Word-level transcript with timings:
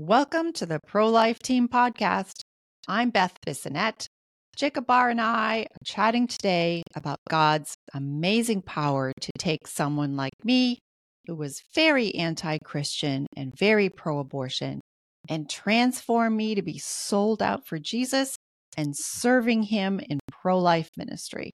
Welcome 0.00 0.52
to 0.52 0.64
the 0.64 0.78
Pro 0.86 1.08
Life 1.08 1.40
Team 1.40 1.66
Podcast. 1.66 2.42
I'm 2.86 3.10
Beth 3.10 3.36
Bissonnette. 3.44 4.06
Jacob 4.54 4.86
Barr 4.86 5.10
and 5.10 5.20
I 5.20 5.62
are 5.62 5.84
chatting 5.84 6.28
today 6.28 6.84
about 6.94 7.18
God's 7.28 7.74
amazing 7.92 8.62
power 8.62 9.12
to 9.20 9.32
take 9.40 9.66
someone 9.66 10.14
like 10.14 10.34
me, 10.44 10.78
who 11.26 11.34
was 11.34 11.64
very 11.74 12.14
anti 12.14 12.58
Christian 12.64 13.26
and 13.36 13.52
very 13.58 13.90
pro 13.90 14.20
abortion, 14.20 14.80
and 15.28 15.50
transform 15.50 16.36
me 16.36 16.54
to 16.54 16.62
be 16.62 16.78
sold 16.78 17.42
out 17.42 17.66
for 17.66 17.80
Jesus 17.80 18.36
and 18.76 18.94
serving 18.96 19.64
Him 19.64 19.98
in 20.08 20.20
pro 20.30 20.60
life 20.60 20.90
ministry. 20.96 21.50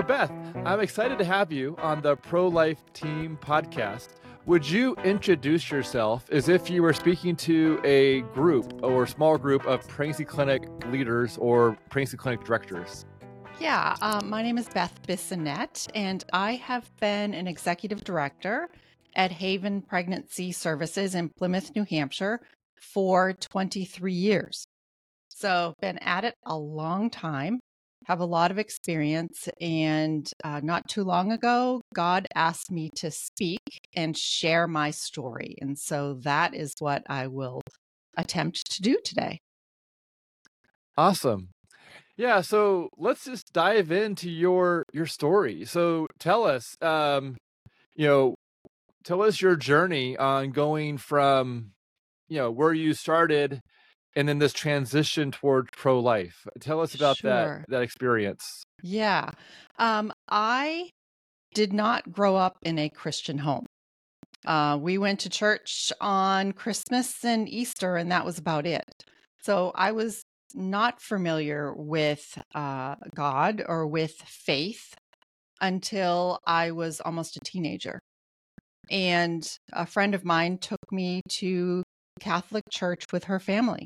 So, 0.00 0.06
Beth, 0.06 0.32
I'm 0.64 0.80
excited 0.80 1.18
to 1.18 1.26
have 1.26 1.52
you 1.52 1.76
on 1.76 2.00
the 2.00 2.16
Pro 2.16 2.48
Life 2.48 2.82
Team 2.94 3.38
podcast. 3.42 4.08
Would 4.46 4.66
you 4.66 4.96
introduce 5.04 5.70
yourself 5.70 6.24
as 6.30 6.48
if 6.48 6.70
you 6.70 6.82
were 6.82 6.94
speaking 6.94 7.36
to 7.36 7.78
a 7.84 8.22
group 8.32 8.82
or 8.82 9.06
small 9.06 9.36
group 9.36 9.66
of 9.66 9.86
pregnancy 9.88 10.24
clinic 10.24 10.70
leaders 10.86 11.36
or 11.36 11.76
pregnancy 11.90 12.16
clinic 12.16 12.44
directors? 12.44 13.04
Yeah, 13.60 13.94
um, 14.00 14.30
my 14.30 14.40
name 14.40 14.56
is 14.56 14.70
Beth 14.70 14.98
Bissonnette, 15.06 15.86
and 15.94 16.24
I 16.32 16.54
have 16.54 16.90
been 16.96 17.34
an 17.34 17.46
executive 17.46 18.02
director 18.02 18.70
at 19.16 19.30
Haven 19.30 19.82
Pregnancy 19.82 20.50
Services 20.50 21.14
in 21.14 21.28
Plymouth, 21.28 21.76
New 21.76 21.84
Hampshire 21.84 22.40
for 22.80 23.34
23 23.34 24.14
years. 24.14 24.64
So, 25.28 25.74
been 25.82 25.98
at 25.98 26.24
it 26.24 26.36
a 26.46 26.56
long 26.56 27.10
time 27.10 27.60
have 28.06 28.20
a 28.20 28.24
lot 28.24 28.50
of 28.50 28.58
experience. 28.58 29.48
And 29.60 30.28
uh, 30.42 30.60
not 30.62 30.88
too 30.88 31.04
long 31.04 31.32
ago, 31.32 31.82
God 31.94 32.26
asked 32.34 32.70
me 32.70 32.90
to 32.96 33.10
speak 33.10 33.60
and 33.94 34.16
share 34.16 34.66
my 34.66 34.90
story. 34.90 35.56
And 35.60 35.78
so 35.78 36.14
that 36.22 36.54
is 36.54 36.74
what 36.78 37.02
I 37.08 37.26
will 37.26 37.60
attempt 38.16 38.70
to 38.72 38.82
do 38.82 38.98
today. 39.04 39.40
Awesome. 40.96 41.50
Yeah, 42.16 42.42
so 42.42 42.90
let's 42.98 43.24
just 43.24 43.52
dive 43.54 43.90
into 43.90 44.28
your 44.28 44.84
your 44.92 45.06
story. 45.06 45.64
So 45.64 46.06
tell 46.18 46.44
us 46.44 46.76
um 46.82 47.36
you 47.94 48.06
know 48.06 48.34
tell 49.04 49.22
us 49.22 49.40
your 49.40 49.56
journey 49.56 50.18
on 50.18 50.50
going 50.50 50.98
from 50.98 51.70
you 52.28 52.38
know 52.38 52.50
where 52.50 52.74
you 52.74 52.92
started 52.92 53.60
and 54.16 54.28
then 54.28 54.38
this 54.38 54.52
transition 54.52 55.30
toward 55.30 55.70
pro 55.72 56.00
life. 56.00 56.46
Tell 56.60 56.80
us 56.80 56.94
about 56.94 57.18
Sure. 57.18 57.30
that 57.30 57.64
that 57.68 57.82
experience. 57.82 58.62
Yeah. 58.82 59.30
Um, 59.78 60.12
I 60.28 60.90
did 61.54 61.72
not 61.72 62.10
grow 62.10 62.36
up 62.36 62.56
in 62.62 62.78
a 62.78 62.88
Christian 62.88 63.38
home. 63.38 63.66
Uh, 64.46 64.78
we 64.80 64.96
went 64.98 65.20
to 65.20 65.28
church 65.28 65.92
on 66.00 66.52
Christmas 66.52 67.24
and 67.24 67.48
Easter, 67.48 67.96
and 67.96 68.10
that 68.10 68.24
was 68.24 68.38
about 68.38 68.66
it. 68.66 68.84
So 69.42 69.72
I 69.74 69.92
was 69.92 70.22
not 70.54 71.00
familiar 71.00 71.74
with 71.74 72.38
uh, 72.54 72.96
God 73.14 73.62
or 73.66 73.86
with 73.86 74.12
faith 74.12 74.94
until 75.60 76.38
I 76.46 76.70
was 76.70 77.00
almost 77.00 77.36
a 77.36 77.40
teenager. 77.40 78.00
And 78.90 79.46
a 79.72 79.86
friend 79.86 80.14
of 80.14 80.24
mine 80.24 80.58
took 80.58 80.80
me 80.90 81.20
to 81.38 81.82
Catholic 82.18 82.64
church 82.70 83.04
with 83.12 83.24
her 83.24 83.38
family. 83.38 83.84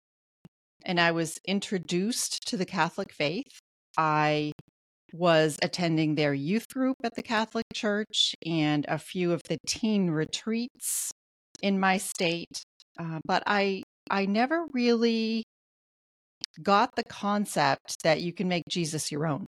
And 0.84 1.00
I 1.00 1.12
was 1.12 1.38
introduced 1.46 2.46
to 2.48 2.56
the 2.56 2.66
Catholic 2.66 3.12
faith. 3.12 3.58
I 3.96 4.52
was 5.12 5.56
attending 5.62 6.14
their 6.14 6.34
youth 6.34 6.68
group 6.68 6.96
at 7.04 7.14
the 7.14 7.22
Catholic 7.22 7.66
Church 7.72 8.34
and 8.44 8.84
a 8.88 8.98
few 8.98 9.32
of 9.32 9.41
the 9.48 9.58
teen 9.66 10.10
retreats 10.10 11.10
in 11.62 11.78
my 11.78 11.96
state. 11.96 12.62
Uh, 12.98 13.20
but 13.24 13.42
I 13.46 13.82
I 14.10 14.26
never 14.26 14.66
really 14.72 15.44
got 16.62 16.91
the 16.94 17.04
concept 17.04 18.03
that 18.03 18.20
you 18.20 18.32
can 18.32 18.48
make 18.48 18.64
Jesus 18.69 19.10
your 19.10 19.26
own. 19.26 19.47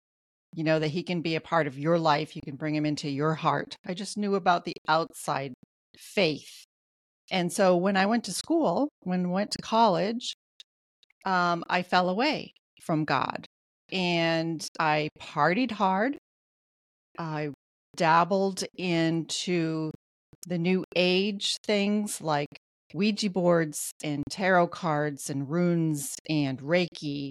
You 0.54 0.64
know, 0.64 0.78
that 0.78 0.88
he 0.88 1.02
can 1.02 1.22
be 1.22 1.34
a 1.34 1.40
part 1.40 1.66
of 1.66 1.78
your 1.78 1.98
life, 1.98 2.36
you 2.36 2.42
can 2.42 2.56
bring 2.56 2.74
him 2.74 2.84
into 2.84 3.08
your 3.08 3.34
heart. 3.34 3.76
I 3.86 3.94
just 3.94 4.18
knew 4.18 4.34
about 4.34 4.64
the 4.64 4.74
outside 4.86 5.54
faith. 5.96 6.64
And 7.30 7.50
so 7.50 7.76
when 7.76 7.96
I 7.96 8.04
went 8.04 8.24
to 8.24 8.32
school, 8.32 8.90
when 9.00 9.26
I 9.26 9.28
went 9.28 9.52
to 9.52 9.62
college, 9.62 10.34
um, 11.24 11.64
I 11.68 11.82
fell 11.82 12.08
away 12.08 12.52
from 12.80 13.04
God 13.04 13.46
and 13.90 14.66
I 14.78 15.08
partied 15.20 15.72
hard. 15.72 16.16
I 17.18 17.50
dabbled 17.96 18.64
into 18.76 19.90
the 20.46 20.58
new 20.58 20.84
age 20.96 21.56
things 21.64 22.20
like 22.20 22.48
Ouija 22.94 23.30
boards 23.30 23.92
and 24.02 24.22
tarot 24.30 24.68
cards 24.68 25.30
and 25.30 25.48
runes 25.48 26.14
and 26.28 26.58
Reiki. 26.60 27.30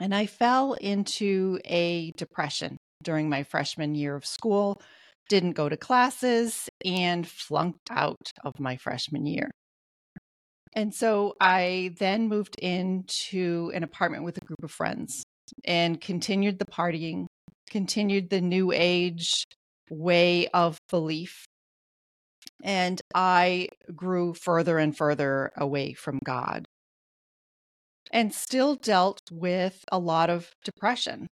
And 0.00 0.14
I 0.14 0.26
fell 0.26 0.74
into 0.74 1.58
a 1.64 2.12
depression 2.16 2.76
during 3.02 3.28
my 3.28 3.42
freshman 3.42 3.94
year 3.94 4.14
of 4.14 4.26
school, 4.26 4.80
didn't 5.28 5.52
go 5.52 5.68
to 5.68 5.76
classes, 5.76 6.68
and 6.84 7.26
flunked 7.26 7.90
out 7.90 8.30
of 8.44 8.60
my 8.60 8.76
freshman 8.76 9.26
year. 9.26 9.50
And 10.72 10.94
so 10.94 11.34
I 11.40 11.94
then 11.98 12.28
moved 12.28 12.56
into 12.60 13.72
an 13.74 13.82
apartment 13.82 14.24
with 14.24 14.36
a 14.36 14.44
group 14.44 14.62
of 14.62 14.70
friends 14.70 15.24
and 15.64 16.00
continued 16.00 16.58
the 16.58 16.64
partying, 16.64 17.26
continued 17.68 18.30
the 18.30 18.40
new 18.40 18.70
age 18.72 19.44
way 19.90 20.46
of 20.48 20.78
belief. 20.88 21.44
And 22.62 23.00
I 23.14 23.68
grew 23.94 24.34
further 24.34 24.78
and 24.78 24.96
further 24.96 25.50
away 25.56 25.94
from 25.94 26.18
God 26.24 26.66
and 28.10 28.34
still 28.34 28.74
dealt 28.76 29.20
with 29.30 29.84
a 29.90 29.98
lot 29.98 30.30
of 30.30 30.50
depression. 30.64 31.26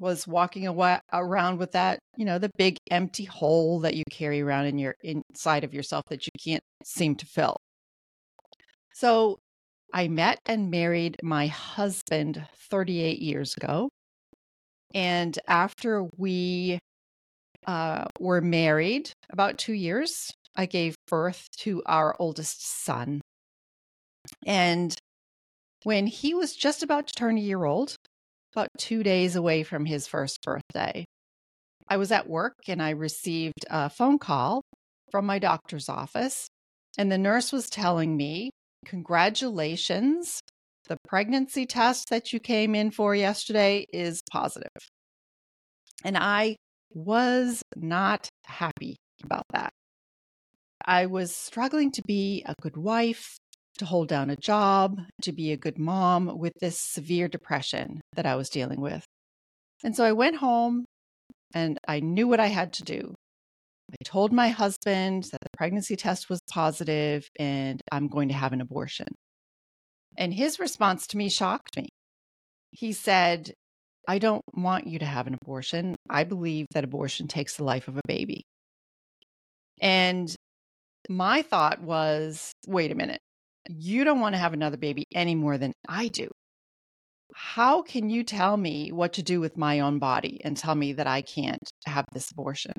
Was 0.00 0.26
walking 0.26 0.66
awa- 0.66 1.02
around 1.12 1.58
with 1.58 1.72
that, 1.72 1.98
you 2.16 2.24
know, 2.24 2.38
the 2.38 2.50
big 2.56 2.76
empty 2.90 3.24
hole 3.24 3.80
that 3.80 3.94
you 3.94 4.04
carry 4.10 4.40
around 4.40 4.66
in 4.66 4.78
your 4.78 4.94
inside 5.02 5.64
of 5.64 5.74
yourself 5.74 6.04
that 6.08 6.24
you 6.24 6.30
can't 6.44 6.62
seem 6.84 7.16
to 7.16 7.26
fill. 7.26 7.56
So 8.98 9.38
I 9.94 10.08
met 10.08 10.40
and 10.44 10.72
married 10.72 11.18
my 11.22 11.46
husband 11.46 12.44
38 12.68 13.20
years 13.20 13.56
ago. 13.56 13.90
And 14.92 15.38
after 15.46 16.08
we 16.16 16.80
uh, 17.64 18.06
were 18.18 18.40
married 18.40 19.12
about 19.30 19.56
two 19.56 19.72
years, 19.72 20.32
I 20.56 20.66
gave 20.66 20.96
birth 21.06 21.46
to 21.58 21.80
our 21.86 22.16
oldest 22.18 22.66
son. 22.66 23.20
And 24.44 24.96
when 25.84 26.08
he 26.08 26.34
was 26.34 26.56
just 26.56 26.82
about 26.82 27.06
to 27.06 27.14
turn 27.14 27.38
a 27.38 27.40
year 27.40 27.64
old, 27.64 27.94
about 28.52 28.66
two 28.78 29.04
days 29.04 29.36
away 29.36 29.62
from 29.62 29.84
his 29.84 30.08
first 30.08 30.42
birthday, 30.42 31.04
I 31.86 31.98
was 31.98 32.10
at 32.10 32.28
work 32.28 32.56
and 32.66 32.82
I 32.82 32.90
received 32.90 33.64
a 33.70 33.90
phone 33.90 34.18
call 34.18 34.62
from 35.12 35.24
my 35.24 35.38
doctor's 35.38 35.88
office. 35.88 36.48
And 36.98 37.12
the 37.12 37.18
nurse 37.18 37.52
was 37.52 37.70
telling 37.70 38.16
me 38.16 38.50
Congratulations. 38.88 40.40
The 40.88 40.96
pregnancy 41.06 41.66
test 41.66 42.08
that 42.08 42.32
you 42.32 42.40
came 42.40 42.74
in 42.74 42.90
for 42.90 43.14
yesterday 43.14 43.84
is 43.92 44.22
positive. 44.32 44.70
And 46.04 46.16
I 46.16 46.56
was 46.94 47.60
not 47.76 48.28
happy 48.46 48.96
about 49.22 49.44
that. 49.52 49.70
I 50.86 51.04
was 51.04 51.36
struggling 51.36 51.90
to 51.92 52.02
be 52.06 52.42
a 52.46 52.54
good 52.62 52.78
wife, 52.78 53.36
to 53.76 53.84
hold 53.84 54.08
down 54.08 54.30
a 54.30 54.36
job, 54.36 55.02
to 55.20 55.32
be 55.32 55.52
a 55.52 55.58
good 55.58 55.78
mom 55.78 56.38
with 56.38 56.54
this 56.60 56.80
severe 56.80 57.28
depression 57.28 58.00
that 58.14 58.24
I 58.24 58.36
was 58.36 58.48
dealing 58.48 58.80
with. 58.80 59.04
And 59.84 59.94
so 59.94 60.04
I 60.04 60.12
went 60.12 60.36
home 60.36 60.86
and 61.52 61.78
I 61.86 62.00
knew 62.00 62.26
what 62.26 62.40
I 62.40 62.46
had 62.46 62.72
to 62.74 62.84
do. 62.84 63.14
I 63.90 63.96
told 64.04 64.32
my 64.32 64.48
husband 64.48 65.24
that 65.32 65.40
the 65.40 65.56
pregnancy 65.56 65.96
test 65.96 66.28
was 66.28 66.40
positive 66.50 67.28
and 67.38 67.80
I'm 67.90 68.08
going 68.08 68.28
to 68.28 68.34
have 68.34 68.52
an 68.52 68.60
abortion. 68.60 69.08
And 70.16 70.34
his 70.34 70.58
response 70.58 71.06
to 71.08 71.16
me 71.16 71.30
shocked 71.30 71.76
me. 71.76 71.88
He 72.70 72.92
said, 72.92 73.52
I 74.06 74.18
don't 74.18 74.42
want 74.54 74.86
you 74.86 74.98
to 74.98 75.06
have 75.06 75.26
an 75.26 75.36
abortion. 75.40 75.94
I 76.10 76.24
believe 76.24 76.66
that 76.72 76.84
abortion 76.84 77.28
takes 77.28 77.56
the 77.56 77.64
life 77.64 77.88
of 77.88 77.96
a 77.96 78.02
baby. 78.06 78.42
And 79.80 80.34
my 81.08 81.42
thought 81.42 81.80
was 81.80 82.52
wait 82.66 82.92
a 82.92 82.94
minute. 82.94 83.20
You 83.68 84.04
don't 84.04 84.20
want 84.20 84.34
to 84.34 84.38
have 84.38 84.52
another 84.52 84.76
baby 84.76 85.04
any 85.14 85.34
more 85.34 85.56
than 85.56 85.72
I 85.88 86.08
do. 86.08 86.28
How 87.34 87.82
can 87.82 88.10
you 88.10 88.24
tell 88.24 88.56
me 88.56 88.90
what 88.90 89.14
to 89.14 89.22
do 89.22 89.40
with 89.40 89.56
my 89.56 89.80
own 89.80 89.98
body 89.98 90.40
and 90.44 90.56
tell 90.56 90.74
me 90.74 90.94
that 90.94 91.06
I 91.06 91.22
can't 91.22 91.70
have 91.86 92.04
this 92.12 92.30
abortion? 92.30 92.72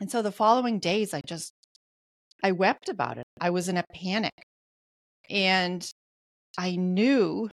And 0.00 0.10
so 0.10 0.22
the 0.22 0.32
following 0.32 0.78
days, 0.78 1.12
I 1.12 1.20
just, 1.26 1.52
I 2.42 2.52
wept 2.52 2.88
about 2.88 3.18
it. 3.18 3.24
I 3.40 3.50
was 3.50 3.68
in 3.68 3.76
a 3.76 3.84
panic. 3.94 4.32
And 5.28 5.88
I 6.56 6.76
knew 6.76 7.50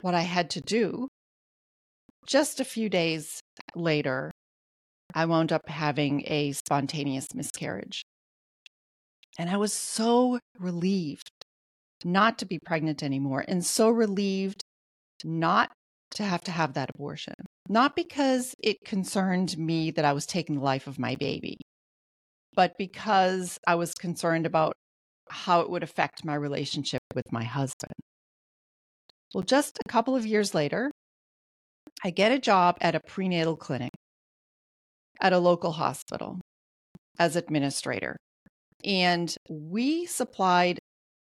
what 0.00 0.14
I 0.14 0.22
had 0.22 0.50
to 0.50 0.60
do. 0.60 1.08
Just 2.26 2.60
a 2.60 2.64
few 2.64 2.88
days 2.88 3.40
later, 3.74 4.30
I 5.14 5.26
wound 5.26 5.52
up 5.52 5.68
having 5.68 6.24
a 6.26 6.52
spontaneous 6.52 7.28
miscarriage. 7.34 8.02
And 9.38 9.50
I 9.50 9.56
was 9.56 9.72
so 9.72 10.38
relieved 10.58 11.30
not 12.04 12.38
to 12.38 12.46
be 12.46 12.58
pregnant 12.58 13.02
anymore 13.02 13.44
and 13.46 13.64
so 13.64 13.90
relieved 13.90 14.62
not 15.24 15.70
to 16.12 16.22
have 16.22 16.42
to 16.44 16.52
have 16.52 16.74
that 16.74 16.90
abortion. 16.94 17.34
Not 17.68 17.96
because 17.96 18.54
it 18.62 18.84
concerned 18.84 19.56
me 19.58 19.90
that 19.92 20.04
I 20.04 20.12
was 20.12 20.26
taking 20.26 20.56
the 20.56 20.62
life 20.62 20.86
of 20.86 20.98
my 20.98 21.16
baby, 21.16 21.56
but 22.54 22.72
because 22.78 23.58
I 23.66 23.74
was 23.74 23.92
concerned 23.94 24.46
about 24.46 24.74
how 25.28 25.60
it 25.60 25.70
would 25.70 25.82
affect 25.82 26.24
my 26.24 26.34
relationship 26.34 27.00
with 27.14 27.24
my 27.32 27.44
husband. 27.44 27.92
Well, 29.34 29.42
just 29.42 29.78
a 29.84 29.88
couple 29.88 30.14
of 30.14 30.26
years 30.26 30.54
later, 30.54 30.90
I 32.04 32.10
get 32.10 32.32
a 32.32 32.38
job 32.38 32.76
at 32.80 32.94
a 32.94 33.00
prenatal 33.00 33.56
clinic 33.56 33.90
at 35.20 35.32
a 35.32 35.38
local 35.38 35.72
hospital 35.72 36.40
as 37.18 37.36
administrator. 37.36 38.16
And 38.84 39.34
we 39.48 40.06
supplied 40.06 40.78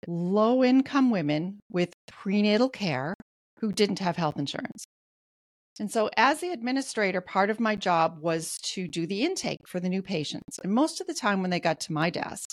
low 0.08 0.64
income 0.64 1.12
women 1.12 1.60
with 1.72 1.94
prenatal 2.08 2.70
care 2.70 3.14
who 3.60 3.72
didn't 3.72 4.00
have 4.00 4.18
health 4.18 4.38
insurance. 4.38 4.86
And 5.80 5.92
so, 5.92 6.10
as 6.16 6.40
the 6.40 6.52
administrator, 6.52 7.20
part 7.20 7.50
of 7.50 7.60
my 7.60 7.76
job 7.76 8.20
was 8.22 8.58
to 8.74 8.88
do 8.88 9.08
the 9.08 9.24
intake 9.24 9.68
for 9.68 9.80
the 9.80 9.90
new 9.90 10.04
patients. 10.04 10.60
And 10.64 10.72
most 10.72 11.02
of 11.02 11.08
the 11.08 11.16
time, 11.16 11.42
when 11.42 11.50
they 11.50 11.60
got 11.60 11.80
to 11.82 11.94
my 11.94 12.10
desk, 12.10 12.52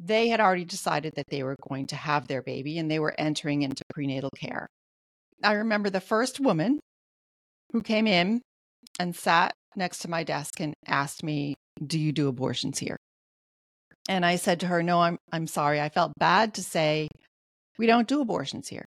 they 0.00 0.28
had 0.28 0.40
already 0.40 0.64
decided 0.64 1.12
that 1.14 1.26
they 1.30 1.44
were 1.44 1.56
going 1.68 1.86
to 1.88 1.96
have 1.96 2.26
their 2.26 2.42
baby 2.42 2.78
and 2.78 2.90
they 2.90 2.98
were 2.98 3.14
entering 3.16 3.62
into 3.62 3.84
prenatal 3.94 4.30
care. 4.36 4.66
I 5.42 5.52
remember 5.52 5.90
the 5.90 6.00
first 6.00 6.40
woman 6.40 6.80
who 7.72 7.82
came 7.82 8.08
in 8.08 8.40
and 8.98 9.14
sat 9.14 9.52
next 9.76 9.98
to 9.98 10.10
my 10.10 10.24
desk 10.24 10.60
and 10.60 10.74
asked 10.86 11.22
me, 11.22 11.54
Do 11.84 11.98
you 11.98 12.10
do 12.10 12.28
abortions 12.28 12.78
here? 12.78 12.96
And 14.08 14.26
I 14.26 14.36
said 14.36 14.60
to 14.60 14.66
her, 14.66 14.82
No, 14.82 15.00
I'm, 15.00 15.18
I'm 15.32 15.46
sorry. 15.46 15.80
I 15.80 15.88
felt 15.88 16.12
bad 16.18 16.54
to 16.54 16.62
say, 16.62 17.08
We 17.78 17.86
don't 17.86 18.08
do 18.08 18.20
abortions 18.20 18.68
here. 18.68 18.84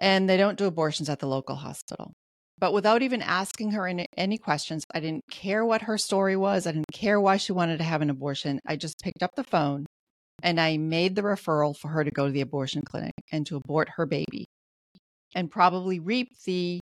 And 0.00 0.28
they 0.28 0.36
don't 0.36 0.58
do 0.58 0.64
abortions 0.64 1.08
at 1.08 1.18
the 1.18 1.28
local 1.28 1.56
hospital. 1.56 2.12
But 2.58 2.72
without 2.72 3.02
even 3.02 3.22
asking 3.22 3.72
her 3.72 3.86
any, 4.16 4.38
questions, 4.38 4.84
I 4.92 5.00
didn't 5.00 5.24
care 5.30 5.64
what 5.64 5.82
her 5.82 5.96
story 5.96 6.36
was. 6.36 6.66
I 6.66 6.72
didn't 6.72 6.92
care 6.92 7.20
why 7.20 7.38
she 7.38 7.52
wanted 7.52 7.78
to 7.78 7.84
have 7.84 8.02
an 8.02 8.10
abortion. 8.10 8.60
I 8.66 8.76
just 8.76 8.98
picked 9.02 9.22
up 9.22 9.30
the 9.34 9.44
phone 9.44 9.86
and 10.42 10.60
I 10.60 10.76
made 10.76 11.14
the 11.14 11.22
referral 11.22 11.76
for 11.76 11.88
her 11.88 12.04
to 12.04 12.10
go 12.10 12.26
to 12.26 12.32
the 12.32 12.42
abortion 12.42 12.82
clinic 12.82 13.14
and 13.32 13.46
to 13.46 13.56
abort 13.56 13.88
her 13.96 14.04
baby 14.04 14.44
and 15.34 15.50
probably 15.50 16.00
reap 16.00 16.28
the 16.44 16.80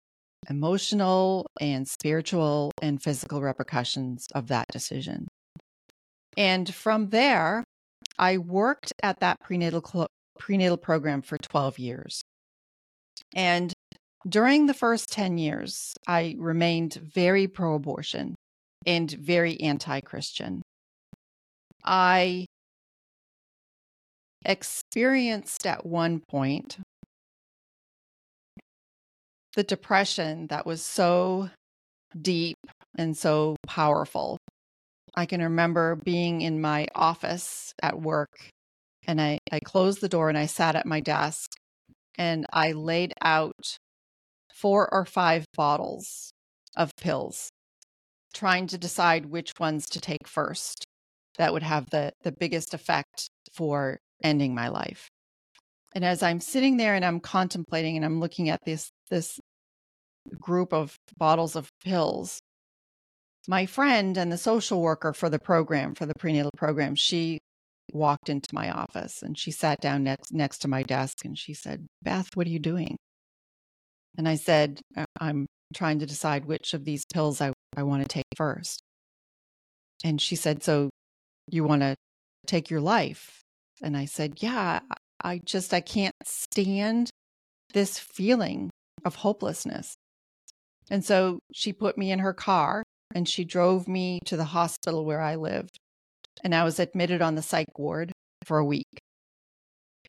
emotional 0.50 1.46
and 1.60 1.86
spiritual 1.86 2.72
and 2.82 3.02
physical 3.02 3.40
repercussions 3.40 4.26
of 4.34 4.48
that 4.48 4.66
decision. 4.72 5.26
And 6.36 6.72
from 6.74 7.10
there, 7.10 7.64
I 8.18 8.38
worked 8.38 8.92
at 9.02 9.20
that 9.20 9.40
prenatal 9.40 9.82
cl- 9.82 10.08
prenatal 10.38 10.76
program 10.76 11.22
for 11.22 11.38
12 11.38 11.78
years. 11.78 12.22
And 13.34 13.72
during 14.28 14.66
the 14.66 14.74
first 14.74 15.10
10 15.10 15.38
years, 15.38 15.94
I 16.06 16.36
remained 16.38 16.94
very 16.94 17.48
pro 17.48 17.74
abortion 17.74 18.34
and 18.86 19.10
very 19.10 19.60
anti 19.60 20.00
Christian. 20.00 20.62
I 21.84 22.46
experienced 24.44 25.66
at 25.66 25.86
one 25.86 26.20
point 26.28 26.78
the 29.54 29.62
depression 29.62 30.46
that 30.48 30.66
was 30.66 30.82
so 30.82 31.50
deep 32.20 32.56
and 32.96 33.16
so 33.16 33.56
powerful. 33.66 34.38
I 35.14 35.26
can 35.26 35.42
remember 35.42 35.96
being 35.96 36.40
in 36.42 36.60
my 36.60 36.86
office 36.94 37.72
at 37.82 38.00
work 38.00 38.48
and 39.06 39.20
I, 39.20 39.38
I 39.50 39.60
closed 39.60 40.00
the 40.00 40.08
door 40.08 40.28
and 40.28 40.38
I 40.38 40.46
sat 40.46 40.76
at 40.76 40.86
my 40.86 41.00
desk 41.00 41.50
and 42.18 42.46
I 42.52 42.72
laid 42.72 43.14
out 43.22 43.78
four 44.52 44.92
or 44.92 45.04
five 45.04 45.44
bottles 45.56 46.32
of 46.76 46.90
pills, 46.96 47.50
trying 48.34 48.66
to 48.68 48.78
decide 48.78 49.26
which 49.26 49.52
ones 49.58 49.86
to 49.86 50.00
take 50.00 50.26
first 50.26 50.84
that 51.38 51.52
would 51.52 51.62
have 51.62 51.90
the, 51.90 52.12
the 52.22 52.32
biggest 52.32 52.74
effect 52.74 53.28
for 53.52 53.98
ending 54.22 54.54
my 54.54 54.68
life. 54.68 55.08
And 55.94 56.04
as 56.04 56.22
I'm 56.22 56.40
sitting 56.40 56.76
there 56.76 56.94
and 56.94 57.04
I'm 57.04 57.20
contemplating 57.20 57.96
and 57.96 58.04
I'm 58.04 58.20
looking 58.20 58.48
at 58.48 58.60
this 58.64 58.90
this 59.10 59.38
group 60.40 60.72
of 60.72 60.96
bottles 61.18 61.56
of 61.56 61.68
pills, 61.84 62.40
my 63.48 63.66
friend 63.66 64.16
and 64.16 64.30
the 64.30 64.38
social 64.38 64.80
worker 64.80 65.12
for 65.12 65.28
the 65.28 65.38
program, 65.38 65.94
for 65.94 66.06
the 66.06 66.14
prenatal 66.18 66.52
program, 66.56 66.94
she 66.94 67.38
walked 67.92 68.28
into 68.28 68.54
my 68.54 68.70
office 68.70 69.22
and 69.22 69.38
she 69.38 69.50
sat 69.50 69.80
down 69.80 70.04
next 70.04 70.32
next 70.32 70.58
to 70.58 70.68
my 70.68 70.82
desk 70.82 71.24
and 71.24 71.38
she 71.38 71.54
said, 71.54 71.86
"Beth, 72.02 72.28
what 72.34 72.46
are 72.46 72.50
you 72.50 72.58
doing?" 72.58 72.96
And 74.16 74.28
I 74.28 74.36
said, 74.36 74.80
"I'm 75.20 75.46
trying 75.74 75.98
to 76.00 76.06
decide 76.06 76.44
which 76.44 76.74
of 76.74 76.84
these 76.84 77.04
pills 77.12 77.40
I, 77.40 77.52
I 77.76 77.82
want 77.82 78.02
to 78.02 78.08
take 78.08 78.26
first. 78.36 78.82
And 80.04 80.20
she 80.20 80.36
said, 80.36 80.62
"So 80.62 80.90
you 81.50 81.64
want 81.64 81.82
to 81.82 81.94
take 82.46 82.70
your 82.70 82.80
life?" 82.80 83.42
And 83.82 83.96
I 83.96 84.06
said, 84.06 84.42
"Yeah, 84.42 84.80
I 85.22 85.40
just 85.44 85.72
I 85.74 85.80
can't 85.80 86.14
stand 86.24 87.10
this 87.72 87.98
feeling 87.98 88.70
of 89.04 89.16
hopelessness." 89.16 89.94
And 90.90 91.04
so 91.04 91.38
she 91.52 91.72
put 91.72 91.96
me 91.96 92.10
in 92.10 92.18
her 92.20 92.34
car 92.34 92.82
and 93.14 93.28
she 93.28 93.44
drove 93.44 93.88
me 93.88 94.20
to 94.26 94.36
the 94.36 94.44
hospital 94.44 95.04
where 95.04 95.20
I 95.20 95.36
lived. 95.36 95.78
And 96.44 96.54
I 96.54 96.64
was 96.64 96.78
admitted 96.78 97.22
on 97.22 97.34
the 97.34 97.42
psych 97.42 97.78
ward 97.78 98.12
for 98.44 98.58
a 98.58 98.64
week. 98.64 98.98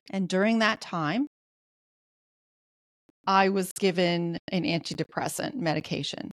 And 0.09 0.27
during 0.27 0.59
that 0.59 0.81
time, 0.81 1.27
I 3.25 3.49
was 3.49 3.71
given 3.73 4.37
an 4.51 4.63
antidepressant 4.63 5.55
medication. 5.55 6.31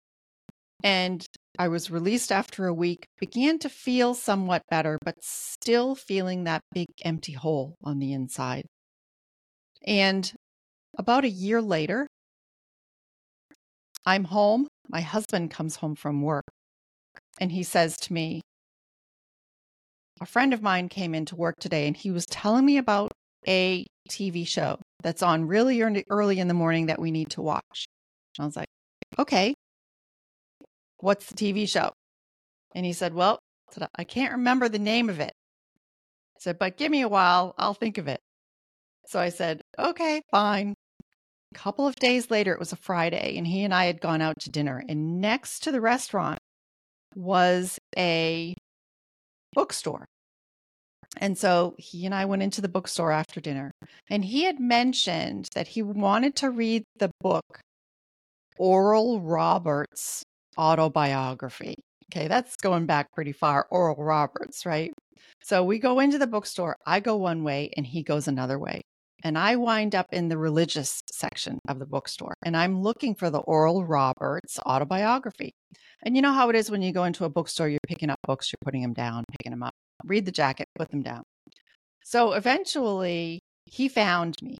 And 0.82 1.24
I 1.58 1.68
was 1.68 1.90
released 1.90 2.30
after 2.30 2.66
a 2.66 2.74
week, 2.74 3.06
began 3.18 3.58
to 3.60 3.68
feel 3.68 4.14
somewhat 4.14 4.62
better, 4.68 4.98
but 5.02 5.14
still 5.22 5.94
feeling 5.94 6.44
that 6.44 6.60
big 6.72 6.88
empty 7.04 7.32
hole 7.32 7.76
on 7.82 8.00
the 8.00 8.12
inside. 8.12 8.66
And 9.86 10.30
about 10.98 11.24
a 11.24 11.30
year 11.30 11.62
later, 11.62 12.06
I'm 14.04 14.24
home. 14.24 14.66
My 14.88 15.00
husband 15.00 15.50
comes 15.50 15.76
home 15.76 15.94
from 15.94 16.20
work 16.20 16.44
and 17.40 17.50
he 17.52 17.62
says 17.62 17.96
to 17.98 18.12
me, 18.12 18.42
A 20.24 20.26
friend 20.26 20.54
of 20.54 20.62
mine 20.62 20.88
came 20.88 21.14
into 21.14 21.36
work 21.36 21.56
today 21.60 21.86
and 21.86 21.94
he 21.94 22.10
was 22.10 22.24
telling 22.24 22.64
me 22.64 22.78
about 22.78 23.12
a 23.46 23.84
TV 24.08 24.48
show 24.48 24.78
that's 25.02 25.22
on 25.22 25.44
really 25.46 25.82
early 26.08 26.40
in 26.40 26.48
the 26.48 26.54
morning 26.54 26.86
that 26.86 26.98
we 26.98 27.10
need 27.10 27.28
to 27.32 27.42
watch. 27.42 27.84
I 28.38 28.46
was 28.46 28.56
like, 28.56 28.68
Okay, 29.18 29.52
what's 30.96 31.26
the 31.26 31.34
TV 31.34 31.68
show? 31.68 31.92
And 32.74 32.86
he 32.86 32.94
said, 32.94 33.12
Well, 33.12 33.38
I 33.94 34.04
can't 34.04 34.32
remember 34.32 34.70
the 34.70 34.78
name 34.78 35.10
of 35.10 35.20
it. 35.20 35.34
I 36.36 36.38
said, 36.40 36.58
But 36.58 36.78
give 36.78 36.90
me 36.90 37.02
a 37.02 37.08
while, 37.08 37.54
I'll 37.58 37.74
think 37.74 37.98
of 37.98 38.08
it. 38.08 38.20
So 39.04 39.20
I 39.20 39.28
said, 39.28 39.60
Okay, 39.78 40.22
fine 40.30 40.72
A 41.54 41.58
couple 41.58 41.86
of 41.86 41.96
days 41.96 42.30
later, 42.30 42.54
it 42.54 42.58
was 42.58 42.72
a 42.72 42.76
Friday, 42.76 43.36
and 43.36 43.46
he 43.46 43.62
and 43.62 43.74
I 43.74 43.84
had 43.84 44.00
gone 44.00 44.22
out 44.22 44.40
to 44.40 44.50
dinner. 44.50 44.82
And 44.88 45.20
next 45.20 45.64
to 45.64 45.70
the 45.70 45.82
restaurant 45.82 46.38
was 47.14 47.78
a 47.94 48.54
bookstore. 49.52 50.06
And 51.16 51.38
so 51.38 51.74
he 51.78 52.06
and 52.06 52.14
I 52.14 52.24
went 52.24 52.42
into 52.42 52.60
the 52.60 52.68
bookstore 52.68 53.12
after 53.12 53.40
dinner. 53.40 53.70
And 54.10 54.24
he 54.24 54.44
had 54.44 54.60
mentioned 54.60 55.48
that 55.54 55.68
he 55.68 55.82
wanted 55.82 56.36
to 56.36 56.50
read 56.50 56.84
the 56.98 57.10
book 57.20 57.60
Oral 58.58 59.20
Roberts 59.20 60.22
autobiography. 60.58 61.74
Okay, 62.12 62.28
that's 62.28 62.56
going 62.56 62.86
back 62.86 63.12
pretty 63.12 63.32
far. 63.32 63.66
Oral 63.70 64.02
Roberts, 64.02 64.66
right? 64.66 64.92
So 65.42 65.64
we 65.64 65.78
go 65.78 66.00
into 66.00 66.18
the 66.18 66.26
bookstore. 66.26 66.76
I 66.86 67.00
go 67.00 67.16
one 67.16 67.44
way 67.44 67.70
and 67.76 67.86
he 67.86 68.02
goes 68.02 68.28
another 68.28 68.58
way 68.58 68.82
and 69.24 69.38
I 69.38 69.56
wind 69.56 69.94
up 69.94 70.06
in 70.12 70.28
the 70.28 70.36
religious 70.36 71.00
section 71.10 71.58
of 71.66 71.78
the 71.78 71.86
bookstore 71.86 72.34
and 72.44 72.56
I'm 72.56 72.82
looking 72.82 73.14
for 73.14 73.30
the 73.30 73.40
Oral 73.40 73.84
Roberts 73.84 74.60
autobiography. 74.60 75.52
And 76.02 76.14
you 76.14 76.22
know 76.22 76.32
how 76.32 76.50
it 76.50 76.56
is 76.56 76.70
when 76.70 76.82
you 76.82 76.92
go 76.92 77.04
into 77.04 77.24
a 77.24 77.30
bookstore, 77.30 77.68
you're 77.68 77.80
picking 77.88 78.10
up 78.10 78.18
books, 78.26 78.52
you're 78.52 78.58
putting 78.62 78.82
them 78.82 78.92
down, 78.92 79.24
picking 79.32 79.50
them 79.50 79.62
up, 79.62 79.72
read 80.04 80.26
the 80.26 80.32
jacket, 80.32 80.66
put 80.76 80.90
them 80.90 81.02
down. 81.02 81.22
So 82.04 82.32
eventually 82.32 83.40
he 83.64 83.88
found 83.88 84.36
me 84.42 84.58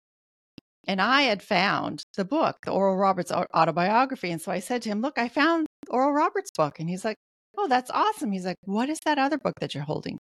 and 0.86 1.00
I 1.00 1.22
had 1.22 1.42
found 1.42 2.02
the 2.16 2.24
book, 2.24 2.56
the 2.64 2.72
Oral 2.72 2.96
Roberts 2.96 3.32
autobiography. 3.32 4.30
And 4.30 4.40
so 4.40 4.52
I 4.52 4.60
said 4.60 4.82
to 4.82 4.88
him, 4.88 5.00
Look, 5.00 5.18
I 5.18 5.28
found 5.28 5.66
Oral 5.88 6.12
Roberts' 6.12 6.50
book. 6.56 6.78
And 6.78 6.88
he's 6.88 7.04
like, 7.04 7.16
Oh, 7.56 7.68
that's 7.68 7.90
awesome. 7.90 8.32
He's 8.32 8.44
like, 8.44 8.56
What 8.64 8.88
is 8.88 8.98
that 9.04 9.18
other 9.18 9.38
book 9.38 9.54
that 9.60 9.74
you're 9.74 9.84
holding? 9.84 10.18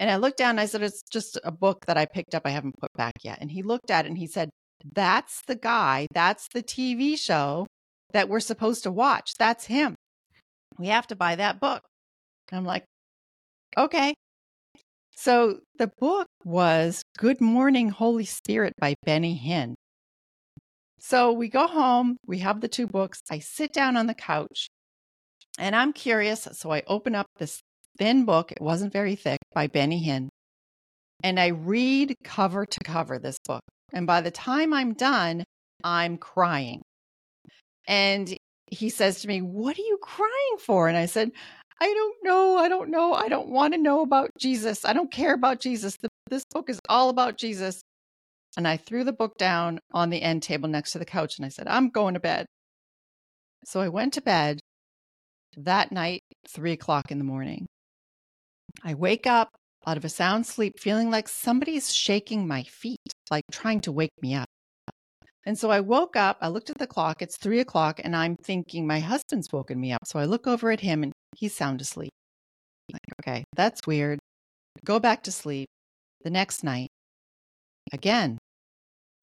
And 0.00 0.10
I 0.10 0.16
looked 0.16 0.38
down 0.38 0.50
and 0.50 0.60
I 0.60 0.66
said, 0.66 0.82
It's 0.82 1.02
just 1.10 1.38
a 1.44 1.52
book 1.52 1.86
that 1.86 1.98
I 1.98 2.06
picked 2.06 2.34
up. 2.34 2.42
I 2.44 2.50
haven't 2.50 2.78
put 2.80 2.92
back 2.94 3.14
yet. 3.22 3.38
And 3.40 3.50
he 3.50 3.62
looked 3.62 3.90
at 3.90 4.04
it 4.04 4.08
and 4.08 4.18
he 4.18 4.26
said, 4.26 4.50
That's 4.94 5.42
the 5.46 5.56
guy. 5.56 6.06
That's 6.14 6.48
the 6.54 6.62
TV 6.62 7.18
show 7.18 7.66
that 8.12 8.28
we're 8.28 8.40
supposed 8.40 8.84
to 8.84 8.90
watch. 8.90 9.32
That's 9.38 9.66
him. 9.66 9.94
We 10.78 10.88
have 10.88 11.06
to 11.08 11.16
buy 11.16 11.36
that 11.36 11.60
book. 11.60 11.82
And 12.50 12.58
I'm 12.58 12.64
like, 12.64 12.84
Okay. 13.76 14.14
So 15.16 15.60
the 15.78 15.90
book 15.98 16.28
was 16.44 17.02
Good 17.18 17.40
Morning, 17.40 17.90
Holy 17.90 18.24
Spirit 18.24 18.72
by 18.80 18.94
Benny 19.04 19.40
Hinn. 19.44 19.74
So 21.00 21.32
we 21.32 21.48
go 21.48 21.66
home, 21.66 22.16
we 22.26 22.38
have 22.38 22.60
the 22.60 22.68
two 22.68 22.86
books. 22.86 23.20
I 23.30 23.38
sit 23.40 23.72
down 23.72 23.96
on 23.96 24.06
the 24.06 24.14
couch 24.14 24.68
and 25.58 25.74
I'm 25.74 25.92
curious. 25.92 26.46
So 26.52 26.72
I 26.72 26.82
open 26.86 27.14
up 27.14 27.26
this 27.38 27.60
thin 27.98 28.24
book, 28.24 28.52
it 28.52 28.60
wasn't 28.60 28.92
very 28.92 29.16
thick, 29.16 29.38
by 29.54 29.66
Benny 29.66 30.04
Hinn. 30.04 30.28
And 31.22 31.40
I 31.40 31.48
read 31.48 32.14
cover 32.22 32.64
to 32.64 32.78
cover 32.84 33.18
this 33.18 33.38
book. 33.44 33.62
And 33.92 34.06
by 34.06 34.20
the 34.20 34.30
time 34.30 34.72
I'm 34.72 34.94
done, 34.94 35.44
I'm 35.82 36.16
crying. 36.16 36.82
And 37.86 38.36
he 38.70 38.90
says 38.90 39.22
to 39.22 39.28
me, 39.28 39.40
What 39.40 39.78
are 39.78 39.82
you 39.82 39.98
crying 40.00 40.58
for? 40.60 40.88
And 40.88 40.96
I 40.96 41.06
said, 41.06 41.32
I 41.80 41.92
don't 41.92 42.16
know. 42.22 42.56
I 42.56 42.68
don't 42.68 42.90
know. 42.90 43.14
I 43.14 43.28
don't 43.28 43.48
want 43.48 43.74
to 43.74 43.80
know 43.80 44.02
about 44.02 44.30
Jesus. 44.38 44.84
I 44.84 44.92
don't 44.92 45.12
care 45.12 45.34
about 45.34 45.60
Jesus. 45.60 45.96
The, 45.96 46.08
this 46.28 46.44
book 46.52 46.68
is 46.68 46.80
all 46.88 47.08
about 47.08 47.38
Jesus. 47.38 47.80
And 48.56 48.66
I 48.66 48.76
threw 48.76 49.04
the 49.04 49.12
book 49.12 49.38
down 49.38 49.78
on 49.92 50.10
the 50.10 50.22
end 50.22 50.42
table 50.42 50.68
next 50.68 50.92
to 50.92 50.98
the 50.98 51.04
couch 51.04 51.38
and 51.38 51.46
I 51.46 51.48
said, 51.48 51.68
I'm 51.68 51.90
going 51.90 52.14
to 52.14 52.20
bed. 52.20 52.46
So 53.64 53.80
I 53.80 53.88
went 53.88 54.14
to 54.14 54.20
bed 54.20 54.58
that 55.56 55.92
night, 55.92 56.22
three 56.48 56.72
o'clock 56.72 57.10
in 57.10 57.18
the 57.18 57.24
morning. 57.24 57.66
I 58.82 58.94
wake 58.94 59.26
up 59.26 59.50
out 59.86 59.96
of 59.96 60.04
a 60.04 60.08
sound 60.08 60.46
sleep 60.46 60.78
feeling 60.78 61.10
like 61.10 61.28
somebody's 61.28 61.94
shaking 61.94 62.46
my 62.46 62.62
feet, 62.64 62.98
like 63.30 63.44
trying 63.52 63.80
to 63.82 63.92
wake 63.92 64.12
me 64.20 64.34
up. 64.34 64.46
And 65.46 65.58
so 65.58 65.70
I 65.70 65.80
woke 65.80 66.16
up, 66.16 66.38
I 66.40 66.48
looked 66.48 66.70
at 66.70 66.78
the 66.78 66.86
clock, 66.86 67.22
it's 67.22 67.36
three 67.38 67.60
o'clock, 67.60 68.00
and 68.02 68.14
I'm 68.14 68.36
thinking 68.36 68.86
my 68.86 69.00
husband's 69.00 69.52
woken 69.52 69.80
me 69.80 69.92
up. 69.92 70.00
So 70.04 70.18
I 70.18 70.24
look 70.24 70.46
over 70.46 70.70
at 70.70 70.80
him 70.80 71.02
and 71.02 71.12
he's 71.36 71.54
sound 71.54 71.80
asleep. 71.80 72.10
Like, 72.92 73.02
okay, 73.20 73.44
that's 73.54 73.86
weird. 73.86 74.18
Go 74.84 74.98
back 74.98 75.22
to 75.24 75.32
sleep. 75.32 75.68
The 76.24 76.30
next 76.30 76.64
night, 76.64 76.88
again, 77.92 78.38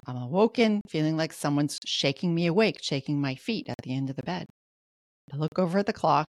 I'm 0.07 0.17
awoken, 0.17 0.81
feeling 0.87 1.17
like 1.17 1.33
someone's 1.33 1.79
shaking 1.85 2.33
me 2.33 2.45
awake, 2.45 2.77
shaking 2.81 3.19
my 3.19 3.35
feet 3.35 3.67
at 3.67 3.77
the 3.83 3.95
end 3.95 4.09
of 4.09 4.15
the 4.15 4.23
bed. 4.23 4.45
I 5.33 5.37
look 5.37 5.57
over 5.57 5.79
at 5.79 5.87
the 5.87 5.93
clock, 5.93 6.25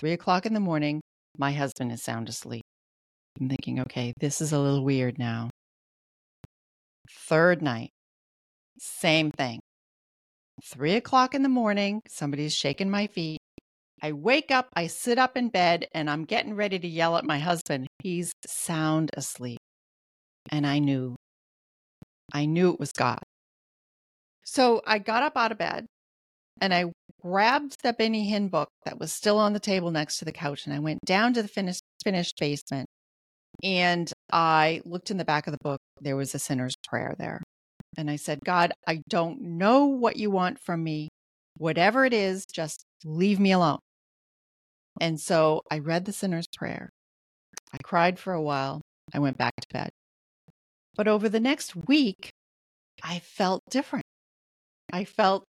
three 0.00 0.12
o'clock 0.12 0.46
in 0.46 0.54
the 0.54 0.60
morning. 0.60 1.00
My 1.36 1.52
husband 1.52 1.92
is 1.92 2.02
sound 2.02 2.28
asleep. 2.28 2.62
I'm 3.40 3.48
thinking, 3.48 3.80
okay, 3.80 4.12
this 4.18 4.40
is 4.40 4.52
a 4.52 4.58
little 4.58 4.82
weird 4.82 5.18
now. 5.18 5.50
Third 7.28 7.62
night, 7.62 7.90
same 8.78 9.30
thing. 9.30 9.60
Three 10.64 10.94
o'clock 10.94 11.34
in 11.34 11.42
the 11.42 11.48
morning, 11.48 12.00
somebody's 12.08 12.54
shaking 12.54 12.90
my 12.90 13.06
feet. 13.06 13.37
I 14.02 14.12
wake 14.12 14.50
up, 14.50 14.68
I 14.74 14.86
sit 14.86 15.18
up 15.18 15.36
in 15.36 15.48
bed, 15.48 15.86
and 15.92 16.08
I'm 16.08 16.24
getting 16.24 16.54
ready 16.54 16.78
to 16.78 16.88
yell 16.88 17.16
at 17.16 17.24
my 17.24 17.38
husband. 17.38 17.86
He's 18.02 18.32
sound 18.46 19.10
asleep. 19.14 19.58
And 20.50 20.66
I 20.66 20.78
knew, 20.78 21.16
I 22.32 22.46
knew 22.46 22.70
it 22.72 22.80
was 22.80 22.92
God. 22.92 23.22
So 24.44 24.82
I 24.86 24.98
got 24.98 25.22
up 25.22 25.36
out 25.36 25.52
of 25.52 25.58
bed 25.58 25.86
and 26.60 26.72
I 26.72 26.86
grabbed 27.20 27.76
the 27.82 27.92
Benny 27.92 28.30
Hinn 28.32 28.50
book 28.50 28.68
that 28.84 28.98
was 28.98 29.12
still 29.12 29.38
on 29.38 29.52
the 29.52 29.60
table 29.60 29.90
next 29.90 30.18
to 30.18 30.24
the 30.24 30.32
couch 30.32 30.64
and 30.64 30.74
I 30.74 30.78
went 30.78 31.00
down 31.04 31.34
to 31.34 31.42
the 31.42 31.48
finished, 31.48 31.82
finished 32.02 32.38
basement 32.40 32.86
and 33.62 34.10
I 34.32 34.80
looked 34.84 35.10
in 35.10 35.18
the 35.18 35.24
back 35.24 35.46
of 35.46 35.52
the 35.52 35.58
book. 35.62 35.80
There 36.00 36.16
was 36.16 36.34
a 36.34 36.38
sinner's 36.38 36.76
prayer 36.88 37.14
there. 37.18 37.42
And 37.96 38.10
I 38.10 38.16
said, 38.16 38.40
God, 38.44 38.72
I 38.86 39.02
don't 39.08 39.40
know 39.40 39.86
what 39.86 40.16
you 40.16 40.30
want 40.30 40.58
from 40.60 40.82
me. 40.84 41.08
Whatever 41.56 42.04
it 42.04 42.14
is, 42.14 42.46
just 42.46 42.84
leave 43.04 43.40
me 43.40 43.52
alone. 43.52 43.78
And 45.00 45.20
so 45.20 45.62
I 45.70 45.78
read 45.78 46.04
the 46.04 46.12
sinner's 46.12 46.46
prayer. 46.56 46.90
I 47.72 47.78
cried 47.82 48.18
for 48.18 48.32
a 48.32 48.42
while. 48.42 48.80
I 49.12 49.18
went 49.18 49.38
back 49.38 49.54
to 49.60 49.68
bed. 49.72 49.90
But 50.96 51.08
over 51.08 51.28
the 51.28 51.40
next 51.40 51.76
week, 51.76 52.30
I 53.02 53.20
felt 53.20 53.62
different. 53.70 54.04
I 54.92 55.04
felt 55.04 55.44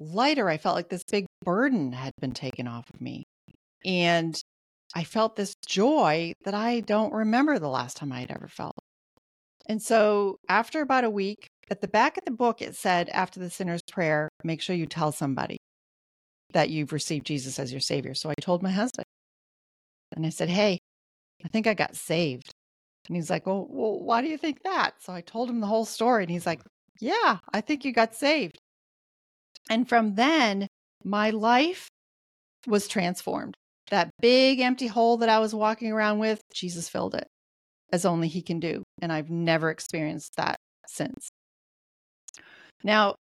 lighter. 0.00 0.48
I 0.48 0.58
felt 0.58 0.76
like 0.76 0.88
this 0.88 1.04
big 1.10 1.26
burden 1.42 1.92
had 1.92 2.12
been 2.20 2.32
taken 2.32 2.68
off 2.68 2.88
of 2.92 3.00
me. 3.00 3.24
And 3.84 4.40
I 4.94 5.04
felt 5.04 5.36
this 5.36 5.54
joy 5.66 6.32
that 6.44 6.54
I 6.54 6.80
don't 6.80 7.12
remember 7.12 7.58
the 7.58 7.68
last 7.68 7.96
time 7.96 8.12
I 8.12 8.20
had 8.20 8.30
ever 8.30 8.48
felt. 8.48 8.78
And 9.66 9.82
so 9.82 10.36
after 10.48 10.80
about 10.82 11.04
a 11.04 11.10
week, 11.10 11.48
at 11.70 11.80
the 11.80 11.88
back 11.88 12.16
of 12.16 12.24
the 12.24 12.30
book, 12.30 12.60
it 12.60 12.76
said, 12.76 13.08
after 13.08 13.40
the 13.40 13.50
sinner's 13.50 13.82
prayer, 13.82 14.28
make 14.44 14.60
sure 14.60 14.76
you 14.76 14.86
tell 14.86 15.10
somebody 15.10 15.56
that 16.54 16.70
you've 16.70 16.92
received 16.92 17.26
Jesus 17.26 17.58
as 17.58 17.72
your 17.72 17.80
Savior. 17.80 18.14
So 18.14 18.30
I 18.30 18.34
told 18.40 18.62
my 18.62 18.70
husband, 18.70 19.04
and 20.16 20.24
I 20.24 20.30
said, 20.30 20.48
Hey, 20.48 20.78
I 21.44 21.48
think 21.48 21.66
I 21.66 21.74
got 21.74 21.94
saved. 21.94 22.50
And 23.08 23.16
he's 23.16 23.28
like, 23.28 23.46
well, 23.46 23.66
well, 23.68 24.00
why 24.00 24.22
do 24.22 24.28
you 24.28 24.38
think 24.38 24.62
that? 24.62 24.94
So 25.02 25.12
I 25.12 25.20
told 25.20 25.50
him 25.50 25.60
the 25.60 25.66
whole 25.66 25.84
story, 25.84 26.22
and 26.22 26.30
he's 26.30 26.46
like, 26.46 26.62
Yeah, 27.00 27.38
I 27.52 27.60
think 27.60 27.84
you 27.84 27.92
got 27.92 28.14
saved. 28.14 28.56
And 29.68 29.88
from 29.88 30.14
then, 30.14 30.68
my 31.04 31.30
life 31.30 31.88
was 32.66 32.88
transformed. 32.88 33.54
That 33.90 34.10
big 34.20 34.60
empty 34.60 34.86
hole 34.86 35.18
that 35.18 35.28
I 35.28 35.38
was 35.38 35.54
walking 35.54 35.92
around 35.92 36.18
with, 36.18 36.40
Jesus 36.54 36.88
filled 36.88 37.14
it 37.14 37.26
as 37.92 38.04
only 38.04 38.28
He 38.28 38.42
can 38.42 38.60
do. 38.60 38.82
And 39.02 39.12
I've 39.12 39.30
never 39.30 39.70
experienced 39.70 40.36
that 40.36 40.56
since. 40.86 41.28
Now, 42.82 43.14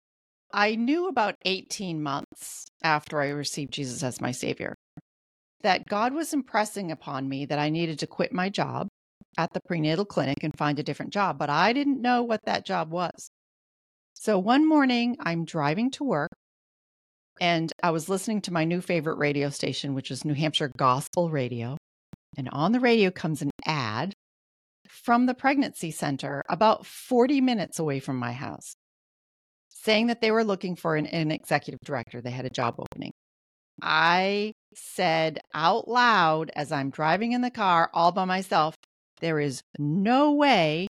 I 0.54 0.76
knew 0.76 1.08
about 1.08 1.36
18 1.46 2.04
months 2.04 2.68
after 2.84 3.20
I 3.20 3.30
received 3.30 3.74
Jesus 3.74 4.04
as 4.04 4.22
my 4.22 4.32
Savior 4.32 4.76
that 5.64 5.88
God 5.88 6.14
was 6.14 6.34
impressing 6.34 6.92
upon 6.92 7.28
me 7.28 7.46
that 7.46 7.58
I 7.58 7.70
needed 7.70 8.00
to 8.00 8.08
quit 8.08 8.32
my 8.32 8.50
job 8.50 8.88
at 9.38 9.52
the 9.54 9.62
prenatal 9.66 10.06
clinic 10.06 10.44
and 10.44 10.56
find 10.56 10.78
a 10.78 10.84
different 10.84 11.14
job, 11.14 11.40
but 11.40 11.50
I 11.50 11.74
didn't 11.74 12.02
know 12.02 12.22
what 12.22 12.42
that 12.46 12.66
job 12.66 12.92
was. 12.92 13.30
So 14.14 14.38
one 14.38 14.68
morning, 14.68 15.18
I'm 15.22 15.46
driving 15.46 15.90
to 15.92 16.04
work 16.04 16.30
and 17.42 17.72
I 17.82 17.90
was 17.90 18.10
listening 18.10 18.42
to 18.42 18.54
my 18.54 18.64
new 18.64 18.80
favorite 18.80 19.18
radio 19.18 19.50
station, 19.50 19.96
which 19.96 20.12
is 20.12 20.24
New 20.24 20.36
Hampshire 20.36 20.72
Gospel 20.78 21.32
Radio. 21.32 21.78
And 22.38 22.48
on 22.52 22.74
the 22.74 22.80
radio 22.80 23.10
comes 23.10 23.42
an 23.42 23.50
ad 23.66 24.14
from 24.88 25.26
the 25.26 25.34
pregnancy 25.34 25.90
center 25.90 26.44
about 26.48 26.86
40 26.86 27.42
minutes 27.42 27.80
away 27.80 28.00
from 28.00 28.18
my 28.18 28.34
house 28.34 28.76
saying 29.84 30.08
that 30.08 30.22
they 30.22 30.32
were 30.32 30.44
looking 30.44 30.76
for 30.76 30.96
an, 30.96 31.06
an 31.08 31.32
executive 31.32 31.80
director. 31.84 32.22
They 32.22 32.32
had 32.32 32.46
a 32.46 32.50
job 32.50 32.76
opening. 32.80 33.12
I 33.82 34.54
said 34.76 35.40
out 35.54 35.88
loud 35.88 36.52
as 36.56 36.72
I'm 36.72 36.90
driving 36.90 37.34
in 37.34 37.42
the 37.42 37.52
car 37.52 37.90
all 37.94 38.12
by 38.12 38.26
myself, 38.26 38.76
there 39.20 39.40
is 39.40 39.62
no 39.78 40.34
way 40.34 40.88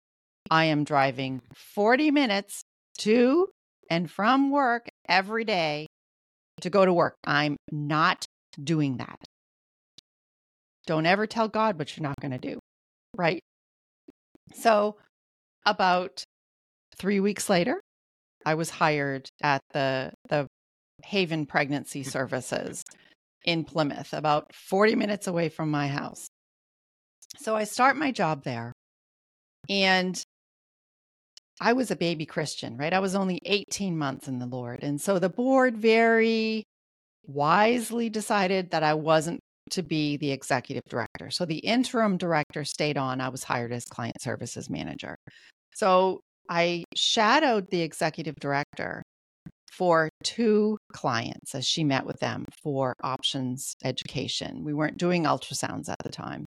I 0.51 0.65
am 0.65 0.85
driving 0.85 1.41
40 1.55 2.11
minutes 2.11 2.63
to 2.99 3.49
and 3.89 4.11
from 4.11 4.51
work 4.51 4.89
every 5.09 5.45
day 5.45 5.87
to 6.61 6.71
go 6.71 6.85
to 6.85 6.93
work. 6.93 7.15
I'm 7.25 7.57
not 7.71 8.25
doing 8.63 8.99
that. 8.99 9.19
Don't 10.87 11.07
ever 11.07 11.27
tell 11.27 11.49
God 11.49 11.79
what 11.79 11.97
you're 11.97 12.03
not 12.03 12.21
going 12.21 12.33
to 12.33 12.39
do. 12.39 12.59
Right. 13.17 13.41
So, 14.55 14.97
about 15.65 16.25
three 16.97 17.21
weeks 17.21 17.49
later, 17.49 17.80
I 18.45 18.55
was 18.55 18.71
hired 18.71 19.29
at 19.43 19.63
the 19.73 20.13
the 20.29 20.47
Haven 21.05 21.47
Pregnancy 21.47 22.03
Services 22.03 22.85
in 23.45 23.65
Plymouth, 23.65 24.13
about 24.13 24.55
40 24.55 24.97
minutes 24.97 25.27
away 25.27 25.49
from 25.49 25.71
my 25.71 25.89
house. 25.89 26.29
So 27.39 27.57
I 27.57 27.65
start 27.65 27.97
my 27.97 28.13
job 28.13 28.45
there. 28.45 28.73
And 29.69 30.23
I 31.61 31.75
was 31.75 31.91
a 31.91 31.97
baby 31.97 32.27
Christian, 32.27 32.77
right? 32.77 32.93
I 32.93 33.01
was 33.01 33.15
only 33.15 33.39
18 33.45 33.97
months 33.97 34.29
in 34.29 34.39
the 34.39 34.47
Lord. 34.47 34.83
And 34.83 35.01
so 35.01 35.19
the 35.19 35.29
board 35.29 35.77
very 35.77 36.65
wisely 37.27 38.09
decided 38.09 38.71
that 38.71 38.83
I 38.83 38.95
wasn't 38.95 39.41
to 39.73 39.83
be 39.83 40.17
the 40.17 40.33
executive 40.33 40.83
director. 40.89 41.31
So 41.31 41.45
the 41.45 41.59
interim 41.59 42.17
director 42.17 42.65
stayed 42.65 42.97
on. 42.97 43.21
I 43.21 43.29
was 43.29 43.45
hired 43.45 43.73
as 43.73 43.85
client 43.85 44.21
services 44.21 44.69
manager. 44.69 45.17
So 45.75 46.21
I 46.49 46.85
shadowed 46.97 47.71
the 47.71 47.83
executive 47.83 48.37
director 48.37 49.03
for 49.73 50.09
two 50.25 50.77
clients 50.93 51.55
as 51.55 51.67
she 51.67 51.85
met 51.85 52.05
with 52.05 52.19
them 52.21 52.45
for 52.63 52.95
options 53.03 53.75
education. 53.85 54.65
We 54.65 54.75
weren't 54.75 54.99
doing 54.99 55.25
ultrasounds 55.25 55.89
at 55.89 55.99
the 56.03 56.11
time. 56.11 56.45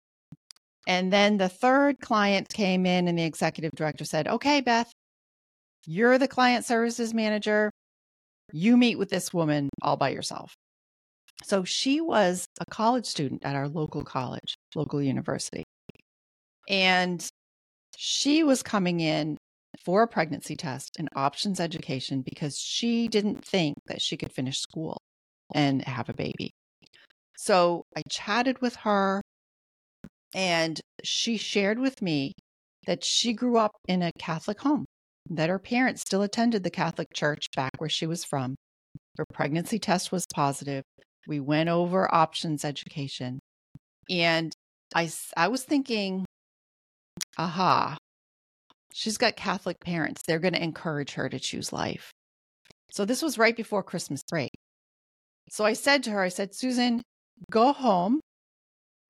And 0.87 1.11
then 1.13 1.37
the 1.37 1.49
third 1.49 1.99
client 2.01 2.49
came 2.49 2.85
in, 2.85 3.07
and 3.07 3.17
the 3.17 3.23
executive 3.23 3.71
director 3.75 4.03
said, 4.03 4.27
Okay, 4.27 4.59
Beth, 4.59 4.91
you're 5.85 6.17
the 6.17 6.27
client 6.27 6.65
services 6.65 7.13
manager. 7.13 7.71
You 8.51 8.77
meet 8.77 8.97
with 8.97 9.09
this 9.09 9.33
woman 9.33 9.69
all 9.81 9.95
by 9.95 10.09
yourself. 10.09 10.53
So 11.43 11.63
she 11.63 12.01
was 12.01 12.45
a 12.59 12.65
college 12.65 13.05
student 13.05 13.43
at 13.43 13.55
our 13.55 13.67
local 13.67 14.03
college, 14.03 14.55
local 14.75 15.01
university. 15.01 15.63
And 16.69 17.25
she 17.97 18.43
was 18.43 18.63
coming 18.63 18.99
in 18.99 19.37
for 19.83 20.03
a 20.03 20.07
pregnancy 20.07 20.55
test 20.55 20.95
and 20.99 21.09
options 21.15 21.59
education 21.59 22.21
because 22.21 22.57
she 22.57 23.07
didn't 23.07 23.43
think 23.45 23.75
that 23.87 24.01
she 24.01 24.17
could 24.17 24.31
finish 24.31 24.59
school 24.59 24.97
and 25.53 25.83
have 25.83 26.09
a 26.09 26.13
baby. 26.13 26.51
So 27.37 27.83
I 27.95 28.01
chatted 28.09 28.61
with 28.61 28.75
her, 28.77 29.21
and 30.33 30.79
she 31.03 31.37
shared 31.37 31.79
with 31.79 32.01
me 32.01 32.33
that 32.85 33.03
she 33.03 33.33
grew 33.33 33.57
up 33.57 33.71
in 33.87 34.01
a 34.01 34.11
Catholic 34.19 34.59
home, 34.61 34.85
that 35.29 35.49
her 35.49 35.59
parents 35.59 36.01
still 36.01 36.21
attended 36.21 36.63
the 36.63 36.69
Catholic 36.69 37.07
church 37.13 37.47
back 37.55 37.71
where 37.77 37.89
she 37.89 38.05
was 38.05 38.23
from. 38.23 38.55
Her 39.17 39.25
pregnancy 39.33 39.79
test 39.79 40.11
was 40.11 40.25
positive. 40.33 40.83
We 41.27 41.39
went 41.39 41.69
over 41.69 42.13
options 42.13 42.65
education. 42.65 43.39
And 44.09 44.51
I, 44.93 45.09
I 45.37 45.47
was 45.47 45.63
thinking, 45.63 46.25
aha, 47.37 47.97
she's 48.93 49.17
got 49.17 49.35
Catholic 49.35 49.79
parents. 49.79 50.21
They're 50.25 50.39
going 50.39 50.53
to 50.53 50.63
encourage 50.63 51.13
her 51.13 51.27
to 51.27 51.39
choose 51.39 51.73
life. 51.73 52.11
So 52.91 53.05
this 53.05 53.21
was 53.21 53.37
right 53.37 53.55
before 53.55 53.83
Christmas 53.83 54.21
break. 54.29 54.51
So 55.49 55.65
I 55.65 55.73
said 55.73 56.03
to 56.03 56.11
her, 56.11 56.21
I 56.21 56.29
said, 56.29 56.55
Susan, 56.55 57.01
go 57.51 57.73
home, 57.73 58.21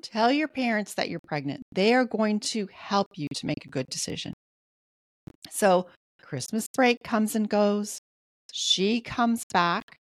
tell 0.02 0.32
your 0.32 0.48
parents 0.48 0.94
that 0.96 1.10
you're 1.10 1.20
pregnant. 1.28 1.62
They 1.72 1.94
are 1.94 2.06
going 2.06 2.40
to 2.40 2.68
help 2.74 3.08
you 3.16 3.28
to 3.36 3.46
make 3.46 3.66
a 3.66 3.70
good 3.70 3.88
decision. 3.88 4.34
So 5.52 5.88
Christmas 6.22 6.68
break 6.74 7.04
comes 7.04 7.36
and 7.36 7.48
goes. 7.48 8.00
She 8.52 9.02
comes 9.02 9.44
back 9.54 9.98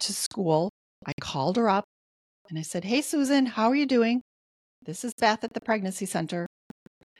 to 0.00 0.12
school. 0.12 0.70
I 1.06 1.12
called 1.20 1.56
her 1.56 1.68
up 1.68 1.84
and 2.48 2.58
I 2.58 2.62
said, 2.62 2.84
Hey, 2.84 3.00
Susan, 3.00 3.46
how 3.46 3.68
are 3.68 3.74
you 3.74 3.86
doing? 3.86 4.22
This 4.84 5.04
is 5.04 5.12
Beth 5.18 5.42
at 5.42 5.54
the 5.54 5.60
pregnancy 5.60 6.06
center. 6.06 6.46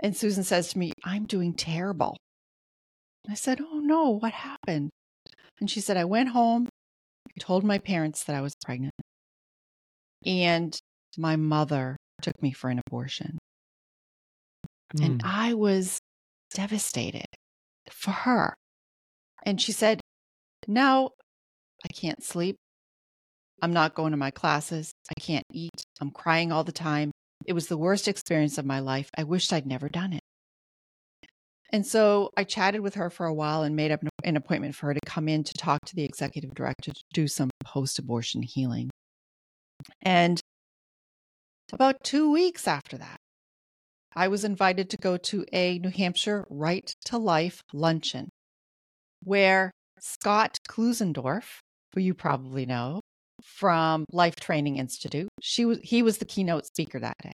And 0.00 0.17
Susan 0.17 0.45
says 0.45 0.69
to 0.69 0.78
me, 0.78 0.93
I'm 1.05 1.25
doing 1.25 1.55
terrible. 1.55 2.17
I 3.28 3.35
said, 3.35 3.61
Oh 3.61 3.81
no, 3.81 4.11
what 4.11 4.33
happened? 4.33 4.90
And 5.61 5.71
she 5.71 5.81
said, 5.81 5.97
I 5.97 6.05
went 6.05 6.31
home, 6.31 6.69
I 7.28 7.33
told 7.40 7.64
my 7.64 7.78
parents 7.78 8.25
that 8.25 8.37
I 8.37 8.40
was 8.40 8.55
pregnant. 8.64 8.95
And 10.25 10.76
my 11.17 11.37
mother 11.37 11.97
took 12.23 12.40
me 12.43 12.52
for 12.52 12.71
an 12.71 12.81
abortion. 12.87 13.38
Mm. 14.97 15.05
And. 15.05 15.23
I 15.25 15.55
was 15.55 15.99
devastated 16.55 17.26
for 17.90 18.11
her. 18.11 18.55
And 19.45 19.61
she 19.61 19.73
said, 19.73 20.00
Now 20.67 21.11
I 21.85 21.88
can't 21.88 22.23
sleep. 22.23 22.57
I'm 23.61 23.73
not 23.73 23.95
going 23.95 24.12
to 24.12 24.17
my 24.17 24.31
classes. 24.31 24.93
I 25.11 25.21
can't 25.21 25.45
eat. 25.52 25.83
I'm 26.00 26.11
crying 26.11 26.52
all 26.52 26.64
the 26.64 26.73
time. 26.73 27.11
It 27.49 27.55
was 27.55 27.69
the 27.69 27.78
worst 27.78 28.09
experience 28.09 28.59
of 28.59 28.67
my 28.67 28.81
life. 28.81 29.09
I 29.17 29.25
wished 29.25 29.55
I'd 29.55 29.64
never 29.64 29.88
done 29.88 30.12
it. 30.12 30.21
And 31.73 31.87
so 31.87 32.28
I 32.37 32.45
chatted 32.45 32.83
with 32.83 32.97
her 32.97 33.09
for 33.09 33.25
a 33.25 33.33
while 33.33 33.62
and 33.62 33.75
made 33.75 33.90
up 33.90 34.00
an 34.23 34.37
appointment 34.37 34.75
for 34.75 34.88
her 34.88 34.95
to 34.95 35.00
come 35.07 35.31
in 35.31 35.45
to 35.45 35.55
talk 35.55 35.81
to 35.87 35.97
the 35.97 36.05
executive 36.05 36.55
director 36.55 36.93
to 36.93 37.02
do 37.14 37.26
some 37.26 37.49
post 37.64 37.99
abortion 37.99 38.43
healing. 38.43 38.90
And 40.02 40.43
about 41.73 42.05
two 42.05 42.31
weeks 42.31 42.69
after 42.69 42.99
that, 42.99 43.17
I 44.14 44.28
was 44.28 44.45
invited 44.45 44.90
to 44.90 44.99
go 44.99 45.17
to 45.17 45.47
a 45.50 45.78
New 45.78 45.88
Hampshire 45.90 46.47
Right 46.50 46.95
to 47.07 47.17
Life 47.17 47.62
luncheon 47.73 48.28
where 49.25 49.71
Scott 49.99 50.59
Klusendorf, 50.69 51.61
who 51.95 52.02
you 52.02 52.12
probably 52.12 52.67
know 52.67 53.00
from 53.59 54.05
Life 54.12 54.37
Training 54.37 54.77
Institute, 54.77 55.29
she 55.41 55.65
was, 55.65 55.79
he 55.83 56.03
was 56.03 56.19
the 56.19 56.25
keynote 56.25 56.67
speaker 56.67 57.00
that 57.00 57.17
day. 57.23 57.33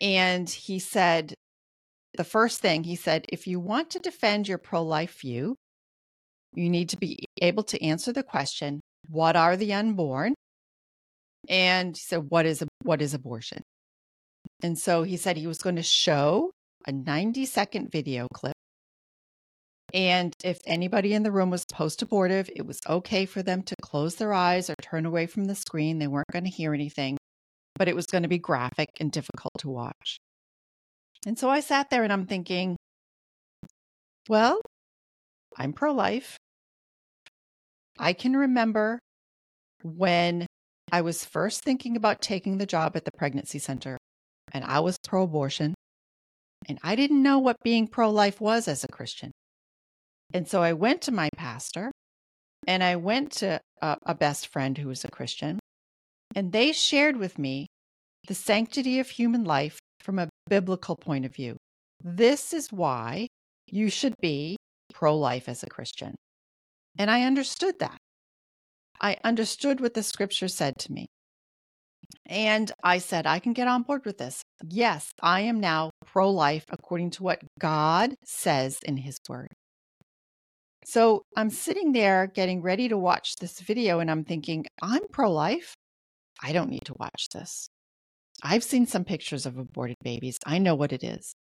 And 0.00 0.48
he 0.48 0.78
said, 0.78 1.34
the 2.16 2.24
first 2.24 2.60
thing 2.60 2.84
he 2.84 2.96
said, 2.96 3.26
if 3.28 3.46
you 3.46 3.60
want 3.60 3.90
to 3.90 3.98
defend 3.98 4.48
your 4.48 4.58
pro 4.58 4.82
life 4.82 5.20
view, 5.20 5.56
you 6.54 6.68
need 6.68 6.88
to 6.90 6.96
be 6.96 7.24
able 7.42 7.62
to 7.64 7.82
answer 7.82 8.12
the 8.12 8.22
question, 8.22 8.80
what 9.08 9.36
are 9.36 9.56
the 9.56 9.72
unborn? 9.72 10.34
And 11.48 11.96
he 11.96 12.00
said, 12.00 12.26
what 12.28 12.46
is, 12.46 12.64
what 12.82 13.02
is 13.02 13.14
abortion? 13.14 13.62
And 14.62 14.78
so 14.78 15.02
he 15.02 15.16
said 15.16 15.36
he 15.36 15.46
was 15.46 15.58
going 15.58 15.76
to 15.76 15.82
show 15.82 16.50
a 16.86 16.92
90 16.92 17.46
second 17.46 17.90
video 17.90 18.26
clip. 18.32 18.54
And 19.92 20.34
if 20.44 20.58
anybody 20.66 21.14
in 21.14 21.22
the 21.22 21.32
room 21.32 21.50
was 21.50 21.64
post 21.72 22.02
abortive, 22.02 22.48
it 22.54 22.66
was 22.66 22.78
okay 22.88 23.26
for 23.26 23.42
them 23.42 23.62
to 23.62 23.74
close 23.82 24.16
their 24.16 24.32
eyes 24.32 24.70
or 24.70 24.74
turn 24.80 25.06
away 25.06 25.26
from 25.26 25.46
the 25.46 25.54
screen. 25.54 25.98
They 25.98 26.06
weren't 26.06 26.30
going 26.32 26.44
to 26.44 26.50
hear 26.50 26.74
anything, 26.74 27.18
but 27.76 27.88
it 27.88 27.96
was 27.96 28.06
going 28.06 28.22
to 28.22 28.28
be 28.28 28.38
graphic 28.38 28.88
and 29.00 29.10
difficult 29.10 29.52
to 29.58 29.68
watch. 29.68 30.18
And 31.26 31.38
so 31.38 31.50
I 31.50 31.60
sat 31.60 31.90
there 31.90 32.04
and 32.04 32.12
I'm 32.12 32.26
thinking, 32.26 32.76
well, 34.28 34.60
I'm 35.56 35.72
pro 35.72 35.92
life. 35.92 36.36
I 37.98 38.12
can 38.12 38.36
remember 38.36 39.00
when 39.82 40.46
I 40.92 41.02
was 41.02 41.24
first 41.24 41.62
thinking 41.62 41.96
about 41.96 42.20
taking 42.20 42.58
the 42.58 42.66
job 42.66 42.96
at 42.96 43.04
the 43.04 43.10
pregnancy 43.16 43.58
center 43.58 43.98
and 44.52 44.64
I 44.64 44.80
was 44.80 44.96
pro 45.06 45.24
abortion. 45.24 45.74
And 46.68 46.78
I 46.82 46.94
didn't 46.94 47.22
know 47.22 47.38
what 47.38 47.56
being 47.62 47.86
pro 47.86 48.10
life 48.10 48.40
was 48.40 48.68
as 48.68 48.84
a 48.84 48.88
Christian. 48.88 49.32
And 50.32 50.46
so 50.46 50.62
I 50.62 50.72
went 50.72 51.02
to 51.02 51.12
my 51.12 51.28
pastor 51.36 51.90
and 52.66 52.82
I 52.82 52.96
went 52.96 53.32
to 53.32 53.60
a, 53.82 53.96
a, 54.04 54.14
best 54.14 54.48
friend 54.48 54.76
who 54.76 54.88
was 54.88 55.04
a 55.04 55.10
Christian, 55.10 55.58
and 56.34 56.52
they 56.52 56.72
shared 56.72 57.16
with 57.16 57.38
me 57.38 57.66
the 58.28 58.34
sanctity 58.34 59.00
of 59.00 59.08
human 59.08 59.44
life 59.44 59.78
from 60.00 60.18
a 60.18 60.28
biblical 60.48 60.94
point 60.94 61.24
of 61.24 61.34
view. 61.34 61.56
This 62.02 62.52
is 62.52 62.70
why 62.70 63.28
you 63.66 63.88
should 63.88 64.14
be 64.20 64.56
pro 64.92 65.16
life 65.16 65.48
as 65.48 65.62
a 65.62 65.68
Christian. 65.68 66.14
And 66.98 67.10
I 67.10 67.22
understood 67.22 67.78
that. 67.80 67.96
I 69.00 69.16
understood 69.24 69.80
what 69.80 69.94
the 69.94 70.02
scripture 70.02 70.48
said 70.48 70.74
to 70.80 70.92
me. 70.92 71.06
And 72.26 72.70
I 72.82 72.98
said, 72.98 73.26
I 73.26 73.38
can 73.38 73.52
get 73.52 73.68
on 73.68 73.82
board 73.82 74.04
with 74.04 74.18
this. 74.18 74.42
Yes, 74.68 75.10
I 75.22 75.40
am 75.42 75.60
now 75.60 75.90
pro 76.04 76.30
life 76.30 76.66
according 76.70 77.10
to 77.10 77.22
what 77.22 77.42
God 77.58 78.14
says 78.24 78.78
in 78.84 78.98
his 78.98 79.18
word. 79.28 79.48
So 80.84 81.22
I'm 81.36 81.50
sitting 81.50 81.92
there 81.92 82.26
getting 82.26 82.62
ready 82.62 82.88
to 82.88 82.96
watch 82.98 83.36
this 83.36 83.60
video, 83.60 84.00
and 84.00 84.10
I'm 84.10 84.24
thinking, 84.24 84.66
I'm 84.82 85.06
pro 85.12 85.30
life. 85.30 85.74
I 86.42 86.52
don't 86.52 86.70
need 86.70 86.84
to 86.86 86.94
watch 86.98 87.28
this. 87.32 87.68
I've 88.42 88.64
seen 88.64 88.86
some 88.86 89.04
pictures 89.04 89.44
of 89.44 89.58
aborted 89.58 89.98
babies. 90.02 90.38
I 90.46 90.58
know 90.58 90.74
what 90.74 90.92
it 90.92 91.04
is. 91.04 91.34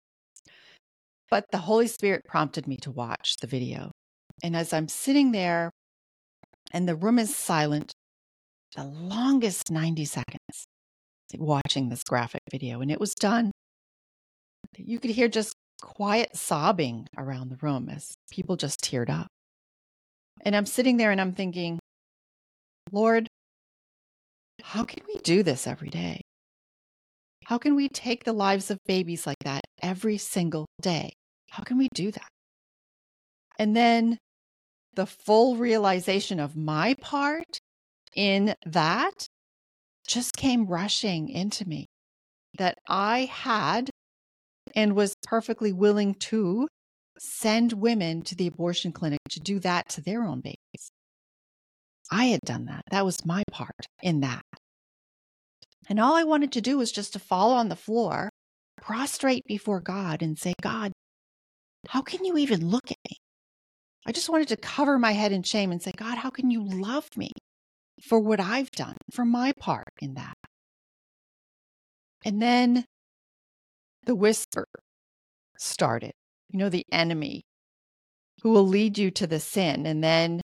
But 1.30 1.44
the 1.50 1.58
Holy 1.58 1.86
Spirit 1.86 2.22
prompted 2.26 2.66
me 2.66 2.76
to 2.78 2.90
watch 2.90 3.36
the 3.40 3.46
video. 3.46 3.90
And 4.42 4.56
as 4.56 4.72
I'm 4.72 4.88
sitting 4.88 5.32
there 5.32 5.70
and 6.72 6.88
the 6.88 6.96
room 6.96 7.18
is 7.18 7.34
silent, 7.36 7.92
the 8.74 8.84
longest 8.84 9.70
90 9.70 10.04
seconds 10.04 10.66
watching 11.36 11.88
this 11.88 12.04
graphic 12.04 12.42
video. 12.50 12.80
And 12.80 12.90
it 12.90 13.00
was 13.00 13.14
done. 13.14 13.50
You 14.76 14.98
could 14.98 15.10
hear 15.10 15.28
just 15.28 15.54
quiet 15.80 16.36
sobbing 16.36 17.06
around 17.16 17.50
the 17.50 17.58
room 17.60 17.88
as 17.88 18.14
people 18.30 18.56
just 18.56 18.80
teared 18.80 19.10
up. 19.10 19.28
And 20.42 20.54
I'm 20.54 20.66
sitting 20.66 20.96
there 20.96 21.10
and 21.10 21.20
I'm 21.20 21.32
thinking, 21.32 21.78
Lord, 22.92 23.28
how 24.62 24.84
can 24.84 25.02
we 25.06 25.18
do 25.20 25.42
this 25.42 25.66
every 25.66 25.88
day? 25.88 26.20
How 27.44 27.58
can 27.58 27.76
we 27.76 27.88
take 27.88 28.24
the 28.24 28.32
lives 28.32 28.70
of 28.70 28.78
babies 28.86 29.26
like 29.26 29.38
that 29.44 29.62
every 29.82 30.18
single 30.18 30.66
day? 30.80 31.12
How 31.50 31.62
can 31.62 31.78
we 31.78 31.88
do 31.94 32.10
that? 32.10 32.28
And 33.58 33.76
then 33.76 34.18
the 34.94 35.06
full 35.06 35.56
realization 35.56 36.40
of 36.40 36.56
my 36.56 36.94
part 37.00 37.58
in 38.14 38.54
that 38.64 39.26
just 40.06 40.36
came 40.36 40.66
rushing 40.66 41.28
into 41.28 41.68
me 41.68 41.86
that 42.58 42.78
I 42.88 43.26
had 43.32 43.90
and 44.74 44.94
was 44.94 45.14
perfectly 45.24 45.72
willing 45.72 46.14
to 46.14 46.68
send 47.18 47.72
women 47.72 48.22
to 48.22 48.34
the 48.34 48.46
abortion 48.46 48.92
clinic 48.92 49.20
to 49.30 49.40
do 49.40 49.58
that 49.60 49.88
to 49.88 50.00
their 50.00 50.24
own 50.24 50.40
babies. 50.40 50.90
I 52.10 52.26
had 52.26 52.40
done 52.40 52.66
that. 52.66 52.82
That 52.90 53.04
was 53.04 53.24
my 53.24 53.42
part 53.50 53.86
in 54.02 54.20
that. 54.20 54.42
And 55.88 56.00
all 56.00 56.14
I 56.14 56.24
wanted 56.24 56.52
to 56.52 56.60
do 56.60 56.78
was 56.78 56.92
just 56.92 57.12
to 57.12 57.18
fall 57.18 57.52
on 57.52 57.68
the 57.68 57.76
floor, 57.76 58.28
prostrate 58.80 59.44
before 59.46 59.80
God, 59.80 60.22
and 60.22 60.38
say, 60.38 60.54
God, 60.60 60.92
how 61.88 62.02
can 62.02 62.24
you 62.24 62.36
even 62.36 62.68
look 62.68 62.90
at 62.90 62.98
me? 63.08 63.16
I 64.06 64.12
just 64.12 64.28
wanted 64.28 64.48
to 64.48 64.56
cover 64.56 64.98
my 64.98 65.12
head 65.12 65.32
in 65.32 65.42
shame 65.42 65.72
and 65.72 65.82
say, 65.82 65.92
God, 65.96 66.18
how 66.18 66.30
can 66.30 66.50
you 66.50 66.64
love 66.64 67.08
me 67.16 67.30
for 68.08 68.20
what 68.20 68.40
I've 68.40 68.70
done, 68.70 68.96
for 69.12 69.24
my 69.24 69.52
part 69.58 69.88
in 70.00 70.14
that? 70.14 70.34
And 72.24 72.40
then 72.42 72.84
the 74.06 74.14
whisper 74.14 74.66
started. 75.58 76.12
You 76.50 76.60
know, 76.60 76.68
the 76.68 76.86
enemy 76.90 77.42
who 78.42 78.50
will 78.50 78.66
lead 78.66 78.96
you 78.96 79.10
to 79.10 79.26
the 79.26 79.40
sin 79.40 79.86
and 79.86 80.02
then 80.02 80.40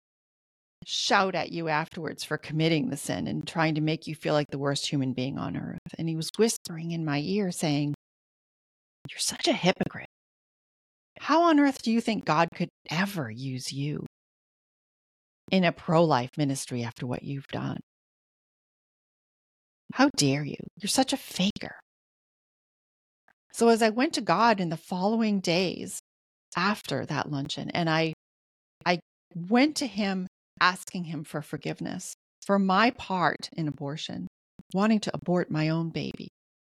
shout 0.86 1.34
at 1.34 1.50
you 1.50 1.68
afterwards 1.68 2.24
for 2.24 2.38
committing 2.38 2.88
the 2.88 2.96
sin 2.96 3.26
and 3.26 3.46
trying 3.46 3.74
to 3.74 3.80
make 3.80 4.06
you 4.06 4.14
feel 4.14 4.32
like 4.32 4.46
the 4.50 4.58
worst 4.58 4.86
human 4.86 5.12
being 5.12 5.38
on 5.38 5.56
earth. 5.56 5.94
And 5.98 6.08
he 6.08 6.16
was 6.16 6.30
whispering 6.38 6.92
in 6.92 7.04
my 7.04 7.18
ear 7.18 7.50
saying, 7.50 7.94
You're 9.10 9.18
such 9.18 9.48
a 9.48 9.52
hypocrite. 9.52 10.08
How 11.20 11.42
on 11.42 11.58
earth 11.58 11.82
do 11.82 11.90
you 11.90 12.00
think 12.00 12.24
God 12.24 12.48
could 12.54 12.68
ever 12.90 13.30
use 13.30 13.72
you 13.72 14.06
in 15.50 15.64
a 15.64 15.72
pro 15.72 16.04
life 16.04 16.30
ministry 16.38 16.84
after 16.84 17.06
what 17.06 17.24
you've 17.24 17.48
done? 17.48 17.78
How 19.94 20.10
dare 20.16 20.44
you? 20.44 20.56
You're 20.76 20.88
such 20.88 21.12
a 21.12 21.16
faker. 21.16 21.74
So, 23.58 23.70
as 23.70 23.82
I 23.82 23.88
went 23.88 24.12
to 24.12 24.20
God 24.20 24.60
in 24.60 24.68
the 24.68 24.76
following 24.76 25.40
days 25.40 25.98
after 26.56 27.04
that 27.06 27.28
luncheon, 27.28 27.70
and 27.70 27.90
I, 27.90 28.12
I 28.86 29.00
went 29.34 29.74
to 29.78 29.86
Him 29.88 30.28
asking 30.60 31.06
Him 31.06 31.24
for 31.24 31.42
forgiveness 31.42 32.14
for 32.46 32.60
my 32.60 32.92
part 32.92 33.50
in 33.56 33.66
abortion, 33.66 34.28
wanting 34.72 35.00
to 35.00 35.10
abort 35.12 35.50
my 35.50 35.70
own 35.70 35.88
baby 35.88 36.28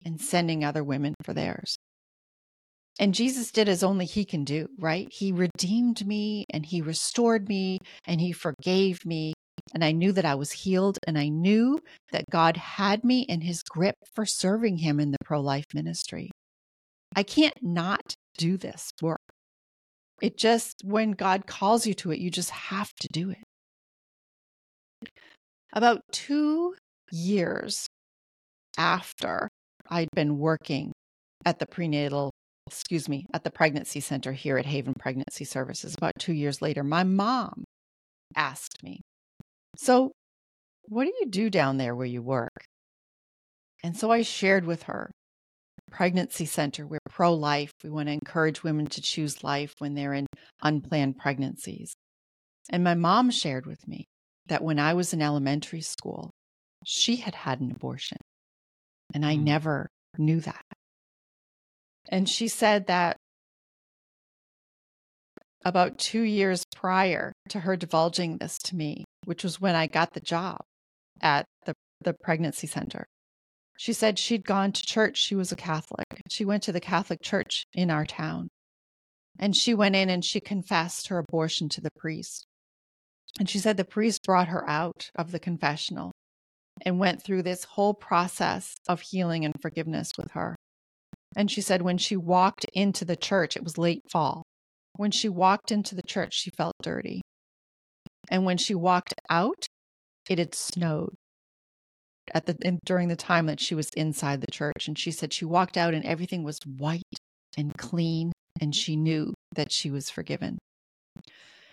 and 0.05 0.21
sending 0.21 0.63
other 0.63 0.81
women 0.81 1.15
for 1.21 1.33
theirs. 1.33 1.75
And 2.97 3.13
Jesus 3.13 3.51
did 3.51 3.67
as 3.67 3.83
only 3.83 4.05
he 4.05 4.23
can 4.23 4.45
do, 4.45 4.69
right? 4.79 5.09
He 5.11 5.33
redeemed 5.33 6.07
me 6.07 6.45
and 6.49 6.65
he 6.65 6.81
restored 6.81 7.49
me 7.49 7.79
and 8.05 8.21
he 8.21 8.31
forgave 8.31 9.05
me. 9.05 9.33
And 9.73 9.83
I 9.83 9.91
knew 9.91 10.13
that 10.13 10.23
I 10.23 10.35
was 10.35 10.53
healed 10.53 10.97
and 11.05 11.17
I 11.17 11.27
knew 11.27 11.81
that 12.13 12.29
God 12.31 12.55
had 12.55 13.03
me 13.03 13.25
in 13.27 13.41
his 13.41 13.63
grip 13.63 13.95
for 14.15 14.25
serving 14.25 14.77
him 14.77 15.01
in 15.01 15.11
the 15.11 15.17
pro 15.25 15.41
life 15.41 15.65
ministry. 15.73 16.31
I 17.15 17.23
can't 17.23 17.57
not 17.61 18.13
do 18.37 18.57
this 18.57 18.91
work. 19.01 19.21
It 20.21 20.37
just, 20.37 20.81
when 20.83 21.11
God 21.11 21.47
calls 21.47 21.87
you 21.87 21.93
to 21.95 22.11
it, 22.11 22.19
you 22.19 22.29
just 22.29 22.49
have 22.49 22.93
to 23.01 23.07
do 23.11 23.31
it. 23.31 25.09
About 25.73 26.01
two 26.11 26.75
years 27.11 27.87
after 28.77 29.49
I'd 29.89 30.09
been 30.13 30.37
working 30.37 30.91
at 31.45 31.59
the 31.59 31.65
prenatal 31.65 32.31
excuse 32.69 33.09
me, 33.09 33.25
at 33.33 33.43
the 33.43 33.49
pregnancy 33.49 33.99
center 33.99 34.31
here 34.31 34.57
at 34.59 34.65
Haven 34.67 34.93
Pregnancy 34.93 35.43
Services 35.43 35.95
about 35.97 36.13
two 36.19 36.33
years 36.33 36.61
later, 36.61 36.83
my 36.83 37.03
mom 37.03 37.63
asked 38.35 38.83
me, 38.83 39.01
So, 39.75 40.11
what 40.83 41.05
do 41.05 41.13
you 41.19 41.25
do 41.25 41.49
down 41.49 41.77
there 41.77 41.95
where 41.95 42.05
you 42.05 42.21
work? 42.21 42.65
And 43.83 43.97
so 43.97 44.11
I 44.11 44.21
shared 44.21 44.65
with 44.65 44.83
her 44.83 45.09
pregnancy 45.89 46.45
center. 46.45 46.87
We're 46.87 46.99
pro 47.09 47.33
life. 47.33 47.71
We 47.83 47.89
want 47.89 48.07
to 48.07 48.13
encourage 48.13 48.63
women 48.63 48.87
to 48.87 49.01
choose 49.01 49.43
life 49.43 49.75
when 49.79 49.95
they're 49.95 50.13
in 50.13 50.27
unplanned 50.61 51.17
pregnancies. 51.17 51.93
And 52.69 52.83
my 52.83 52.95
mom 52.95 53.31
shared 53.31 53.65
with 53.65 53.87
me 53.87 54.05
that 54.47 54.63
when 54.63 54.79
I 54.79 54.93
was 54.93 55.13
in 55.13 55.21
elementary 55.21 55.81
school, 55.81 56.31
she 56.85 57.17
had 57.17 57.35
had 57.35 57.59
an 57.59 57.71
abortion. 57.71 58.17
And 59.13 59.25
I 59.25 59.35
mm. 59.35 59.43
never 59.43 59.87
knew 60.17 60.39
that. 60.41 60.63
And 62.09 62.27
she 62.27 62.47
said 62.47 62.87
that 62.87 63.17
about 65.65 65.97
two 65.97 66.21
years 66.21 66.63
prior 66.75 67.33
to 67.49 67.61
her 67.61 67.75
divulging 67.75 68.37
this 68.37 68.57
to 68.59 68.75
me, 68.75 69.03
which 69.25 69.43
was 69.43 69.59
when 69.59 69.75
I 69.75 69.87
got 69.87 70.13
the 70.13 70.19
job 70.19 70.59
at 71.21 71.45
the, 71.65 71.73
the 72.01 72.15
pregnancy 72.23 72.67
center, 72.67 73.05
she 73.79 73.93
said 73.93 74.19
she'd 74.19 74.43
gone 74.43 74.73
to 74.73 74.85
church. 74.85 75.17
She 75.17 75.35
was 75.35 75.53
a 75.53 75.55
Catholic. 75.55 76.21
She 76.29 76.43
went 76.43 76.63
to 76.63 76.73
the 76.73 76.81
Catholic 76.81 77.21
church 77.21 77.63
in 77.73 77.89
our 77.89 78.05
town. 78.05 78.49
And 79.39 79.55
she 79.55 79.73
went 79.73 79.95
in 79.95 80.09
and 80.09 80.23
she 80.23 80.41
confessed 80.41 81.07
her 81.07 81.17
abortion 81.17 81.69
to 81.69 81.79
the 81.79 81.91
priest. 81.95 82.45
And 83.39 83.49
she 83.49 83.57
said 83.57 83.77
the 83.77 83.85
priest 83.85 84.23
brought 84.25 84.49
her 84.49 84.69
out 84.69 85.09
of 85.15 85.31
the 85.31 85.39
confessional 85.39 86.11
and 86.81 86.99
went 86.99 87.23
through 87.23 87.43
this 87.43 87.63
whole 87.63 87.93
process 87.93 88.75
of 88.89 88.99
healing 88.99 89.45
and 89.45 89.53
forgiveness 89.61 90.11
with 90.17 90.31
her. 90.31 90.57
And 91.37 91.49
she 91.49 91.61
said 91.61 91.81
when 91.81 91.97
she 91.97 92.17
walked 92.17 92.65
into 92.73 93.05
the 93.05 93.15
church, 93.15 93.55
it 93.55 93.63
was 93.63 93.77
late 93.77 94.01
fall. 94.11 94.43
When 94.97 95.11
she 95.11 95.29
walked 95.29 95.71
into 95.71 95.95
the 95.95 96.03
church, 96.03 96.33
she 96.33 96.49
felt 96.49 96.75
dirty. 96.83 97.21
And 98.29 98.43
when 98.43 98.57
she 98.57 98.75
walked 98.75 99.13
out, 99.29 99.67
it 100.29 100.37
had 100.37 100.53
snowed 100.53 101.15
at 102.33 102.45
the 102.45 102.57
in, 102.61 102.79
during 102.85 103.07
the 103.07 103.15
time 103.15 103.45
that 103.47 103.59
she 103.59 103.75
was 103.75 103.89
inside 103.91 104.41
the 104.41 104.51
church 104.51 104.87
and 104.87 104.97
she 104.97 105.11
said 105.11 105.33
she 105.33 105.45
walked 105.45 105.77
out 105.77 105.93
and 105.93 106.05
everything 106.05 106.43
was 106.43 106.59
white 106.77 107.03
and 107.57 107.77
clean 107.77 108.31
and 108.59 108.71
mm-hmm. 108.71 108.79
she 108.79 108.95
knew 108.95 109.33
that 109.55 109.71
she 109.71 109.91
was 109.91 110.09
forgiven. 110.09 110.57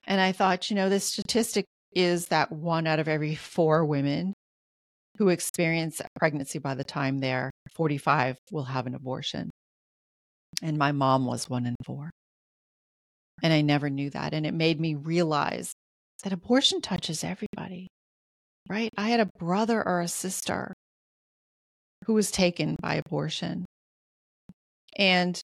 And 0.06 0.20
I 0.20 0.32
thought, 0.32 0.70
you 0.70 0.76
know, 0.76 0.88
this 0.88 1.04
statistic 1.04 1.64
is 1.92 2.28
that 2.28 2.52
one 2.52 2.86
out 2.86 2.98
of 2.98 3.08
every 3.08 3.34
4 3.34 3.84
women 3.84 4.34
who 5.18 5.28
experience 5.28 6.00
pregnancy 6.18 6.58
by 6.58 6.74
the 6.74 6.84
time 6.84 7.18
they're 7.18 7.50
45 7.74 8.38
will 8.52 8.64
have 8.64 8.86
an 8.86 8.94
abortion. 8.94 9.50
And 10.62 10.78
my 10.78 10.92
mom 10.92 11.26
was 11.26 11.50
one 11.50 11.66
in 11.66 11.74
four. 11.84 12.10
And 13.42 13.52
I 13.52 13.60
never 13.60 13.90
knew 13.90 14.10
that. 14.10 14.32
And 14.32 14.46
it 14.46 14.54
made 14.54 14.80
me 14.80 14.94
realize 14.94 15.72
that 16.22 16.32
abortion 16.32 16.80
touches 16.80 17.22
everybody, 17.22 17.88
right? 18.68 18.90
I 18.96 19.08
had 19.08 19.20
a 19.20 19.30
brother 19.38 19.86
or 19.86 20.00
a 20.00 20.08
sister 20.08 20.72
who 22.04 22.14
was 22.14 22.30
taken 22.30 22.76
by 22.80 22.96
abortion. 22.96 23.64
And 24.96 25.40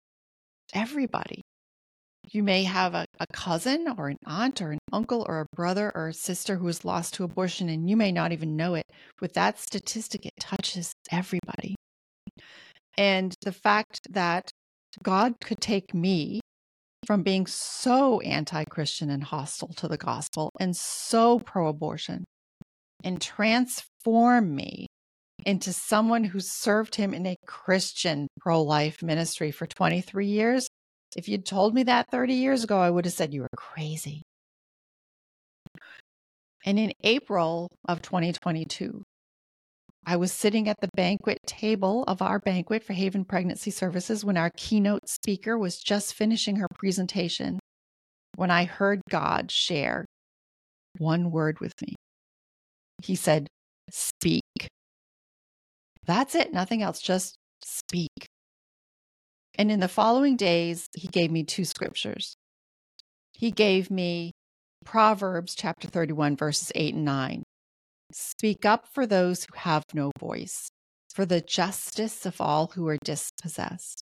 everybody 0.74 1.42
you 2.32 2.44
may 2.44 2.64
have 2.64 2.94
a, 2.94 3.06
a 3.20 3.26
cousin 3.34 3.88
or 3.98 4.10
an 4.10 4.18
aunt 4.26 4.62
or 4.62 4.72
an 4.72 4.80
uncle 4.94 5.26
or 5.28 5.42
a 5.42 5.56
brother 5.56 5.92
or 5.96 6.10
a 6.10 6.14
sister 6.14 6.58
who 6.58 6.66
was 6.66 6.86
lost 6.86 7.14
to 7.16 7.24
abortion, 7.24 7.70
and 7.70 7.90
you 7.90 7.98
may 7.98 8.12
not 8.12 8.32
even 8.32 8.56
know 8.56 8.76
it. 8.76 8.86
With 9.20 9.34
that 9.34 9.60
statistic, 9.60 10.26
it 10.26 10.34
touches 10.40 10.94
everybody. 11.12 11.76
And 12.98 13.34
the 13.42 13.52
fact 13.52 14.02
that 14.12 14.50
God 15.02 15.36
could 15.42 15.62
take 15.62 15.94
me 15.94 16.42
from 17.06 17.24
being 17.24 17.48
so 17.48 18.20
anti 18.22 18.64
Christian 18.66 19.10
and 19.10 19.24
hostile 19.24 19.74
to 19.78 19.88
the 19.88 19.98
gospel 19.98 20.52
and 20.60 20.76
so 20.76 21.40
pro 21.40 21.68
abortion 21.68 22.26
and 23.04 23.22
transform 23.22 24.56
me 24.56 24.88
into 25.46 25.72
someone 25.72 26.24
who 26.26 26.40
served 26.40 26.96
him 26.96 27.14
in 27.14 27.26
a 27.26 27.38
Christian 27.46 28.28
pro 28.40 28.62
life 28.62 29.02
ministry 29.02 29.52
for 29.52 29.66
23 29.66 30.28
years 30.28 30.68
if 31.16 31.28
you'd 31.28 31.46
told 31.46 31.74
me 31.74 31.84
that 31.84 32.10
30 32.12 32.36
years 32.36 32.64
ago, 32.64 32.80
I 32.80 32.90
would 32.90 33.06
have 33.06 33.14
said 33.14 33.34
you 33.34 33.42
were 33.42 33.50
crazy. 33.56 34.22
And 36.66 36.78
in 36.78 36.92
April 37.04 37.70
of 37.88 38.02
2022, 38.02 39.04
I 40.06 40.18
was 40.18 40.32
sitting 40.32 40.70
at 40.70 40.76
the 40.82 40.90
banquet 40.96 41.40
table 41.46 42.04
of 42.08 42.22
our 42.22 42.40
banquet 42.40 42.84
for 42.84 42.94
Haven 42.94 43.26
Pregnancy 43.26 43.72
Services 43.72 44.24
when 44.24 44.38
our 44.38 44.52
keynote 44.56 45.10
speaker 45.10 45.58
was 45.58 45.80
just 45.80 46.14
finishing 46.14 46.58
her 46.58 46.68
presentation 46.78 47.60
when 48.36 48.52
I 48.52 48.66
heard 48.66 49.02
God 49.10 49.52
share 49.52 50.06
one 50.98 51.32
word 51.32 51.60
with 51.60 51.74
me. 51.82 51.96
He 53.02 53.16
said, 53.16 53.48
Speak. 53.90 54.44
That's 56.06 56.36
it, 56.36 56.54
nothing 56.54 56.82
else, 56.82 57.02
just 57.02 57.36
speak. 57.64 58.28
And 59.58 59.72
in 59.72 59.80
the 59.80 59.88
following 59.88 60.38
days, 60.38 60.88
he 60.96 61.08
gave 61.08 61.32
me 61.32 61.44
two 61.44 61.66
scriptures. 61.66 62.36
He 63.34 63.52
gave 63.52 63.92
me 63.92 64.32
Proverbs 64.86 65.56
chapter 65.56 65.88
31, 65.88 66.36
verses 66.36 66.72
8 66.76 66.96
and 66.96 67.06
9. 67.06 67.44
Speak 68.12 68.66
up 68.66 68.88
for 68.88 69.06
those 69.06 69.44
who 69.44 69.58
have 69.58 69.84
no 69.94 70.12
voice, 70.20 70.70
for 71.14 71.26
the 71.26 71.42
justice 71.42 72.26
of 72.26 72.42
all 72.42 72.68
who 72.74 72.88
are 72.88 72.98
dispossessed. 73.04 74.02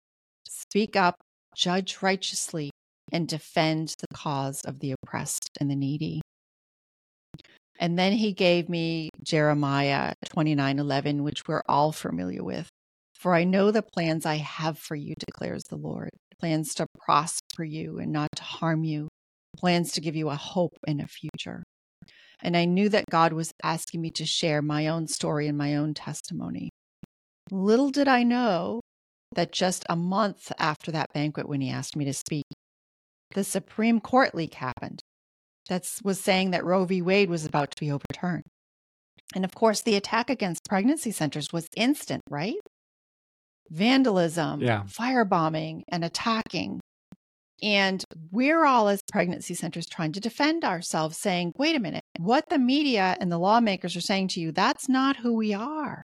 Speak 0.48 0.96
up, 0.96 1.16
judge 1.56 2.00
righteously, 2.02 2.72
and 3.12 3.28
defend 3.28 3.94
the 4.00 4.16
cause 4.16 4.62
of 4.66 4.80
the 4.80 4.94
oppressed 4.94 5.50
and 5.60 5.70
the 5.70 5.76
needy. 5.76 6.22
And 7.82 7.98
then 7.98 8.14
he 8.14 8.32
gave 8.32 8.70
me 8.70 9.10
Jeremiah 9.24 10.14
29 10.30 10.78
11, 10.78 11.24
which 11.24 11.42
we're 11.48 11.64
all 11.68 11.92
familiar 11.92 12.44
with. 12.44 12.70
For 13.16 13.34
I 13.34 13.44
know 13.44 13.72
the 13.72 13.82
plans 13.82 14.26
I 14.26 14.36
have 14.36 14.78
for 14.78 14.96
you, 14.96 15.16
declares 15.18 15.64
the 15.64 15.78
Lord 15.78 16.12
plans 16.40 16.74
to 16.76 16.88
prosper 17.06 17.64
you 17.64 18.00
and 18.00 18.12
not 18.12 18.30
to 18.36 18.44
harm 18.44 18.84
you, 18.84 19.08
plans 19.56 19.92
to 19.94 20.02
give 20.02 20.16
you 20.16 20.30
a 20.30 20.36
hope 20.36 20.74
and 20.88 21.02
a 21.02 21.08
future. 21.08 21.64
And 22.42 22.58
I 22.58 22.66
knew 22.66 22.90
that 22.90 23.06
God 23.12 23.34
was 23.34 23.52
asking 23.64 24.02
me 24.02 24.10
to 24.12 24.26
share 24.26 24.62
my 24.62 24.88
own 24.88 25.08
story 25.08 25.48
and 25.48 25.58
my 25.58 25.76
own 25.76 25.94
testimony. 25.94 26.70
Little 27.52 27.92
did 27.92 28.08
I 28.08 28.24
know 28.24 28.82
that 29.36 29.52
just 29.52 29.86
a 29.88 29.96
month 29.96 30.52
after 30.58 30.92
that 30.92 31.14
banquet, 31.14 31.48
when 31.48 31.62
he 31.62 31.70
asked 31.70 31.96
me 31.96 32.06
to 32.06 32.14
speak, 32.14 32.46
the 33.34 33.44
Supreme 33.44 34.00
Court 34.00 34.34
leak 34.34 34.56
happened 34.56 35.02
that 35.70 35.90
was 36.04 36.20
saying 36.20 36.52
that 36.52 36.66
Roe 36.66 36.86
v. 36.86 37.02
Wade 37.02 37.30
was 37.30 37.46
about 37.46 37.72
to 37.72 37.80
be 37.80 37.92
overturned. 37.92 38.44
And 39.34 39.46
of 39.46 39.56
course, 39.56 39.82
the 39.82 39.96
attack 39.96 40.30
against 40.30 40.66
pregnancy 40.68 41.12
centers 41.12 41.54
was 41.54 41.68
instant, 41.76 42.22
right? 42.30 42.58
vandalism, 43.72 44.62
yeah. 44.62 44.84
firebombing, 44.84 45.84
and 45.88 46.04
attacking. 46.04 46.80
And 47.64 48.04
we're 48.32 48.66
all, 48.66 48.88
as 48.88 49.02
pregnancy 49.12 49.54
centers, 49.54 49.86
trying 49.86 50.12
to 50.14 50.20
defend 50.20 50.66
ourselves, 50.66 51.18
saying, 51.18 51.54
wait 51.58 51.76
a 51.76 51.80
minute, 51.80 52.04
what 52.20 52.50
the 52.50 52.60
media 52.60 53.16
and 53.20 53.32
the 53.32 53.38
lawmakers 53.38 53.96
are 53.96 54.02
saying 54.02 54.30
to 54.30 54.40
you, 54.40 54.52
that's 54.52 54.90
not 54.90 55.18
who 55.18 55.36
we 55.36 55.54
are. 55.54 56.04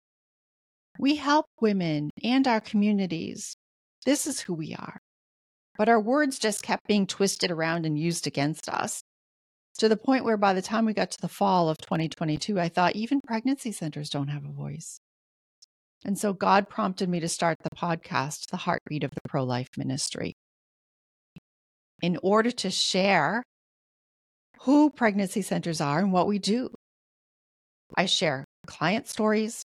We 0.99 1.17
help 1.17 1.47
women 1.61 2.11
and 2.23 2.47
our 2.49 2.61
communities. 2.61 3.55
This 4.05 4.27
is 4.27 4.41
who 4.41 4.55
we 4.55 4.75
are. 4.75 4.99
But 5.79 5.89
our 5.89 6.01
words 6.01 6.39
just 6.39 6.63
kept 6.63 6.87
being 6.87 7.07
twisted 7.07 7.51
around 7.51 7.87
and 7.87 7.99
used 7.99 8.27
against 8.27 8.69
us 8.69 9.03
to 9.79 9.89
the 9.89 9.97
point 9.97 10.25
where 10.25 10.37
by 10.37 10.53
the 10.53 10.63
time 10.63 10.85
we 10.85 10.93
got 10.93 11.11
to 11.13 11.21
the 11.21 11.29
fall 11.29 11.69
of 11.69 11.79
2022, 11.79 12.61
I 12.61 12.69
thought 12.69 12.97
even 12.97 13.21
pregnancy 13.27 13.73
centers 13.73 14.11
don't 14.11 14.29
have 14.29 14.45
a 14.45 14.53
voice. 14.53 14.99
And 16.05 16.19
so 16.19 16.33
God 16.33 16.69
prompted 16.69 17.09
me 17.09 17.21
to 17.21 17.29
start 17.29 17.59
the 17.63 17.71
podcast, 17.77 18.51
The 18.51 18.59
Heartbeat 18.59 19.05
of 19.05 19.13
the 19.13 19.21
Pro 19.29 19.45
Life 19.45 19.69
Ministry, 19.77 20.35
in 22.03 22.19
order 22.23 22.51
to 22.51 22.71
share 22.71 23.43
who 24.63 24.91
pregnancy 24.91 25.43
centers 25.43 25.81
are 25.81 25.99
and 25.99 26.13
what 26.13 26.27
we 26.27 26.39
do. 26.39 26.71
I 27.97 28.07
share 28.07 28.45
client 28.67 29.09
stories. 29.09 29.63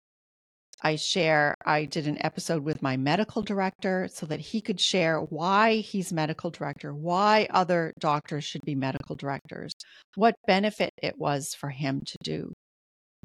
I 0.82 0.96
share, 0.96 1.54
I 1.64 1.86
did 1.86 2.06
an 2.06 2.18
episode 2.24 2.62
with 2.62 2.82
my 2.82 2.96
medical 2.96 3.42
director 3.42 4.08
so 4.12 4.26
that 4.26 4.40
he 4.40 4.60
could 4.60 4.80
share 4.80 5.20
why 5.20 5.76
he's 5.76 6.12
medical 6.12 6.50
director, 6.50 6.94
why 6.94 7.46
other 7.50 7.94
doctors 7.98 8.44
should 8.44 8.62
be 8.64 8.74
medical 8.74 9.16
directors, 9.16 9.72
what 10.16 10.34
benefit 10.46 10.90
it 11.02 11.18
was 11.18 11.54
for 11.54 11.70
him 11.70 12.02
to 12.06 12.18
do, 12.22 12.52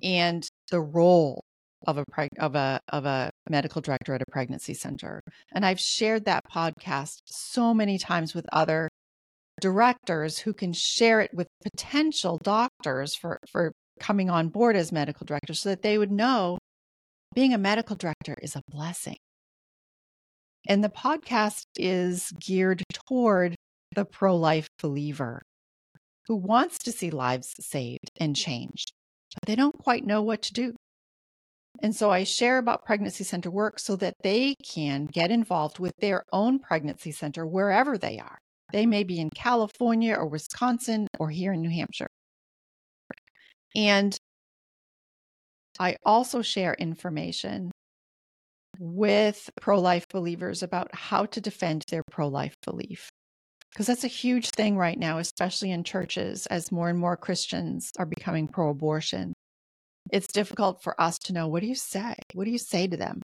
and 0.02 0.48
the 0.70 0.82
role 0.82 1.44
of 1.88 1.98
a 1.98 2.06
preg- 2.06 2.38
of 2.40 2.56
a 2.56 2.80
of 2.90 3.06
a 3.06 3.32
medical 3.50 3.82
director 3.82 4.14
at 4.14 4.22
a 4.22 4.32
pregnancy 4.32 4.74
center. 4.74 5.22
And 5.54 5.66
I've 5.66 5.80
shared 5.80 6.26
that 6.26 6.44
podcast 6.54 7.22
so 7.26 7.74
many 7.74 7.98
times 7.98 8.34
with 8.34 8.46
other 8.54 8.90
directors 9.60 10.40
who 10.40 10.54
can 10.54 10.74
share 10.74 11.22
it 11.22 11.32
with 11.34 11.48
potential 11.64 12.40
doctors 12.44 13.16
for 13.16 13.40
for 13.52 13.74
coming 14.00 14.30
on 14.30 14.50
board 14.50 14.76
as 14.76 14.92
medical 14.92 15.26
directors 15.26 15.62
so 15.62 15.70
that 15.70 15.82
they 15.82 15.98
would 15.98 16.12
know 16.12 16.58
being 17.34 17.54
a 17.54 17.58
medical 17.58 17.96
director 17.96 18.36
is 18.42 18.56
a 18.56 18.64
blessing. 18.70 19.18
And 20.68 20.84
the 20.84 20.90
podcast 20.90 21.66
is 21.76 22.32
geared 22.40 22.84
toward 22.94 23.56
the 23.96 24.06
pro 24.06 24.36
life 24.36 24.68
believer 24.82 25.42
who 26.28 26.36
wants 26.36 26.78
to 26.80 26.92
see 26.92 27.10
lives 27.10 27.54
saved 27.60 28.12
and 28.20 28.36
changed, 28.36 28.92
but 29.34 29.48
they 29.48 29.56
don't 29.56 29.78
quite 29.78 30.06
know 30.06 30.22
what 30.22 30.42
to 30.44 30.54
do. 30.54 30.76
And 31.82 31.96
so 31.96 32.12
I 32.12 32.24
share 32.26 32.58
about 32.58 32.86
pregnancy 32.86 33.24
center 33.24 33.50
work 33.50 33.80
so 33.80 33.96
that 33.96 34.16
they 34.22 34.56
can 34.64 35.06
get 35.06 35.32
involved 35.32 35.80
with 35.80 35.94
their 36.00 36.24
own 36.32 36.60
pregnancy 36.60 37.12
center 37.12 37.46
wherever 37.46 37.98
they 37.98 38.20
are. 38.20 38.38
They 38.72 38.86
may 38.86 39.04
be 39.04 39.20
in 39.20 39.30
California 39.30 40.16
or 40.16 40.28
Wisconsin 40.28 41.08
or 41.20 41.30
here 41.30 41.54
in 41.54 41.62
New 41.62 41.70
Hampshire. 41.70 42.08
And 43.76 44.18
I 45.80 45.96
also 46.06 46.42
share 46.42 46.74
information 46.76 47.72
with 48.80 49.50
pro 49.60 49.80
life 49.80 50.08
believers 50.10 50.64
about 50.64 50.94
how 50.94 51.26
to 51.28 51.42
defend 51.42 51.86
their 51.90 52.04
pro 52.12 52.28
life 52.28 52.56
belief. 52.66 53.10
Because 53.72 53.88
that's 53.88 54.04
a 54.04 54.10
huge 54.10 54.50
thing 54.50 54.78
right 54.78 55.00
now, 55.00 55.18
especially 55.20 55.72
in 55.72 55.84
churches, 55.84 56.46
as 56.48 56.72
more 56.72 56.90
and 56.90 57.00
more 57.00 57.16
Christians 57.16 57.90
are 57.98 58.06
becoming 58.06 58.48
pro 58.48 58.70
abortion 58.70 59.34
it's 60.12 60.28
difficult 60.28 60.82
for 60.84 61.00
us 61.00 61.18
to 61.20 61.34
know 61.34 61.48
what 61.48 61.62
do 61.62 61.68
you 61.68 61.76
say? 61.76 62.16
What 62.34 62.46
do 62.46 62.52
you 62.52 62.58
say 62.58 62.88
to 62.88 62.98
them? 62.98 63.22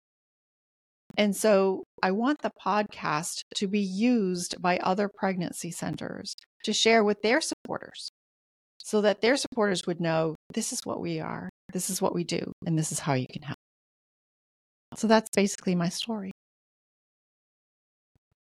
And 1.17 1.37
so 1.37 1.85
I 2.03 2.11
want 2.13 2.41
the 2.41 2.51
podcast 2.65 3.43
to 3.57 3.69
be 3.69 3.81
used 3.81 4.61
by 4.61 4.79
other 4.79 5.11
pregnancy 5.15 5.71
centers 5.71 6.35
to 6.65 6.73
share 6.73 7.05
with 7.05 7.21
their 7.23 7.41
supporters 7.41 8.11
so 8.83 9.01
that 9.01 9.21
their 9.21 9.37
supporters 9.37 9.87
would 9.87 10.01
know 10.01 10.35
this 10.53 10.73
is 10.73 10.81
what 10.85 11.01
we 11.01 11.21
are, 11.21 11.49
this 11.73 11.89
is 11.91 12.03
what 12.03 12.15
we 12.15 12.25
do, 12.25 12.53
and 12.67 12.79
this 12.79 12.93
is 12.93 12.99
how 12.99 13.15
you 13.15 13.27
can 13.31 13.43
help. 13.43 13.59
So 14.97 15.07
that's 15.07 15.31
basically 15.35 15.75
my 15.75 15.89
story. 15.89 16.33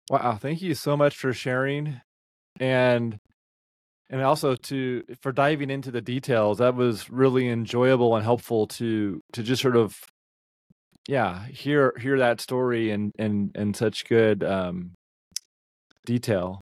Wow. 0.09 0.35
Thank 0.35 0.61
you 0.61 0.75
so 0.75 0.97
much 0.97 1.15
for 1.15 1.33
sharing. 1.33 2.01
And 2.59 3.17
and 4.09 4.21
also 4.21 4.55
to 4.55 5.03
for 5.21 5.31
diving 5.31 5.69
into 5.69 5.89
the 5.89 6.01
details 6.01 6.59
that 6.59 6.75
was 6.75 7.09
really 7.09 7.49
enjoyable 7.49 8.15
and 8.15 8.23
helpful 8.23 8.67
to 8.67 9.21
to 9.31 9.41
just 9.41 9.61
sort 9.61 9.75
of 9.75 9.97
yeah 11.07 11.45
hear 11.47 11.93
hear 11.99 12.19
that 12.19 12.39
story 12.39 12.91
and 12.91 13.11
and 13.17 13.51
and 13.55 13.75
such 13.75 14.05
good 14.05 14.43
um 14.43 14.91
detail 16.05 16.61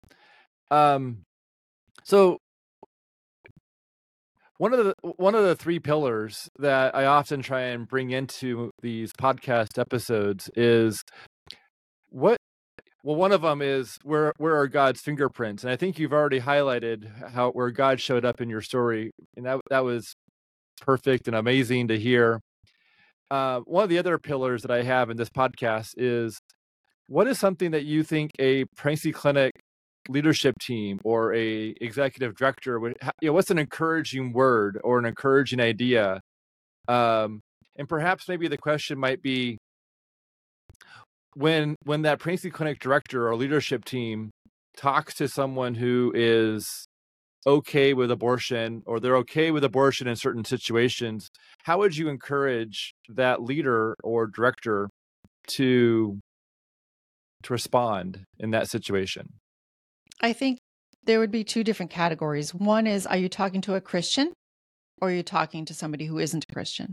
um 0.71 1.23
so 2.05 2.39
one 4.63 4.73
of 4.73 4.85
the 4.85 4.95
one 5.17 5.35
of 5.35 5.43
the 5.43 5.57
three 5.57 5.81
pillars 5.81 6.49
that 6.57 6.95
I 6.95 7.05
often 7.07 7.43
try 7.43 7.63
and 7.63 7.89
bring 7.89 8.13
into 8.13 8.71
these 8.81 9.13
podcast 9.13 9.77
episodes 9.77 10.49
is 10.55 11.03
what 12.11 12.37
well, 13.03 13.17
one 13.17 13.33
of 13.33 13.43
them 13.43 13.61
is 13.61 13.99
where 14.05 14.33
where 14.37 14.55
are 14.57 14.69
God's 14.69 15.01
fingerprints, 15.01 15.65
and 15.65 15.73
I 15.73 15.75
think 15.75 15.99
you've 15.99 16.13
already 16.13 16.39
highlighted 16.39 17.33
how 17.33 17.51
where 17.51 17.73
God 17.73 18.01
showed 18.01 18.25
up 18.25 18.41
in 18.41 18.49
your 18.49 18.61
story, 18.61 19.11
and 19.37 19.47
that 19.47 19.59
that 19.69 19.83
was 19.83 20.15
perfect 20.81 21.27
and 21.27 21.35
amazing 21.37 21.89
to 21.89 21.99
hear. 21.99 22.41
Uh, 23.33 23.63
one 23.65 23.83
of 23.83 23.91
the 23.91 23.99
other 23.99 24.17
pillars 24.17 24.63
that 24.63 24.71
I 24.71 24.85
have 24.85 25.11
in 25.11 25.17
this 25.17 25.31
podcast 25.31 25.95
is 25.97 26.39
what 27.09 27.27
is 27.27 27.37
something 27.37 27.73
that 27.73 27.85
you 27.85 28.05
think 28.05 28.31
a 28.39 28.67
pregnancy 28.77 29.11
clinic 29.11 29.55
leadership 30.09 30.59
team 30.61 31.01
or 31.05 31.35
a 31.35 31.75
executive 31.81 32.35
director 32.37 32.79
would 32.81 32.97
you 33.21 33.29
know 33.29 33.33
what's 33.33 33.51
an 33.51 33.59
encouraging 33.59 34.33
word 34.33 34.79
or 34.83 34.99
an 34.99 35.05
encouraging 35.05 35.61
idea? 35.61 36.21
Um, 36.89 37.41
and 37.77 37.89
perhaps 37.89 38.29
maybe 38.29 38.49
the 38.49 38.59
question 38.59 38.99
might 38.99 39.23
be 39.23 39.59
when 41.35 41.77
when 41.85 42.03
that 42.03 42.19
pregnancy 42.19 42.51
clinic 42.51 42.79
director 42.79 43.29
or 43.29 43.37
leadership 43.37 43.85
team 43.85 44.31
talks 44.77 45.15
to 45.15 45.29
someone 45.29 45.75
who 45.75 46.13
is 46.15 46.87
okay 47.47 47.93
with 47.93 48.11
abortion 48.11 48.83
or 48.87 49.01
they're 49.01 49.17
okay 49.17 49.51
with 49.51 49.65
abortion 49.65 50.07
in 50.07 50.15
certain 50.15 50.45
situations 50.45 51.29
how 51.65 51.79
would 51.79 51.97
you 51.97 52.09
encourage 52.09 52.95
that 53.09 53.43
leader 53.43 53.97
or 54.05 54.27
director 54.27 54.89
to 55.49 56.21
to 57.43 57.53
respond 57.53 58.25
in 58.39 58.51
that 58.53 58.69
situation 58.69 59.27
i 60.21 60.33
think 60.33 60.59
there 61.05 61.19
would 61.19 61.33
be 61.33 61.45
two 61.45 61.65
different 61.65 61.91
categories 61.91 62.55
one 62.55 62.87
is 62.87 63.07
are 63.07 63.17
you 63.17 63.29
talking 63.29 63.61
to 63.61 63.75
a 63.75 63.81
christian 63.81 64.33
or 65.01 65.09
are 65.09 65.13
you 65.13 65.23
talking 65.23 65.65
to 65.65 65.75
somebody 65.75 66.07
who 66.07 66.19
isn't 66.19 66.45
a 66.49 66.53
christian 66.53 66.93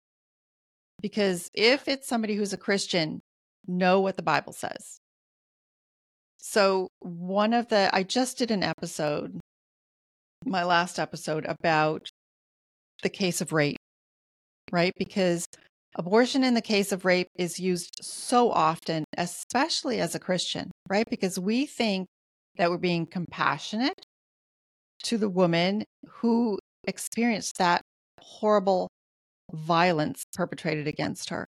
because 1.01 1.49
if 1.53 1.88
it's 1.88 2.08
somebody 2.08 2.36
who's 2.36 2.53
a 2.53 2.58
christian 2.58 3.21
know 3.69 3.99
what 3.99 4.15
the 4.15 4.23
Bible 4.23 4.53
says. 4.53 4.99
So, 6.38 6.88
one 6.99 7.53
of 7.53 7.67
the, 7.67 7.89
I 7.93 8.03
just 8.03 8.38
did 8.38 8.49
an 8.51 8.63
episode, 8.63 9.39
my 10.45 10.63
last 10.63 10.97
episode, 10.97 11.45
about 11.45 12.10
the 13.03 13.10
case 13.10 13.41
of 13.41 13.51
rape, 13.51 13.77
right? 14.71 14.93
Because 14.97 15.45
abortion 15.95 16.43
in 16.43 16.53
the 16.53 16.62
case 16.62 16.91
of 16.91 17.05
rape 17.05 17.27
is 17.36 17.60
used 17.60 17.99
so 18.01 18.51
often, 18.51 19.03
especially 19.17 19.99
as 19.99 20.15
a 20.15 20.19
Christian, 20.19 20.71
right? 20.89 21.05
Because 21.10 21.38
we 21.38 21.65
think 21.65 22.08
that 22.57 22.69
we're 22.69 22.77
being 22.77 23.05
compassionate 23.05 24.01
to 25.03 25.17
the 25.17 25.29
woman 25.29 25.83
who 26.07 26.59
experienced 26.85 27.57
that 27.57 27.81
horrible 28.19 28.89
violence 29.51 30.23
perpetrated 30.33 30.88
against 30.88 31.29
her. 31.29 31.45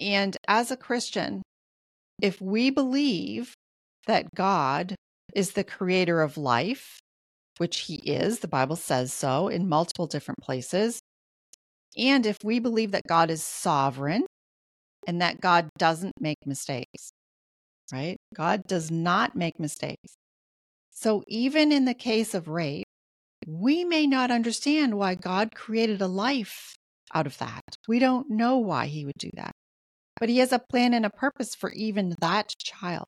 And 0.00 0.36
as 0.46 0.70
a 0.70 0.76
Christian, 0.76 1.42
if 2.22 2.40
we 2.40 2.70
believe 2.70 3.54
that 4.06 4.34
God 4.34 4.94
is 5.34 5.52
the 5.52 5.64
creator 5.64 6.22
of 6.22 6.36
life, 6.36 6.98
which 7.58 7.80
he 7.80 7.96
is, 7.96 8.38
the 8.38 8.48
Bible 8.48 8.76
says 8.76 9.12
so 9.12 9.48
in 9.48 9.68
multiple 9.68 10.06
different 10.06 10.38
places, 10.40 11.00
and 11.96 12.24
if 12.26 12.38
we 12.44 12.58
believe 12.60 12.92
that 12.92 13.06
God 13.08 13.30
is 13.30 13.42
sovereign 13.42 14.24
and 15.06 15.20
that 15.20 15.40
God 15.40 15.68
doesn't 15.78 16.20
make 16.20 16.38
mistakes, 16.46 17.10
right? 17.92 18.16
God 18.34 18.62
does 18.66 18.90
not 18.90 19.36
make 19.36 19.58
mistakes. 19.58 20.14
So 20.90 21.22
even 21.28 21.72
in 21.72 21.84
the 21.84 21.94
case 21.94 22.34
of 22.34 22.48
rape, 22.48 22.86
we 23.46 23.84
may 23.84 24.06
not 24.06 24.30
understand 24.30 24.94
why 24.94 25.14
God 25.14 25.54
created 25.54 26.02
a 26.02 26.08
life 26.08 26.74
out 27.14 27.26
of 27.26 27.38
that. 27.38 27.62
We 27.86 27.98
don't 27.98 28.28
know 28.28 28.58
why 28.58 28.86
he 28.86 29.04
would 29.04 29.18
do 29.18 29.30
that 29.34 29.52
but 30.18 30.28
he 30.28 30.38
has 30.38 30.52
a 30.52 30.58
plan 30.58 30.94
and 30.94 31.06
a 31.06 31.10
purpose 31.10 31.54
for 31.54 31.70
even 31.72 32.14
that 32.20 32.54
child. 32.58 33.06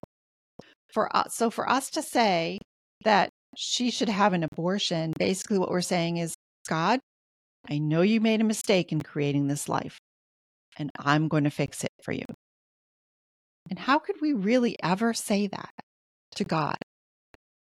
For 0.93 1.15
us, 1.15 1.35
so 1.35 1.51
for 1.51 1.69
us 1.69 1.91
to 1.91 2.03
say 2.03 2.59
that 3.05 3.31
she 3.57 3.91
should 3.91 4.09
have 4.09 4.33
an 4.33 4.45
abortion, 4.45 5.13
basically 5.19 5.59
what 5.59 5.71
we're 5.71 5.81
saying 5.81 6.17
is, 6.17 6.35
God, 6.69 7.01
I 7.69 7.79
know 7.79 8.03
you 8.03 8.21
made 8.21 8.41
a 8.41 8.45
mistake 8.45 8.93
in 8.93 9.01
creating 9.01 9.49
this 9.49 9.69
life, 9.69 9.99
and 10.77 10.91
I'm 10.99 11.29
going 11.29 11.45
to 11.45 11.51
fix 11.51 11.85
it 11.85 11.91
for 12.03 12.13
you. 12.13 12.25
And 13.69 13.79
how 13.79 13.99
could 13.99 14.17
we 14.21 14.33
really 14.33 14.77
ever 14.83 15.13
say 15.13 15.47
that 15.49 15.71
to 16.37 16.45
God? 16.45 16.77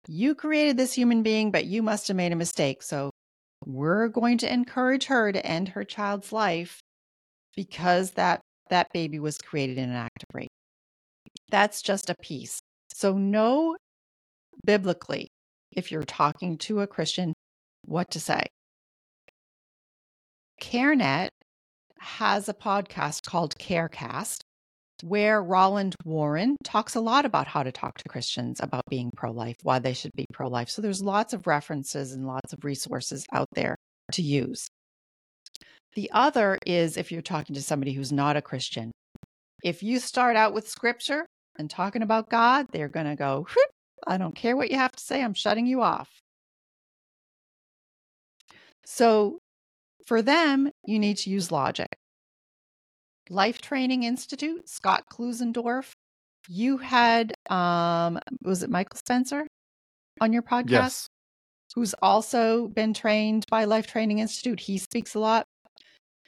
You 0.07 0.35
created 0.35 0.75
this 0.75 0.93
human 0.93 1.23
being, 1.23 1.51
but 1.51 1.65
you 1.65 1.81
must 1.81 2.07
have 2.09 2.17
made 2.17 2.31
a 2.31 2.37
mistake. 2.37 2.83
So 2.83 3.11
we're 3.65 4.09
going 4.09 4.37
to 4.39 4.51
encourage 4.51 5.05
her 5.05 5.31
to 5.31 5.45
end 5.45 5.69
her 5.69 5.83
child's 5.83 6.33
life 6.33 6.79
because 7.55 8.11
that 8.11 8.41
that 8.69 8.91
baby 8.93 9.19
was 9.19 9.37
created 9.37 9.77
in 9.77 9.89
an 9.89 9.95
act 9.95 10.23
of 10.23 10.35
rape. 10.35 10.49
That's 11.49 11.81
just 11.81 12.09
a 12.09 12.15
piece. 12.21 12.59
So, 12.93 13.17
know 13.17 13.75
biblically, 14.65 15.27
if 15.71 15.91
you're 15.91 16.03
talking 16.03 16.57
to 16.59 16.81
a 16.81 16.87
Christian, 16.87 17.33
what 17.85 18.09
to 18.11 18.19
say. 18.19 18.47
CareNet 20.61 21.29
has 21.99 22.47
a 22.47 22.53
podcast 22.53 23.23
called 23.23 23.55
Carecast, 23.57 24.41
where 25.03 25.43
Roland 25.43 25.95
Warren 26.05 26.55
talks 26.63 26.95
a 26.95 27.01
lot 27.01 27.25
about 27.25 27.45
how 27.45 27.61
to 27.61 27.73
talk 27.73 27.97
to 27.97 28.07
Christians 28.07 28.61
about 28.61 28.85
being 28.89 29.11
pro 29.17 29.31
life, 29.31 29.57
why 29.61 29.77
they 29.79 29.91
should 29.91 30.13
be 30.15 30.25
pro 30.31 30.47
life. 30.47 30.69
So 30.69 30.81
there's 30.81 31.01
lots 31.01 31.33
of 31.33 31.45
references 31.45 32.13
and 32.13 32.25
lots 32.25 32.53
of 32.53 32.63
resources 32.63 33.25
out 33.33 33.49
there 33.53 33.75
to 34.13 34.21
use. 34.21 34.65
The 35.95 36.09
other 36.13 36.57
is 36.65 36.95
if 36.95 37.11
you're 37.11 37.21
talking 37.21 37.53
to 37.55 37.61
somebody 37.61 37.91
who's 37.91 38.13
not 38.13 38.37
a 38.37 38.41
Christian, 38.41 38.93
if 39.61 39.83
you 39.83 39.99
start 39.99 40.37
out 40.37 40.53
with 40.53 40.69
scripture 40.69 41.25
and 41.59 41.69
talking 41.69 42.01
about 42.01 42.29
God, 42.29 42.67
they're 42.71 42.87
going 42.87 43.05
to 43.05 43.17
go, 43.17 43.45
I 44.07 44.17
don't 44.17 44.35
care 44.35 44.55
what 44.55 44.71
you 44.71 44.77
have 44.77 44.93
to 44.93 45.03
say, 45.03 45.21
I'm 45.21 45.33
shutting 45.33 45.65
you 45.67 45.81
off. 45.81 46.09
So 48.85 49.39
for 50.05 50.21
them, 50.21 50.71
you 50.85 50.97
need 50.97 51.17
to 51.17 51.29
use 51.29 51.51
logic. 51.51 51.89
Life 53.33 53.61
Training 53.61 54.03
Institute, 54.03 54.69
Scott 54.69 55.05
Klusendorf. 55.11 55.91
You 56.47 56.77
had, 56.77 57.33
um, 57.49 58.19
was 58.43 58.61
it 58.61 58.69
Michael 58.69 58.97
Spencer 58.97 59.47
on 60.21 60.33
your 60.33 60.43
podcast? 60.43 60.69
Yes. 60.69 61.07
Who's 61.75 61.95
also 62.01 62.67
been 62.67 62.93
trained 62.93 63.45
by 63.49 63.63
Life 63.63 63.87
Training 63.87 64.19
Institute. 64.19 64.59
He 64.59 64.77
speaks 64.77 65.15
a 65.15 65.19
lot. 65.19 65.45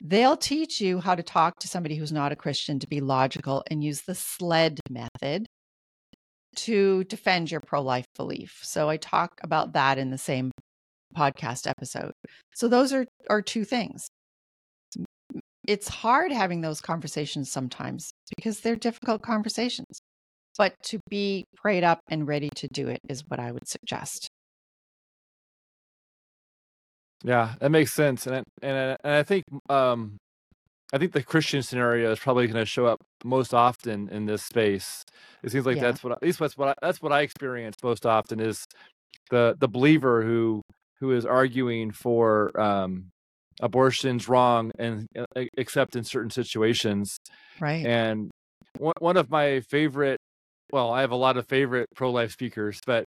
They'll 0.02 0.38
teach 0.38 0.82
you 0.82 1.00
how 1.00 1.14
to 1.14 1.22
talk 1.22 1.60
to 1.60 1.68
somebody 1.68 1.96
who's 1.96 2.12
not 2.12 2.32
a 2.32 2.36
Christian 2.36 2.80
to 2.80 2.88
be 2.88 3.00
logical 3.02 3.64
and 3.70 3.84
use 3.84 4.02
the 4.02 4.16
SLED 4.16 4.80
method 4.90 5.46
to 6.56 7.04
defend 7.04 7.52
your 7.52 7.62
pro 7.62 7.82
life 7.82 8.06
belief. 8.16 8.60
So 8.64 8.90
I 8.90 8.98
talk 8.98 9.40
about 9.44 9.74
that 9.74 10.00
in 10.00 10.10
the 10.10 10.18
same 10.18 10.52
podcast 11.16 11.68
episode. 11.68 12.14
So 12.56 12.68
those 12.68 12.92
are, 12.92 13.06
are 13.30 13.42
two 13.42 13.64
things 13.64 14.08
it's 15.68 15.88
hard 15.88 16.32
having 16.32 16.62
those 16.62 16.82
conversations 16.82 17.52
sometimes 17.52 18.12
because 18.36 18.62
they're 18.62 18.76
difficult 18.76 19.22
conversations. 19.22 20.00
But 20.58 20.74
to 20.84 21.00
be 21.10 21.46
prayed 21.56 21.84
up 21.84 22.00
and 22.10 22.28
ready 22.28 22.50
to 22.56 22.68
do 22.72 22.88
it 22.88 23.00
is 23.10 23.24
what 23.28 23.40
I 23.40 23.52
would 23.52 23.68
suggest. 23.68 24.30
Yeah, 27.24 27.56
that 27.60 27.72
makes 27.72 27.94
sense, 27.94 28.28
and 28.28 28.44
and 28.62 28.98
and 29.04 29.14
I 29.14 29.24
think 29.24 29.46
um, 29.70 30.18
I 30.94 30.98
think 30.98 31.12
the 31.12 31.24
Christian 31.24 31.64
scenario 31.64 32.12
is 32.12 32.20
probably 32.20 32.46
going 32.48 32.62
to 32.62 32.66
show 32.66 32.86
up 32.86 33.02
most 33.24 33.54
often 33.54 34.08
in 34.10 34.28
this 34.28 34.44
space. 34.44 35.04
It 35.44 35.52
seems 35.52 35.66
like 35.66 35.78
yeah. 35.78 35.84
that's 35.84 36.04
what 36.04 36.14
at 36.14 36.22
least 36.22 36.40
that's 36.40 36.58
what 36.58 36.70
I, 36.70 36.74
that's 36.82 37.02
what 37.02 37.12
I 37.12 37.22
experience 37.22 37.76
most 37.84 38.06
often 38.06 38.40
is 38.40 38.64
the 39.30 39.58
the 39.60 39.68
believer 39.68 40.24
who 40.24 40.62
who 41.00 41.12
is 41.12 41.26
arguing 41.26 41.92
for 41.92 42.58
um, 42.60 43.10
abortion's 43.62 44.28
wrong 44.28 44.72
and 44.78 45.08
uh, 45.18 45.44
except 45.58 45.96
in 45.96 46.04
certain 46.04 46.30
situations 46.30 47.18
right. 47.60 47.86
and 47.86 48.30
one, 48.78 48.94
one 49.00 49.18
of 49.18 49.30
my 49.30 49.62
favorite 49.62 50.20
well 50.72 50.92
i 50.92 51.02
have 51.02 51.12
a 51.12 51.16
lot 51.16 51.38
of 51.38 51.48
favorite 51.48 51.88
pro-life 51.96 52.32
speakers 52.32 52.80
but 52.86 53.06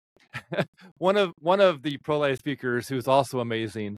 one 0.99 1.17
of 1.17 1.33
one 1.39 1.61
of 1.61 1.83
the 1.83 1.97
pro-life 2.05 2.39
speakers 2.39 2.89
who's 2.89 3.09
also 3.09 3.41
amazing 3.41 3.97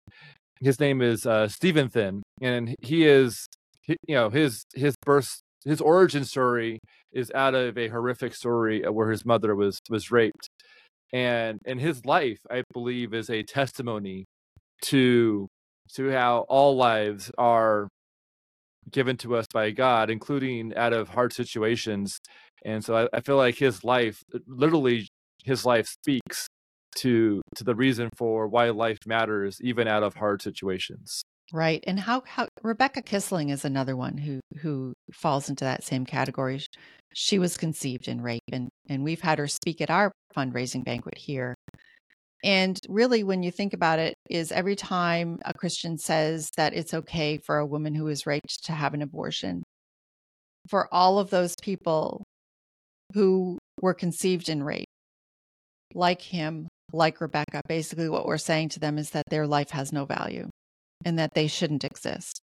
his 0.60 0.78
name 0.78 1.02
is 1.02 1.26
uh 1.26 1.48
stephen 1.48 1.88
thin 1.88 2.22
and 2.40 2.76
he 2.80 3.06
is 3.06 3.46
he, 3.82 3.96
you 4.06 4.14
know 4.14 4.30
his 4.30 4.64
his 4.74 4.94
birth 5.04 5.40
his 5.64 5.80
origin 5.80 6.24
story 6.24 6.78
is 7.12 7.32
out 7.34 7.54
of 7.54 7.76
a 7.76 7.88
horrific 7.88 8.34
story 8.34 8.82
where 8.88 9.10
his 9.10 9.24
mother 9.24 9.54
was 9.56 9.80
was 9.90 10.12
raped 10.12 10.48
and 11.12 11.58
and 11.66 11.80
his 11.80 12.04
life 12.04 12.38
i 12.50 12.62
believe 12.72 13.14
is 13.14 13.30
a 13.30 13.42
testimony 13.42 14.24
to 14.82 15.48
to 15.94 16.10
how 16.10 16.46
all 16.48 16.76
lives 16.76 17.30
are 17.38 17.88
given 18.90 19.16
to 19.18 19.36
us 19.36 19.46
by 19.52 19.70
God, 19.70 20.10
including 20.10 20.74
out 20.76 20.92
of 20.92 21.08
hard 21.08 21.32
situations. 21.32 22.18
And 22.64 22.84
so 22.84 22.96
I, 22.96 23.16
I, 23.16 23.20
feel 23.20 23.36
like 23.36 23.56
his 23.56 23.84
life, 23.84 24.22
uh, 24.34 24.38
literally, 24.46 25.08
his 25.44 25.64
life 25.64 25.86
speaks 25.86 26.46
to 26.96 27.42
to 27.54 27.64
the 27.64 27.74
reason 27.74 28.08
for 28.16 28.48
why 28.48 28.70
life 28.70 28.98
matters, 29.06 29.58
even 29.60 29.86
out 29.86 30.02
of 30.02 30.14
hard 30.14 30.42
situations. 30.42 31.22
Right, 31.52 31.84
and 31.86 32.00
how 32.00 32.22
how 32.26 32.48
Rebecca 32.62 33.02
Kiessling 33.02 33.52
is 33.52 33.64
another 33.64 33.96
one 33.96 34.18
who 34.18 34.40
who 34.60 34.94
falls 35.12 35.48
into 35.48 35.64
that 35.64 35.84
same 35.84 36.04
category. 36.04 36.60
She 37.14 37.38
was 37.38 37.56
conceived 37.56 38.08
in 38.08 38.20
rape, 38.20 38.42
and 38.50 38.68
and 38.88 39.04
we've 39.04 39.20
had 39.20 39.38
her 39.38 39.46
speak 39.46 39.80
at 39.80 39.90
our 39.90 40.10
fundraising 40.36 40.84
banquet 40.84 41.18
here. 41.18 41.54
And 42.44 42.78
really, 42.88 43.24
when 43.24 43.42
you 43.42 43.50
think 43.50 43.72
about 43.72 43.98
it, 43.98 44.14
is 44.28 44.52
every 44.52 44.76
time 44.76 45.38
a 45.44 45.54
Christian 45.54 45.98
says 45.98 46.50
that 46.56 46.74
it's 46.74 46.94
okay 46.94 47.38
for 47.38 47.58
a 47.58 47.66
woman 47.66 47.94
who 47.94 48.08
is 48.08 48.26
raped 48.26 48.64
to 48.64 48.72
have 48.72 48.94
an 48.94 49.02
abortion, 49.02 49.62
for 50.68 50.92
all 50.92 51.18
of 51.18 51.30
those 51.30 51.54
people 51.62 52.22
who 53.14 53.58
were 53.80 53.94
conceived 53.94 54.48
in 54.48 54.62
rape, 54.62 54.88
like 55.94 56.20
him, 56.20 56.68
like 56.92 57.20
Rebecca, 57.20 57.62
basically 57.68 58.08
what 58.08 58.26
we're 58.26 58.38
saying 58.38 58.70
to 58.70 58.80
them 58.80 58.98
is 58.98 59.10
that 59.10 59.24
their 59.28 59.46
life 59.46 59.70
has 59.70 59.92
no 59.92 60.04
value 60.04 60.48
and 61.04 61.18
that 61.18 61.34
they 61.34 61.46
shouldn't 61.46 61.84
exist. 61.84 62.40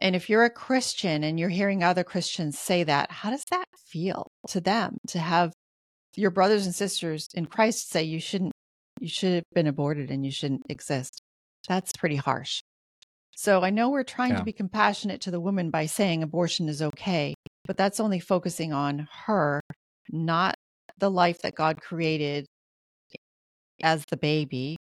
And 0.00 0.16
if 0.16 0.28
you're 0.28 0.44
a 0.44 0.50
Christian 0.50 1.22
and 1.22 1.38
you're 1.38 1.48
hearing 1.48 1.82
other 1.82 2.04
Christians 2.04 2.58
say 2.58 2.82
that, 2.84 3.10
how 3.10 3.30
does 3.30 3.44
that 3.50 3.66
feel 3.86 4.26
to 4.48 4.60
them 4.60 4.98
to 5.08 5.18
have 5.18 5.52
your 6.16 6.30
brothers 6.30 6.66
and 6.66 6.74
sisters 6.74 7.28
in 7.34 7.46
Christ 7.46 7.90
say 7.90 8.02
you 8.02 8.20
shouldn't 8.20 8.52
you 9.04 9.10
should 9.10 9.34
have 9.34 9.44
been 9.52 9.66
aborted 9.66 10.10
and 10.10 10.24
you 10.24 10.32
shouldn't 10.32 10.62
exist. 10.70 11.20
That's 11.68 11.92
pretty 11.92 12.16
harsh. 12.16 12.62
So 13.36 13.60
I 13.60 13.68
know 13.68 13.90
we're 13.90 14.02
trying 14.02 14.30
yeah. 14.30 14.38
to 14.38 14.44
be 14.44 14.52
compassionate 14.52 15.20
to 15.22 15.30
the 15.30 15.40
woman 15.40 15.68
by 15.68 15.84
saying 15.84 16.22
abortion 16.22 16.70
is 16.70 16.80
okay, 16.80 17.34
but 17.66 17.76
that's 17.76 18.00
only 18.00 18.18
focusing 18.18 18.72
on 18.72 19.06
her, 19.26 19.60
not 20.10 20.54
the 20.96 21.10
life 21.10 21.42
that 21.42 21.54
God 21.54 21.82
created 21.82 22.46
as 23.82 24.06
the 24.08 24.16
baby. 24.16 24.78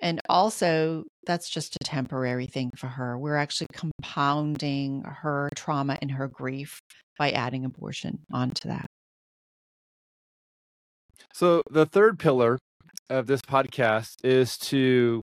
And 0.00 0.22
also, 0.30 1.04
that's 1.26 1.50
just 1.50 1.76
a 1.76 1.84
temporary 1.84 2.46
thing 2.46 2.70
for 2.74 2.86
her. 2.86 3.18
We're 3.18 3.36
actually 3.36 3.66
compounding 3.74 5.02
her 5.04 5.50
trauma 5.54 5.98
and 6.00 6.10
her 6.12 6.26
grief 6.26 6.80
by 7.18 7.32
adding 7.32 7.66
abortion 7.66 8.20
onto 8.32 8.68
that. 8.68 8.86
So, 11.34 11.62
the 11.70 11.84
third 11.84 12.18
pillar 12.18 12.58
of 13.10 13.26
this 13.26 13.40
podcast 13.40 14.16
is 14.24 14.58
to 14.58 15.22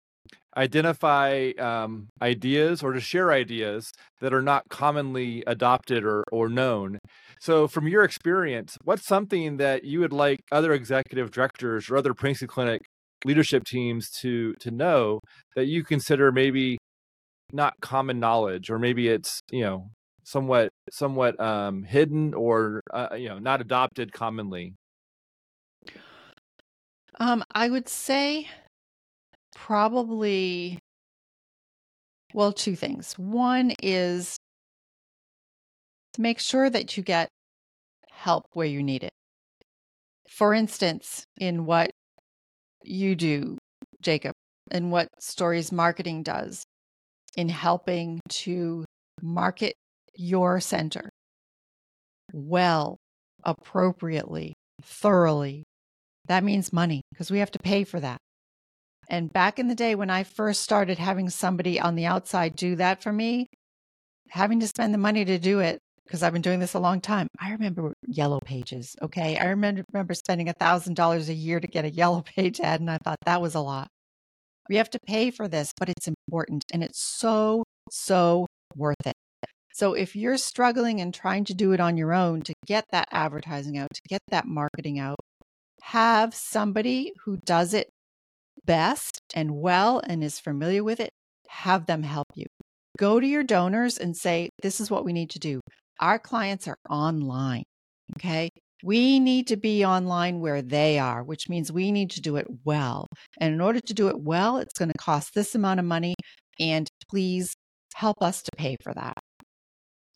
identify 0.58 1.52
um, 1.60 2.10
ideas 2.22 2.84
or 2.84 2.94
to 2.94 3.00
share 3.00 3.32
ideas 3.32 3.92
that 4.20 4.34
are 4.34 4.42
not 4.42 4.64
commonly 4.70 5.44
adopted 5.48 6.04
or, 6.04 6.24
or 6.32 6.50
known. 6.50 7.00
So, 7.40 7.68
from 7.68 7.88
your 7.88 8.04
experience, 8.04 8.78
what's 8.84 9.06
something 9.06 9.58
that 9.58 9.84
you 9.84 10.00
would 10.02 10.14
like 10.14 10.40
other 10.52 10.74
executive 10.74 11.32
directors 11.32 11.90
or 11.90 11.98
other 11.98 12.14
Princeton 12.14 12.48
clinic 12.48 12.82
leadership 13.26 13.64
teams 13.66 14.10
to 14.22 14.54
to 14.60 14.72
know 14.72 15.20
that 15.56 15.66
you 15.66 15.84
consider 15.84 16.32
maybe 16.32 16.78
not 17.54 17.74
common 17.82 18.20
knowledge, 18.20 18.70
or 18.70 18.80
maybe 18.80 19.08
it's 19.08 19.42
you 19.52 19.64
know 19.64 19.90
somewhat 20.24 20.70
somewhat 20.92 21.40
um, 21.40 21.84
hidden 21.84 22.34
or 22.34 22.82
uh, 22.94 23.16
you 23.16 23.30
know 23.30 23.40
not 23.40 23.62
adopted 23.62 24.12
commonly? 24.14 24.74
Um, 27.20 27.44
I 27.54 27.70
would 27.70 27.90
say 27.90 28.48
probably, 29.56 30.80
well, 32.34 32.54
two 32.54 32.76
things. 32.76 33.14
One 33.18 33.74
is 33.82 34.38
make 36.18 36.40
sure 36.40 36.70
that 36.70 36.96
you 36.96 37.04
get 37.04 37.30
help 38.12 38.46
where 38.54 38.68
you 38.68 38.82
need 38.84 39.04
it. 39.04 39.12
For 40.30 40.54
instance, 40.54 41.24
in 41.38 41.66
what 41.66 41.92
you 42.84 43.16
do, 43.16 43.58
Jacob, 44.02 44.34
and 44.72 44.92
what 44.92 45.10
Stories 45.20 45.72
Marketing 45.72 46.24
does 46.24 46.64
in 47.36 47.50
helping 47.50 48.20
to 48.30 48.86
market 49.22 49.74
your 50.16 50.60
center 50.60 51.10
well, 52.34 52.98
appropriately, 53.44 54.54
thoroughly, 54.82 55.64
that 56.30 56.44
means 56.44 56.72
money 56.72 57.02
because 57.12 57.30
we 57.30 57.40
have 57.40 57.52
to 57.52 57.60
pay 57.60 57.84
for 57.84 58.00
that. 58.00 58.20
And 59.10 59.34
back 59.34 59.58
in 59.58 59.68
the 59.68 59.76
day 59.76 59.96
when 59.96 60.12
I 60.12 60.24
first 60.24 60.62
started 60.62 61.00
having 61.00 61.30
somebody 61.30 61.80
on 61.80 61.96
the 61.96 62.06
outside 62.06 62.56
do 62.56 62.76
that 62.76 63.02
for 63.02 63.12
me, 63.12 63.48
having 64.30 64.60
to 64.60 64.68
spend 64.68 64.94
the 64.94 65.00
money 65.00 65.26
to 65.26 65.40
do 65.40 65.60
it, 65.60 65.80
because 66.06 66.22
I've 66.22 66.34
been 66.34 66.44
doing 66.44 66.60
this 66.60 66.76
a 66.76 66.80
long 66.80 67.02
time, 67.02 67.28
I 67.40 67.52
remember 67.52 67.94
yellow 68.08 68.40
pages. 68.40 68.96
Okay. 69.02 69.38
I 69.38 69.46
remember, 69.46 69.84
remember 69.92 70.14
spending 70.14 70.50
a 70.50 70.54
$1,000 70.54 71.30
a 71.30 71.34
year 71.34 71.60
to 71.60 71.68
get 71.68 71.86
a 71.86 71.90
yellow 71.90 72.22
page 72.38 72.60
ad, 72.60 72.80
and 72.80 72.90
I 72.90 72.98
thought 73.04 73.18
that 73.26 73.42
was 73.42 73.56
a 73.56 73.60
lot. 73.60 73.88
We 74.70 74.76
have 74.76 74.90
to 74.92 75.00
pay 75.08 75.32
for 75.32 75.48
this, 75.48 75.74
but 75.78 75.90
it's 75.90 76.08
important 76.08 76.64
and 76.72 76.84
it's 76.84 77.02
so, 77.02 77.64
so 77.90 78.46
worth 78.76 79.08
it. 79.08 79.14
So 79.74 79.94
if 79.94 80.16
you're 80.16 80.38
struggling 80.38 81.02
and 81.02 81.12
trying 81.12 81.46
to 81.46 81.56
do 81.56 81.72
it 81.72 81.80
on 81.80 81.98
your 81.98 82.14
own 82.14 82.42
to 82.42 82.54
get 82.68 82.86
that 82.92 83.08
advertising 83.12 83.78
out, 83.80 83.90
to 83.94 84.02
get 84.08 84.22
that 84.30 84.46
marketing 84.46 85.00
out, 85.00 85.18
have 85.82 86.34
somebody 86.34 87.14
who 87.24 87.38
does 87.46 87.74
it 87.74 87.90
best 88.66 89.22
and 89.34 89.56
well 89.56 90.02
and 90.06 90.24
is 90.24 90.40
familiar 90.40 90.84
with 90.84 91.00
it, 91.00 91.12
have 91.48 91.86
them 91.86 92.04
help 92.04 92.28
you. 92.36 92.46
Go 92.98 93.20
to 93.20 93.26
your 93.26 93.44
donors 93.44 93.98
and 93.98 94.16
say, 94.16 94.50
this 94.62 94.80
is 94.80 94.92
what 94.92 95.06
we 95.06 95.14
need 95.14 95.30
to 95.32 95.40
do. 95.40 95.62
Our 96.00 96.20
clients 96.20 96.68
are 96.68 96.78
online. 96.90 97.64
Okay. 98.18 98.50
We 98.84 99.20
need 99.20 99.48
to 99.48 99.58
be 99.58 99.84
online 99.84 100.40
where 100.40 100.62
they 100.62 101.00
are, 101.00 101.24
which 101.24 101.50
means 101.50 101.72
we 101.72 101.92
need 101.92 102.12
to 102.12 102.22
do 102.22 102.38
it 102.38 102.48
well. 102.64 103.08
And 103.40 103.54
in 103.54 103.60
order 103.60 103.82
to 103.82 103.94
do 103.94 104.08
it 104.08 104.20
well, 104.20 104.58
it's 104.58 104.78
going 104.78 104.92
to 104.92 104.98
cost 104.98 105.34
this 105.34 105.54
amount 105.54 105.80
of 105.80 105.86
money. 105.86 106.16
And 106.60 106.88
please 107.10 107.54
help 107.94 108.22
us 108.22 108.42
to 108.44 108.52
pay 108.56 108.78
for 108.82 108.94
that. 108.94 109.18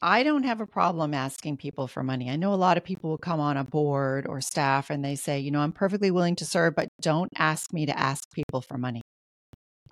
I 0.05 0.23
don't 0.23 0.43
have 0.43 0.59
a 0.59 0.67
problem 0.67 1.13
asking 1.13 1.55
people 1.55 1.87
for 1.87 2.03
money. 2.03 2.29
I 2.29 2.35
know 2.35 2.53
a 2.53 2.55
lot 2.55 2.75
of 2.75 2.83
people 2.83 3.09
will 3.09 3.17
come 3.17 3.39
on 3.39 3.55
a 3.55 3.63
board 3.63 4.27
or 4.27 4.41
staff 4.41 4.89
and 4.89 5.03
they 5.03 5.15
say, 5.15 5.39
you 5.39 5.49
know, 5.49 5.61
I'm 5.61 5.71
perfectly 5.71 6.11
willing 6.11 6.35
to 6.35 6.45
serve, 6.45 6.75
but 6.75 6.89
don't 7.01 7.29
ask 7.37 7.71
me 7.71 7.85
to 7.85 7.97
ask 7.97 8.29
people 8.33 8.59
for 8.59 8.77
money. 8.77 9.01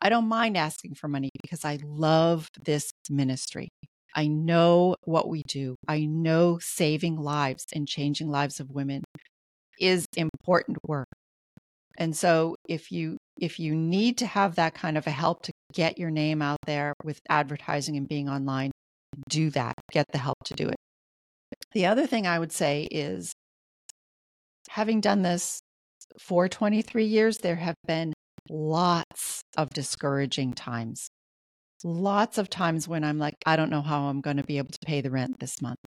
I 0.02 0.10
don't 0.10 0.28
mind 0.28 0.58
asking 0.58 0.96
for 0.96 1.08
money 1.08 1.30
because 1.42 1.64
I 1.64 1.80
love 1.82 2.50
this 2.62 2.92
ministry. 3.10 3.70
I 4.14 4.28
know 4.28 4.98
what 5.06 5.30
we 5.30 5.44
do. 5.48 5.76
I 5.88 6.04
know 6.04 6.60
saving 6.62 7.16
lives 7.16 7.64
and 7.74 7.88
changing 7.88 8.30
lives 8.30 8.60
of 8.60 8.70
women 8.70 9.06
is 9.80 10.06
important 10.18 10.78
work. 10.86 11.08
And 11.98 12.14
so 12.18 12.58
if 12.68 12.92
you 12.92 13.16
if 13.40 13.60
you 13.60 13.74
need 13.74 14.18
to 14.18 14.26
have 14.26 14.56
that 14.56 14.74
kind 14.74 14.98
of 14.98 15.08
a 15.08 15.12
help 15.12 15.44
to 15.44 15.54
get 15.72 15.98
your 15.98 16.12
name 16.12 16.42
out 16.42 16.60
there 16.66 16.94
with 17.02 17.20
advertising 17.30 17.96
and 17.96 18.10
being 18.10 18.28
online, 18.28 18.72
do 19.30 19.50
that. 19.52 19.76
Get 19.92 20.06
the 20.12 20.18
help 20.18 20.38
to 20.46 20.54
do 20.54 20.68
it. 20.68 20.76
The 21.74 21.86
other 21.86 22.08
thing 22.08 22.28
I 22.28 22.40
would 22.40 22.52
say 22.52 22.88
is 22.92 23.34
having 24.70 25.02
done 25.02 25.22
this 25.22 25.62
for 26.20 26.48
23 26.48 27.06
years, 27.06 27.40
there 27.40 27.56
have 27.56 27.76
been 27.88 28.14
lots 28.50 29.42
of 29.58 29.70
discouraging 29.70 30.54
times. 30.54 31.10
Lots 31.84 32.38
of 32.38 32.50
times 32.50 32.88
when 32.88 33.04
I'm 33.04 33.18
like, 33.18 33.36
I 33.46 33.56
don't 33.56 33.70
know 33.70 33.82
how 33.82 34.04
I'm 34.04 34.22
going 34.22 34.38
to 34.38 34.44
be 34.44 34.58
able 34.58 34.72
to 34.72 34.80
pay 34.86 35.02
the 35.02 35.10
rent 35.10 35.40
this 35.40 35.62
month. 35.62 35.80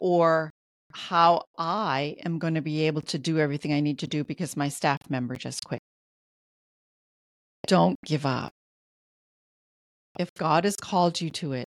Or 0.00 0.50
how 0.92 1.44
I 1.56 2.16
am 2.24 2.38
going 2.38 2.54
to 2.54 2.62
be 2.62 2.86
able 2.86 3.02
to 3.02 3.18
do 3.18 3.38
everything 3.38 3.72
I 3.72 3.80
need 3.80 3.98
to 4.00 4.06
do 4.06 4.24
because 4.24 4.56
my 4.56 4.68
staff 4.68 4.98
member 5.08 5.36
just 5.36 5.64
quit. 5.64 5.80
Don't 7.66 7.96
give 8.04 8.26
up. 8.26 8.50
If 10.18 10.34
God 10.34 10.64
has 10.64 10.76
called 10.76 11.20
you 11.20 11.30
to 11.30 11.52
it, 11.52 11.66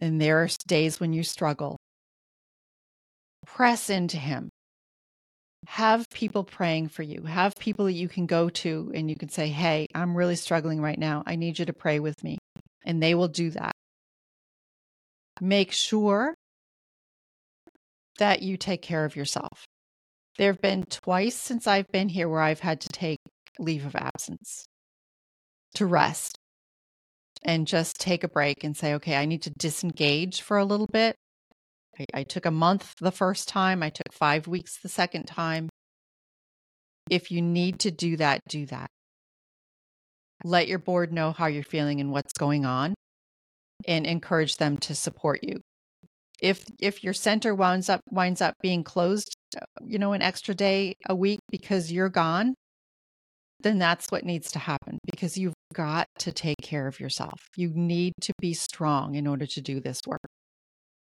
and 0.00 0.20
there 0.20 0.42
are 0.42 0.48
days 0.66 1.00
when 1.00 1.12
you 1.12 1.22
struggle, 1.22 1.78
press 3.46 3.88
into 3.88 4.16
Him. 4.16 4.50
Have 5.66 6.08
people 6.10 6.44
praying 6.44 6.88
for 6.88 7.02
you. 7.02 7.22
Have 7.22 7.54
people 7.58 7.86
that 7.86 7.92
you 7.92 8.08
can 8.08 8.26
go 8.26 8.48
to 8.48 8.92
and 8.94 9.10
you 9.10 9.16
can 9.16 9.28
say, 9.28 9.48
Hey, 9.48 9.86
I'm 9.94 10.16
really 10.16 10.36
struggling 10.36 10.80
right 10.80 10.98
now. 10.98 11.22
I 11.26 11.36
need 11.36 11.58
you 11.58 11.64
to 11.64 11.72
pray 11.72 11.98
with 11.98 12.22
me. 12.22 12.38
And 12.84 13.02
they 13.02 13.14
will 13.14 13.28
do 13.28 13.50
that. 13.50 13.72
Make 15.40 15.72
sure 15.72 16.34
that 18.18 18.42
you 18.42 18.56
take 18.56 18.80
care 18.80 19.04
of 19.04 19.16
yourself. 19.16 19.64
There 20.38 20.52
have 20.52 20.60
been 20.60 20.84
twice 20.84 21.34
since 21.34 21.66
I've 21.66 21.88
been 21.88 22.10
here 22.10 22.28
where 22.28 22.40
I've 22.40 22.60
had 22.60 22.80
to 22.82 22.88
take 22.88 23.18
leave 23.58 23.86
of 23.86 23.96
absence 23.96 24.66
to 25.74 25.86
rest 25.86 26.38
and 27.46 27.66
just 27.66 27.98
take 28.00 28.24
a 28.24 28.28
break 28.28 28.64
and 28.64 28.76
say, 28.76 28.94
okay, 28.94 29.16
I 29.16 29.24
need 29.24 29.42
to 29.42 29.50
disengage 29.50 30.42
for 30.42 30.58
a 30.58 30.64
little 30.64 30.88
bit. 30.88 31.14
I, 31.98 32.04
I 32.12 32.22
took 32.24 32.44
a 32.44 32.50
month 32.50 32.94
the 33.00 33.12
first 33.12 33.48
time, 33.48 33.82
I 33.82 33.88
took 33.88 34.12
five 34.12 34.46
weeks 34.46 34.78
the 34.82 34.88
second 34.88 35.24
time. 35.24 35.68
If 37.08 37.30
you 37.30 37.40
need 37.40 37.78
to 37.80 37.92
do 37.92 38.16
that, 38.16 38.40
do 38.48 38.66
that. 38.66 38.88
Let 40.44 40.66
your 40.66 40.80
board 40.80 41.12
know 41.12 41.30
how 41.32 41.46
you're 41.46 41.62
feeling 41.62 42.00
and 42.00 42.10
what's 42.10 42.32
going 42.32 42.66
on 42.66 42.94
and 43.86 44.06
encourage 44.06 44.56
them 44.56 44.76
to 44.78 44.94
support 44.94 45.44
you. 45.44 45.60
If 46.42 46.66
if 46.80 47.02
your 47.02 47.14
center 47.14 47.54
winds 47.54 47.88
up 47.88 48.00
winds 48.10 48.42
up 48.42 48.54
being 48.60 48.84
closed, 48.84 49.34
uh, 49.56 49.64
you 49.82 49.98
know, 49.98 50.12
an 50.12 50.20
extra 50.20 50.54
day 50.54 50.94
a 51.08 51.14
week 51.14 51.38
because 51.50 51.90
you're 51.90 52.10
gone, 52.10 52.54
then 53.60 53.78
that's 53.78 54.08
what 54.10 54.24
needs 54.24 54.50
to 54.52 54.58
happen 54.58 54.85
because 55.10 55.38
you've 55.38 55.54
got 55.72 56.06
to 56.18 56.32
take 56.32 56.56
care 56.62 56.86
of 56.86 57.00
yourself. 57.00 57.40
You 57.56 57.70
need 57.74 58.12
to 58.22 58.32
be 58.40 58.54
strong 58.54 59.14
in 59.14 59.26
order 59.26 59.46
to 59.46 59.60
do 59.60 59.80
this 59.80 60.00
work. 60.06 60.20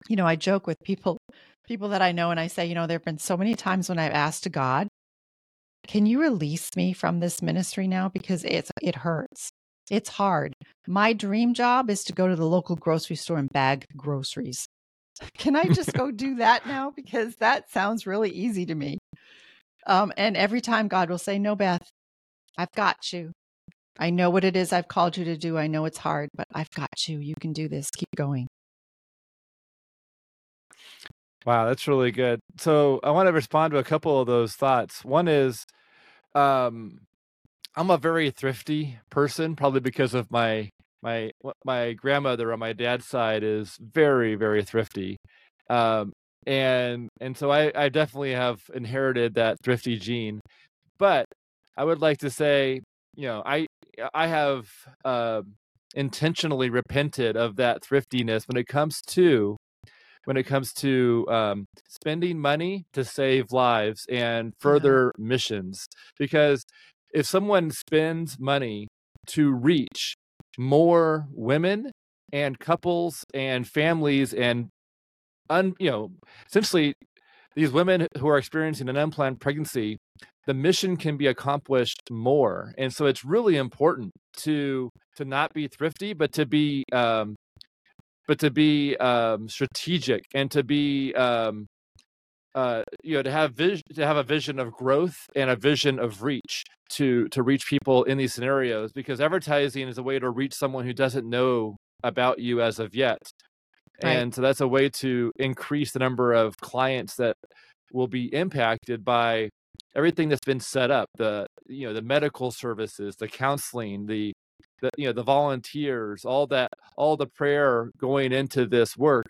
You 0.07 0.15
know, 0.15 0.25
I 0.25 0.35
joke 0.35 0.67
with 0.67 0.77
people 0.83 1.17
people 1.67 1.89
that 1.89 2.01
I 2.01 2.11
know 2.11 2.31
and 2.31 2.39
I 2.39 2.47
say, 2.47 2.65
you 2.65 2.75
know, 2.75 2.87
there've 2.87 3.03
been 3.03 3.19
so 3.19 3.37
many 3.37 3.53
times 3.53 3.89
when 3.89 3.99
I've 3.99 4.11
asked 4.11 4.51
God, 4.51 4.87
can 5.87 6.05
you 6.05 6.21
release 6.21 6.69
me 6.75 6.93
from 6.93 7.19
this 7.19 7.41
ministry 7.41 7.87
now 7.87 8.09
because 8.09 8.43
it's 8.43 8.71
it 8.81 8.95
hurts. 8.95 9.49
It's 9.89 10.09
hard. 10.09 10.53
My 10.87 11.13
dream 11.13 11.53
job 11.53 11.89
is 11.89 12.03
to 12.03 12.13
go 12.13 12.27
to 12.27 12.35
the 12.35 12.45
local 12.45 12.75
grocery 12.75 13.15
store 13.15 13.37
and 13.37 13.49
bag 13.49 13.85
groceries. 13.97 14.67
Can 15.37 15.55
I 15.55 15.67
just 15.67 15.93
go 15.93 16.11
do 16.11 16.35
that 16.35 16.67
now 16.67 16.91
because 16.95 17.35
that 17.37 17.71
sounds 17.71 18.05
really 18.05 18.29
easy 18.29 18.65
to 18.67 18.75
me. 18.75 18.99
Um, 19.87 20.13
and 20.15 20.37
every 20.37 20.61
time 20.61 20.87
God 20.87 21.09
will 21.09 21.17
say, 21.17 21.39
"No, 21.39 21.55
Beth, 21.55 21.89
I've 22.57 22.71
got 22.75 23.11
you. 23.11 23.31
I 23.99 24.09
know 24.11 24.29
what 24.29 24.45
it 24.45 24.55
is 24.55 24.71
I've 24.71 24.87
called 24.87 25.17
you 25.17 25.25
to 25.25 25.37
do. 25.37 25.57
I 25.57 25.67
know 25.67 25.83
it's 25.85 25.97
hard, 25.97 26.29
but 26.33 26.47
I've 26.53 26.71
got 26.71 27.07
you. 27.07 27.19
You 27.19 27.35
can 27.39 27.51
do 27.51 27.67
this. 27.67 27.91
Keep 27.91 28.09
going. 28.15 28.47
Wow, 31.45 31.67
that's 31.67 31.87
really 31.87 32.11
good. 32.11 32.39
So 32.57 32.99
I 33.03 33.11
want 33.11 33.27
to 33.27 33.33
respond 33.33 33.71
to 33.71 33.79
a 33.79 33.83
couple 33.83 34.19
of 34.19 34.27
those 34.27 34.53
thoughts. 34.53 35.03
One 35.03 35.27
is 35.27 35.65
um 36.35 36.99
I'm 37.75 37.89
a 37.91 37.97
very 37.97 38.31
thrifty 38.31 38.99
person, 39.09 39.55
probably 39.55 39.81
because 39.81 40.13
of 40.13 40.31
my 40.31 40.69
my 41.01 41.31
my 41.65 41.93
grandmother 41.93 42.53
on 42.53 42.59
my 42.59 42.73
dad's 42.73 43.05
side 43.05 43.43
is 43.43 43.77
very 43.81 44.35
very 44.35 44.63
thrifty. 44.63 45.17
Um 45.69 46.13
and 46.47 47.09
and 47.21 47.37
so 47.37 47.51
I 47.51 47.71
I 47.75 47.89
definitely 47.89 48.33
have 48.33 48.61
inherited 48.73 49.35
that 49.35 49.57
thrifty 49.63 49.97
gene. 49.97 50.41
But 50.99 51.25
I 51.77 51.83
would 51.85 52.01
like 52.01 52.19
to 52.19 52.29
say, 52.29 52.81
you 53.15 53.27
know, 53.27 53.43
I 53.45 53.67
I 54.13 54.27
have 54.27 54.69
uh, 55.05 55.41
intentionally 55.95 56.69
repented 56.69 57.35
of 57.35 57.55
that 57.57 57.83
thriftiness 57.83 58.47
when 58.47 58.57
it 58.57 58.67
comes 58.67 59.01
to 59.07 59.57
when 60.25 60.37
it 60.37 60.43
comes 60.43 60.73
to 60.73 61.25
um, 61.29 61.65
spending 61.87 62.39
money 62.39 62.85
to 62.93 63.03
save 63.03 63.51
lives 63.51 64.05
and 64.09 64.53
further 64.59 65.11
yeah. 65.17 65.25
missions. 65.25 65.87
Because 66.19 66.63
if 67.13 67.25
someone 67.25 67.71
spends 67.71 68.37
money 68.39 68.87
to 69.27 69.51
reach 69.51 70.13
more 70.57 71.27
women 71.31 71.91
and 72.31 72.59
couples 72.59 73.23
and 73.33 73.67
families 73.67 74.33
and 74.33 74.69
un, 75.49 75.73
you 75.79 75.89
know 75.89 76.11
essentially 76.47 76.93
these 77.59 77.71
women 77.71 78.07
who 78.17 78.27
are 78.29 78.37
experiencing 78.37 78.87
an 78.89 78.95
unplanned 78.95 79.39
pregnancy 79.41 79.97
the 80.47 80.53
mission 80.55 80.97
can 80.97 81.15
be 81.15 81.27
accomplished 81.27 82.01
more. 82.09 82.73
And 82.77 82.91
so 82.91 83.05
it's 83.05 83.23
really 83.23 83.57
important 83.57 84.11
to 84.37 84.89
to 85.17 85.25
not 85.25 85.53
be 85.53 85.67
thrifty 85.67 86.13
but 86.13 86.31
to 86.33 86.45
be 86.45 86.85
um 86.93 87.35
but 88.27 88.39
to 88.39 88.49
be 88.49 88.95
um 88.97 89.49
strategic 89.49 90.23
and 90.33 90.49
to 90.49 90.63
be 90.63 91.13
um 91.13 91.67
uh 92.55 92.81
you 93.03 93.15
know 93.15 93.21
to 93.21 93.31
have 93.31 93.53
vision 93.53 93.83
to 93.93 94.05
have 94.05 94.17
a 94.17 94.23
vision 94.23 94.57
of 94.57 94.71
growth 94.71 95.17
and 95.35 95.51
a 95.51 95.55
vision 95.55 95.99
of 95.99 96.23
reach 96.23 96.63
to 96.89 97.27
to 97.27 97.43
reach 97.43 97.67
people 97.67 98.05
in 98.05 98.17
these 98.17 98.33
scenarios 98.33 98.91
because 98.91 99.21
advertising 99.21 99.87
is 99.87 99.99
a 99.99 100.03
way 100.03 100.17
to 100.17 100.29
reach 100.29 100.53
someone 100.53 100.85
who 100.85 100.93
doesn't 100.93 101.29
know 101.29 101.75
about 102.03 102.39
you 102.39 102.61
as 102.61 102.79
of 102.79 102.95
yet 102.95 103.19
right. 104.03 104.17
and 104.17 104.33
so 104.33 104.41
that's 104.41 104.61
a 104.61 104.67
way 104.67 104.89
to 104.89 105.31
increase 105.37 105.91
the 105.91 105.99
number 105.99 106.33
of 106.33 106.57
clients 106.57 107.15
that 107.15 107.35
will 107.91 108.07
be 108.07 108.33
impacted 108.33 109.03
by 109.03 109.49
everything 109.95 110.29
that's 110.29 110.45
been 110.45 110.59
set 110.59 110.91
up 110.91 111.09
the 111.17 111.45
you 111.67 111.87
know 111.87 111.93
the 111.93 112.01
medical 112.01 112.51
services 112.51 113.15
the 113.17 113.27
counseling 113.27 114.05
the 114.05 114.31
the 114.81 114.89
you 114.97 115.07
know 115.07 115.13
the 115.13 115.23
volunteers 115.23 116.25
all 116.25 116.47
that 116.47 116.69
all 116.97 117.17
the 117.17 117.27
prayer 117.27 117.91
going 117.97 118.31
into 118.31 118.65
this 118.65 118.97
work. 118.97 119.25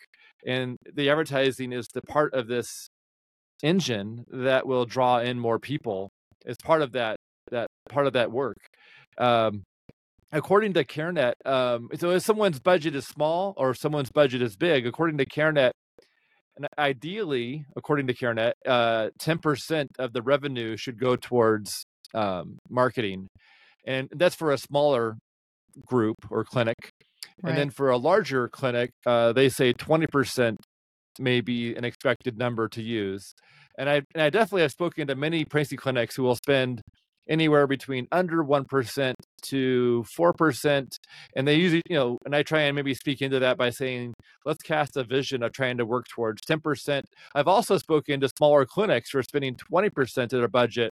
And 0.46 0.78
the 0.94 1.10
advertising 1.10 1.74
is 1.74 1.88
the 1.94 2.02
part 2.02 2.34
of 2.34 2.48
this 2.48 2.88
engine 3.62 4.26
that 4.32 4.66
will 4.66 4.86
draw 4.86 5.20
in 5.20 5.38
more 5.38 5.60
people. 5.60 6.10
As 6.46 6.56
part 6.64 6.82
of 6.82 6.94
that 6.94 7.18
that 7.52 7.68
part 7.90 8.08
of 8.08 8.14
that 8.14 8.32
work. 8.32 8.58
Um, 9.18 9.64
according 10.32 10.74
to 10.74 10.84
Care 10.84 11.12
Net 11.12 11.36
um, 11.46 11.90
so 11.96 12.12
if 12.12 12.24
someone's 12.24 12.60
budget 12.60 12.96
is 12.96 13.06
small 13.08 13.54
or 13.58 13.74
someone's 13.74 14.12
budget 14.12 14.42
is 14.42 14.56
big 14.56 14.86
according 14.86 15.18
to 15.18 15.26
Care 15.26 15.52
Net 15.52 15.74
and 16.60 16.68
ideally, 16.78 17.66
according 17.78 18.08
to 18.08 18.14
Care 18.14 18.34
Net, 18.34 18.54
uh, 18.68 19.10
10% 19.22 19.88
of 19.98 20.12
the 20.12 20.22
revenue 20.22 20.76
should 20.76 21.00
go 21.00 21.16
towards 21.16 21.86
um, 22.14 22.60
marketing. 22.70 23.30
And 23.88 24.10
that's 24.12 24.36
for 24.36 24.52
a 24.52 24.58
smaller 24.58 25.16
group 25.86 26.18
or 26.30 26.44
clinic. 26.44 26.76
Right. 27.42 27.52
And 27.52 27.58
then 27.58 27.70
for 27.70 27.90
a 27.90 27.98
larger 27.98 28.50
clinic, 28.50 28.92
uh, 29.06 29.32
they 29.32 29.48
say 29.48 29.72
20% 29.72 30.58
may 31.18 31.40
be 31.40 31.76
an 31.76 31.86
expected 31.86 32.38
number 32.38 32.68
to 32.70 32.82
use. 32.82 33.34
And 33.78 33.90
I, 33.90 34.02
and 34.14 34.22
I 34.22 34.30
definitely 34.30 34.64
have 34.64 34.72
spoken 34.72 35.08
to 35.08 35.16
many 35.16 35.46
pregnancy 35.46 35.78
clinics 35.78 36.18
who 36.18 36.24
will 36.24 36.36
spend 36.36 36.82
anywhere 37.30 37.68
between 37.68 38.08
under 38.12 38.44
1% 38.44 39.14
to 39.44 40.06
4%. 40.20 40.98
And 41.36 41.48
they 41.48 41.56
usually, 41.56 41.84
you 41.90 41.96
know, 41.96 42.18
and 42.26 42.36
I 42.36 42.44
try 42.44 42.62
and 42.62 42.76
maybe 42.76 42.94
speak 42.94 43.22
into 43.22 43.40
that 43.40 43.58
by 43.58 43.70
saying, 43.70 44.14
let's 44.46 44.64
cast 44.64 44.98
a 44.98 45.04
vision 45.04 45.44
of 45.44 45.54
trying 45.54 45.78
to 45.78 45.86
work 45.86 46.08
towards 46.08 46.42
10%. 46.42 47.04
I've 47.36 47.48
also 47.48 47.78
spoken 47.78 48.20
to 48.22 48.30
smaller 48.38 48.66
clinics 48.66 49.12
who 49.12 49.20
are 49.20 49.24
spending 49.24 49.56
20% 49.56 50.24
of 50.24 50.30
their 50.30 50.48
budget. 50.48 50.92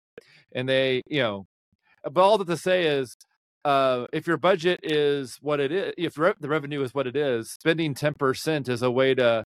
And 0.55 0.69
they, 0.69 1.03
you 1.07 1.21
know, 1.21 1.47
but 2.05 2.23
all 2.23 2.39
that 2.39 2.47
to 2.47 2.57
say 2.57 2.87
is, 2.87 3.17
uh, 3.65 4.07
if 4.13 4.27
your 4.27 4.39
budget 4.39 4.81
is 4.83 5.37
what 5.43 5.61
it 5.61 5.71
is, 5.71 5.93
if 5.99 6.17
re- 6.17 6.33
the 6.41 6.49
revenue 6.49 6.83
is 6.83 6.95
what 6.95 7.07
it 7.07 7.17
is, 7.17 7.51
spending 7.51 7.95
10% 7.95 8.69
is 8.69 8.83
a 8.83 8.91
way 8.91 9.15
to 9.15 9.45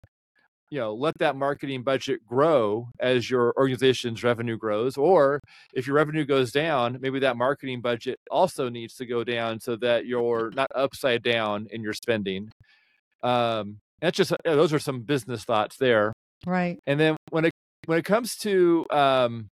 you 0.71 0.79
know 0.79 0.95
let 0.95 1.15
that 1.19 1.37
marketing 1.37 1.83
budget 1.83 2.25
grow 2.27 2.89
as 3.01 3.29
your 3.29 3.53
organization's 3.57 4.23
revenue 4.23 4.57
grows 4.57 4.97
or 4.97 5.41
if 5.75 5.87
your 5.87 5.97
revenue 5.97 6.25
goes 6.25 6.53
down 6.53 6.99
maybe 7.01 7.19
that 7.19 7.37
marketing 7.37 7.81
budget 7.81 8.19
also 8.31 8.69
needs 8.69 8.95
to 8.95 9.07
go 9.07 9.25
down 9.25 9.59
so 9.61 9.77
that 9.77 10.07
you're 10.07 10.51
not 10.55 10.69
upside 10.75 11.23
down 11.23 11.67
in 11.71 11.83
your 11.83 11.93
spending. 11.93 12.51
Um 13.23 13.79
that's 14.01 14.17
just 14.17 14.33
those 14.45 14.73
are 14.73 14.79
some 14.79 15.03
business 15.03 15.45
thoughts 15.45 15.77
there. 15.77 16.13
Right. 16.47 16.79
And 16.87 16.99
then 16.99 17.17
when 17.31 17.45
it 17.45 17.53
when 17.87 17.99
it 17.99 18.05
comes 18.05 18.37
to 18.37 18.87
um 18.91 19.49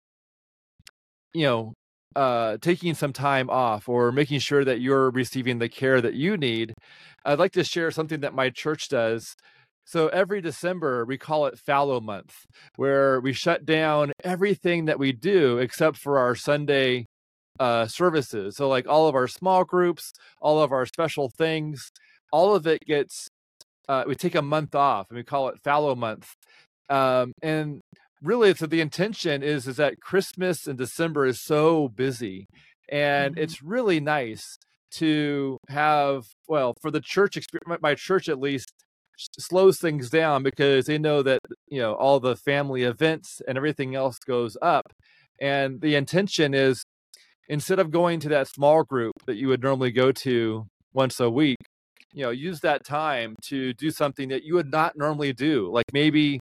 you 1.33 1.45
know 1.45 1.73
uh 2.17 2.57
taking 2.61 2.95
some 2.95 3.13
time 3.13 3.51
off 3.51 3.89
or 3.89 4.13
making 4.13 4.39
sure 4.39 4.65
that 4.65 4.81
you're 4.81 5.11
receiving 5.11 5.59
the 5.59 5.69
care 5.69 6.01
that 6.01 6.15
you 6.15 6.37
need 6.37 6.73
i'd 7.25 7.41
like 7.41 7.51
to 7.51 7.65
share 7.65 7.91
something 7.91 8.21
that 8.21 8.33
my 8.33 8.51
church 8.51 8.89
does 8.89 9.35
so 9.85 10.09
every 10.09 10.41
December, 10.41 11.05
we 11.05 11.19
call 11.19 11.47
it 11.47 11.59
fallow 11.59 12.01
month, 12.01 12.35
where 12.77 13.21
we 13.21 13.33
shut 13.33 13.65
down 13.65 14.13
everything 14.23 14.87
that 14.87 14.99
we 14.99 15.13
do 15.13 15.59
except 15.59 15.97
for 15.99 16.19
our 16.19 16.35
Sunday 16.35 17.07
uh, 17.61 17.87
services. 17.87 18.57
So, 18.57 18.69
like 18.69 18.89
all 18.89 19.07
of 19.07 19.15
our 19.15 19.29
small 19.29 19.65
groups, 19.65 20.13
all 20.41 20.61
of 20.63 20.73
our 20.73 20.87
special 20.87 21.31
things, 21.37 21.91
all 22.33 22.55
of 22.55 22.67
it 22.67 22.81
gets, 22.87 23.29
uh, 23.89 24.05
we 24.07 24.15
take 24.15 24.35
a 24.35 24.43
month 24.43 24.75
off 24.75 25.07
and 25.11 25.17
we 25.17 25.23
call 25.23 25.49
it 25.49 25.61
fallow 25.63 25.95
month. 25.95 26.35
Um, 26.89 27.33
and 27.43 27.81
really, 28.23 28.55
so 28.55 28.67
the 28.67 28.81
intention 28.81 29.43
is, 29.43 29.69
is 29.69 29.77
that 29.77 30.01
Christmas 30.01 30.67
and 30.67 30.79
December 30.79 31.27
is 31.27 31.43
so 31.43 31.89
busy. 31.89 32.47
And 32.91 33.35
mm-hmm. 33.35 33.43
it's 33.43 33.63
really 33.63 34.01
nice 34.01 34.59
to 34.93 35.59
have, 35.69 36.25
well, 36.49 36.75
for 36.81 36.91
the 36.91 37.01
church 37.01 37.37
experience, 37.37 37.83
my 37.83 37.95
church 37.95 38.29
at 38.29 38.41
least, 38.41 38.73
slows 39.17 39.79
things 39.79 40.11
down 40.11 40.43
because 40.43 40.87
they 40.87 40.99
know 40.99 41.23
that 41.23 41.41
you 41.69 41.81
know 41.81 41.95
all 41.95 42.21
the 42.21 42.37
family 42.37 42.83
events 42.83 43.41
and 43.47 43.57
everything 43.57 43.95
else 43.95 44.19
goes 44.19 44.57
up 44.63 44.93
and 45.41 45.81
the 45.81 45.95
intention 45.95 46.55
is 46.55 46.83
instead 47.49 47.79
of 47.79 47.91
going 47.91 48.21
to 48.21 48.29
that 48.29 48.49
small 48.49 48.83
group 48.83 49.13
that 49.27 49.37
you 49.37 49.49
would 49.49 49.63
normally 49.63 49.93
go 49.93 50.11
to 50.11 50.67
once 50.93 51.21
a 51.21 51.31
week 51.31 51.59
you 52.13 52.23
know 52.23 52.31
use 52.31 52.61
that 52.61 52.85
time 52.85 53.35
to 53.43 53.73
do 53.75 53.91
something 53.91 54.29
that 54.29 54.43
you 54.43 54.55
would 54.55 54.71
not 54.71 54.97
normally 54.97 55.33
do 55.33 55.71
like 55.73 55.85
maybe 55.93 56.41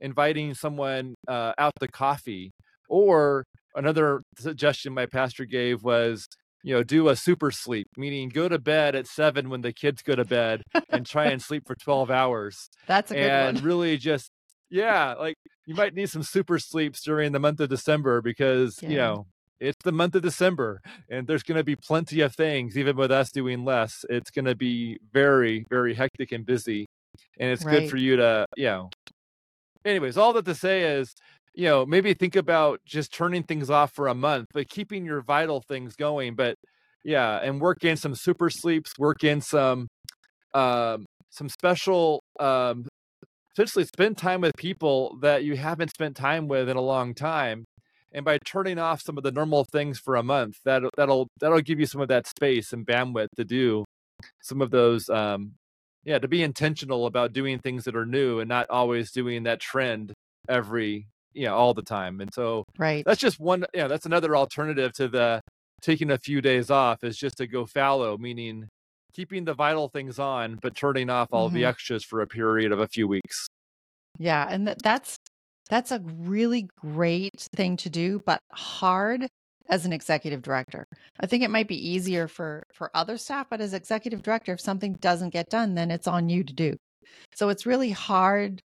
inviting 0.00 0.52
someone 0.52 1.14
uh, 1.28 1.52
out 1.58 1.72
to 1.80 1.88
coffee 1.88 2.50
or 2.88 3.44
another 3.74 4.22
suggestion 4.38 4.92
my 4.92 5.06
pastor 5.06 5.44
gave 5.44 5.82
was 5.82 6.26
you 6.62 6.74
know, 6.74 6.82
do 6.82 7.08
a 7.08 7.16
super 7.16 7.50
sleep, 7.50 7.88
meaning 7.96 8.28
go 8.28 8.48
to 8.48 8.58
bed 8.58 8.94
at 8.94 9.06
seven 9.06 9.50
when 9.50 9.62
the 9.62 9.72
kids 9.72 10.02
go 10.02 10.14
to 10.14 10.24
bed 10.24 10.62
and 10.90 11.04
try 11.04 11.26
and 11.26 11.42
sleep 11.42 11.66
for 11.66 11.74
12 11.74 12.10
hours. 12.10 12.68
That's 12.86 13.10
a 13.10 13.14
good 13.14 13.22
and 13.22 13.56
one. 13.58 13.64
really 13.64 13.96
just, 13.96 14.30
yeah, 14.70 15.14
like 15.14 15.36
you 15.66 15.74
might 15.74 15.94
need 15.94 16.08
some 16.08 16.22
super 16.22 16.58
sleeps 16.58 17.02
during 17.02 17.32
the 17.32 17.40
month 17.40 17.60
of 17.60 17.68
December 17.68 18.22
because, 18.22 18.78
yeah. 18.80 18.88
you 18.88 18.96
know, 18.96 19.26
it's 19.60 19.82
the 19.84 19.92
month 19.92 20.14
of 20.14 20.22
December 20.22 20.80
and 21.08 21.26
there's 21.26 21.42
going 21.42 21.58
to 21.58 21.64
be 21.64 21.76
plenty 21.76 22.20
of 22.20 22.34
things, 22.34 22.76
even 22.76 22.96
with 22.96 23.10
us 23.10 23.30
doing 23.30 23.64
less. 23.64 24.04
It's 24.08 24.30
going 24.30 24.44
to 24.44 24.54
be 24.56 24.98
very, 25.12 25.64
very 25.70 25.94
hectic 25.94 26.32
and 26.32 26.46
busy. 26.46 26.86
And 27.38 27.50
it's 27.50 27.64
right. 27.64 27.80
good 27.80 27.90
for 27.90 27.96
you 27.96 28.16
to, 28.16 28.46
you 28.56 28.66
know, 28.66 28.90
anyways, 29.84 30.16
all 30.16 30.32
that 30.34 30.44
to 30.44 30.54
say 30.54 30.82
is 30.82 31.14
you 31.54 31.66
know, 31.66 31.84
maybe 31.84 32.14
think 32.14 32.36
about 32.36 32.80
just 32.86 33.12
turning 33.12 33.42
things 33.42 33.70
off 33.70 33.92
for 33.92 34.08
a 34.08 34.14
month, 34.14 34.48
but 34.54 34.68
keeping 34.68 35.04
your 35.04 35.20
vital 35.22 35.62
things 35.68 35.94
going. 35.96 36.34
But 36.34 36.56
yeah, 37.04 37.38
and 37.42 37.60
work 37.60 37.84
in 37.84 37.96
some 37.96 38.14
super 38.14 38.50
sleeps, 38.50 38.92
work 38.98 39.24
in 39.24 39.40
some 39.40 39.88
um 40.54 41.06
some 41.30 41.48
special 41.48 42.22
um 42.40 42.86
essentially 43.54 43.84
spend 43.84 44.16
time 44.18 44.40
with 44.40 44.56
people 44.56 45.18
that 45.22 45.44
you 45.44 45.56
haven't 45.56 45.90
spent 45.90 46.16
time 46.16 46.48
with 46.48 46.68
in 46.68 46.76
a 46.76 46.80
long 46.80 47.14
time. 47.14 47.64
And 48.14 48.24
by 48.24 48.38
turning 48.44 48.78
off 48.78 49.00
some 49.02 49.16
of 49.16 49.24
the 49.24 49.32
normal 49.32 49.64
things 49.72 49.98
for 49.98 50.16
a 50.16 50.22
month, 50.22 50.56
that 50.64 50.82
that'll 50.96 51.28
that'll 51.40 51.60
give 51.60 51.80
you 51.80 51.86
some 51.86 52.00
of 52.00 52.08
that 52.08 52.26
space 52.26 52.72
and 52.72 52.86
bandwidth 52.86 53.28
to 53.36 53.44
do 53.44 53.84
some 54.42 54.62
of 54.62 54.70
those 54.70 55.08
um 55.10 55.52
yeah, 56.04 56.18
to 56.18 56.28
be 56.28 56.42
intentional 56.42 57.06
about 57.06 57.32
doing 57.32 57.58
things 57.60 57.84
that 57.84 57.96
are 57.96 58.06
new 58.06 58.40
and 58.40 58.48
not 58.48 58.68
always 58.70 59.12
doing 59.12 59.44
that 59.44 59.60
trend 59.60 60.12
every 60.48 61.06
you 61.34 61.46
know 61.46 61.54
all 61.54 61.74
the 61.74 61.82
time 61.82 62.20
and 62.20 62.32
so 62.32 62.64
right. 62.78 63.04
that's 63.06 63.20
just 63.20 63.40
one 63.40 63.64
yeah 63.74 63.88
that's 63.88 64.06
another 64.06 64.36
alternative 64.36 64.92
to 64.92 65.08
the 65.08 65.40
taking 65.80 66.10
a 66.10 66.18
few 66.18 66.40
days 66.40 66.70
off 66.70 67.02
is 67.02 67.16
just 67.16 67.36
to 67.36 67.46
go 67.46 67.66
fallow 67.66 68.16
meaning 68.16 68.68
keeping 69.12 69.44
the 69.44 69.54
vital 69.54 69.88
things 69.88 70.18
on 70.18 70.58
but 70.62 70.74
turning 70.74 71.10
off 71.10 71.28
all 71.32 71.48
mm-hmm. 71.48 71.56
the 71.56 71.64
extras 71.64 72.04
for 72.04 72.20
a 72.20 72.26
period 72.26 72.72
of 72.72 72.80
a 72.80 72.88
few 72.88 73.06
weeks. 73.06 73.46
Yeah 74.18 74.46
and 74.48 74.66
that, 74.68 74.82
that's 74.82 75.16
that's 75.68 75.90
a 75.90 76.00
really 76.00 76.68
great 76.80 77.48
thing 77.56 77.76
to 77.78 77.90
do 77.90 78.20
but 78.24 78.38
hard 78.52 79.26
as 79.68 79.86
an 79.86 79.92
executive 79.92 80.42
director. 80.42 80.84
I 81.20 81.26
think 81.26 81.42
it 81.42 81.50
might 81.50 81.68
be 81.68 81.88
easier 81.88 82.28
for 82.28 82.62
for 82.72 82.90
other 82.94 83.18
staff 83.18 83.48
but 83.50 83.60
as 83.60 83.74
executive 83.74 84.22
director 84.22 84.52
if 84.52 84.60
something 84.60 84.94
doesn't 84.94 85.30
get 85.30 85.50
done 85.50 85.74
then 85.74 85.90
it's 85.90 86.06
on 86.06 86.28
you 86.28 86.44
to 86.44 86.52
do. 86.52 86.76
So 87.34 87.48
it's 87.48 87.66
really 87.66 87.90
hard 87.90 88.60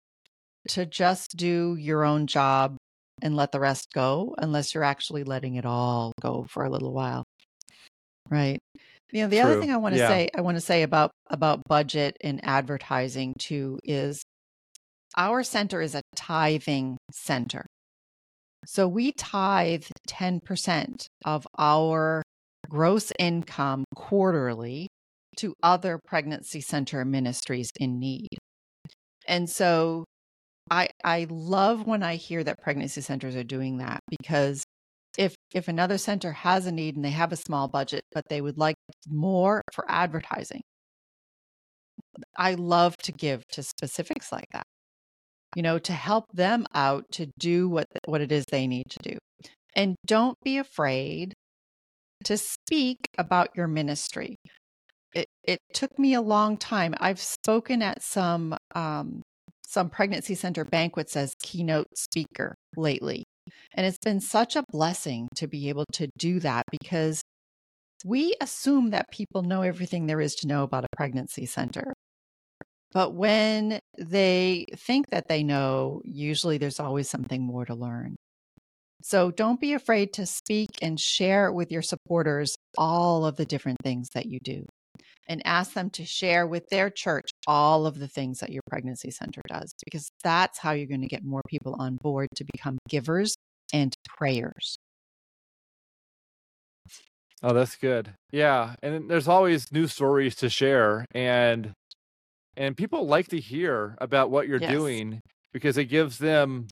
to 0.68 0.86
just 0.86 1.36
do 1.36 1.76
your 1.78 2.04
own 2.04 2.26
job 2.26 2.76
and 3.22 3.36
let 3.36 3.52
the 3.52 3.60
rest 3.60 3.88
go 3.94 4.34
unless 4.38 4.74
you're 4.74 4.84
actually 4.84 5.24
letting 5.24 5.56
it 5.56 5.64
all 5.64 6.12
go 6.20 6.46
for 6.48 6.64
a 6.64 6.70
little 6.70 6.92
while. 6.92 7.24
Right. 8.30 8.58
You 9.12 9.22
know, 9.22 9.28
the 9.28 9.40
True. 9.40 9.50
other 9.50 9.60
thing 9.60 9.70
I 9.70 9.76
want 9.76 9.94
to 9.94 10.00
yeah. 10.00 10.08
say 10.08 10.28
I 10.34 10.40
want 10.40 10.56
to 10.56 10.60
say 10.60 10.82
about 10.82 11.10
about 11.30 11.62
budget 11.68 12.16
and 12.20 12.40
advertising 12.42 13.34
too 13.38 13.78
is 13.84 14.22
our 15.16 15.42
center 15.42 15.80
is 15.80 15.94
a 15.94 16.02
tithing 16.14 16.98
center. 17.10 17.64
So 18.66 18.88
we 18.88 19.12
tithe 19.12 19.84
10% 20.08 21.06
of 21.24 21.46
our 21.56 22.22
gross 22.68 23.12
income 23.18 23.84
quarterly 23.94 24.88
to 25.36 25.54
other 25.62 26.00
pregnancy 26.04 26.60
center 26.60 27.04
ministries 27.04 27.70
in 27.78 28.00
need. 28.00 28.28
And 29.28 29.48
so 29.48 30.04
I 30.70 30.88
I 31.04 31.26
love 31.30 31.86
when 31.86 32.02
I 32.02 32.16
hear 32.16 32.42
that 32.44 32.60
pregnancy 32.62 33.00
centers 33.00 33.36
are 33.36 33.44
doing 33.44 33.78
that 33.78 34.00
because 34.08 34.64
if 35.18 35.34
if 35.54 35.68
another 35.68 35.98
center 35.98 36.32
has 36.32 36.66
a 36.66 36.72
need 36.72 36.96
and 36.96 37.04
they 37.04 37.10
have 37.10 37.32
a 37.32 37.36
small 37.36 37.68
budget 37.68 38.02
but 38.12 38.24
they 38.28 38.40
would 38.40 38.58
like 38.58 38.76
more 39.08 39.62
for 39.72 39.84
advertising 39.88 40.60
I 42.36 42.54
love 42.54 42.96
to 43.04 43.12
give 43.12 43.42
to 43.52 43.62
specifics 43.62 44.32
like 44.32 44.46
that 44.52 44.64
you 45.56 45.62
know 45.62 45.78
to 45.78 45.92
help 45.92 46.26
them 46.32 46.66
out 46.74 47.04
to 47.12 47.26
do 47.38 47.68
what 47.68 47.86
what 48.04 48.20
it 48.20 48.30
is 48.30 48.44
they 48.50 48.66
need 48.66 48.84
to 48.90 48.98
do. 49.10 49.18
And 49.74 49.96
don't 50.06 50.36
be 50.44 50.58
afraid 50.58 51.34
to 52.24 52.36
speak 52.36 53.08
about 53.18 53.48
your 53.56 53.66
ministry. 53.66 54.36
It 55.14 55.26
it 55.42 55.58
took 55.72 55.98
me 55.98 56.14
a 56.14 56.20
long 56.20 56.58
time. 56.58 56.94
I've 57.00 57.20
spoken 57.20 57.82
at 57.82 58.02
some 58.02 58.54
um, 58.74 59.22
some 59.66 59.90
pregnancy 59.90 60.34
center 60.34 60.64
banquets 60.64 61.16
as 61.16 61.34
keynote 61.42 61.88
speaker 61.94 62.54
lately. 62.76 63.24
And 63.74 63.84
it's 63.84 63.98
been 63.98 64.20
such 64.20 64.56
a 64.56 64.64
blessing 64.70 65.28
to 65.34 65.46
be 65.46 65.68
able 65.68 65.84
to 65.94 66.08
do 66.16 66.40
that 66.40 66.62
because 66.70 67.20
we 68.04 68.34
assume 68.40 68.90
that 68.90 69.10
people 69.10 69.42
know 69.42 69.62
everything 69.62 70.06
there 70.06 70.20
is 70.20 70.34
to 70.36 70.46
know 70.46 70.62
about 70.62 70.84
a 70.84 70.96
pregnancy 70.96 71.46
center. 71.46 71.92
But 72.92 73.14
when 73.14 73.80
they 73.98 74.66
think 74.76 75.10
that 75.10 75.28
they 75.28 75.42
know, 75.42 76.00
usually 76.04 76.58
there's 76.58 76.80
always 76.80 77.10
something 77.10 77.42
more 77.42 77.64
to 77.64 77.74
learn. 77.74 78.16
So 79.02 79.30
don't 79.30 79.60
be 79.60 79.74
afraid 79.74 80.12
to 80.14 80.26
speak 80.26 80.70
and 80.80 80.98
share 80.98 81.52
with 81.52 81.70
your 81.70 81.82
supporters 81.82 82.54
all 82.78 83.26
of 83.26 83.36
the 83.36 83.44
different 83.44 83.78
things 83.82 84.08
that 84.14 84.26
you 84.26 84.38
do 84.42 84.64
and 85.28 85.42
ask 85.44 85.74
them 85.74 85.90
to 85.90 86.04
share 86.04 86.46
with 86.46 86.68
their 86.70 86.90
church 86.90 87.30
all 87.46 87.86
of 87.86 87.98
the 87.98 88.08
things 88.08 88.38
that 88.38 88.50
your 88.50 88.62
pregnancy 88.68 89.10
center 89.10 89.42
does, 89.48 89.74
because 89.84 90.10
that's 90.22 90.58
how 90.58 90.72
you're 90.72 90.86
going 90.86 91.02
to 91.02 91.08
get 91.08 91.24
more 91.24 91.42
people 91.48 91.76
on 91.78 91.96
board 92.00 92.28
to 92.36 92.44
become 92.52 92.78
givers 92.88 93.36
and 93.72 93.94
prayers. 94.16 94.78
Oh, 97.42 97.52
that's 97.52 97.76
good. 97.76 98.14
Yeah, 98.32 98.74
and 98.82 99.10
there's 99.10 99.28
always 99.28 99.70
new 99.70 99.86
stories 99.86 100.34
to 100.36 100.48
share 100.48 101.04
and 101.14 101.72
and 102.56 102.76
people 102.76 103.06
like 103.06 103.28
to 103.28 103.38
hear 103.38 103.96
about 104.00 104.30
what 104.30 104.48
you're 104.48 104.60
yes. 104.60 104.70
doing 104.70 105.20
because 105.52 105.76
it 105.76 105.84
gives 105.84 106.18
them 106.18 106.66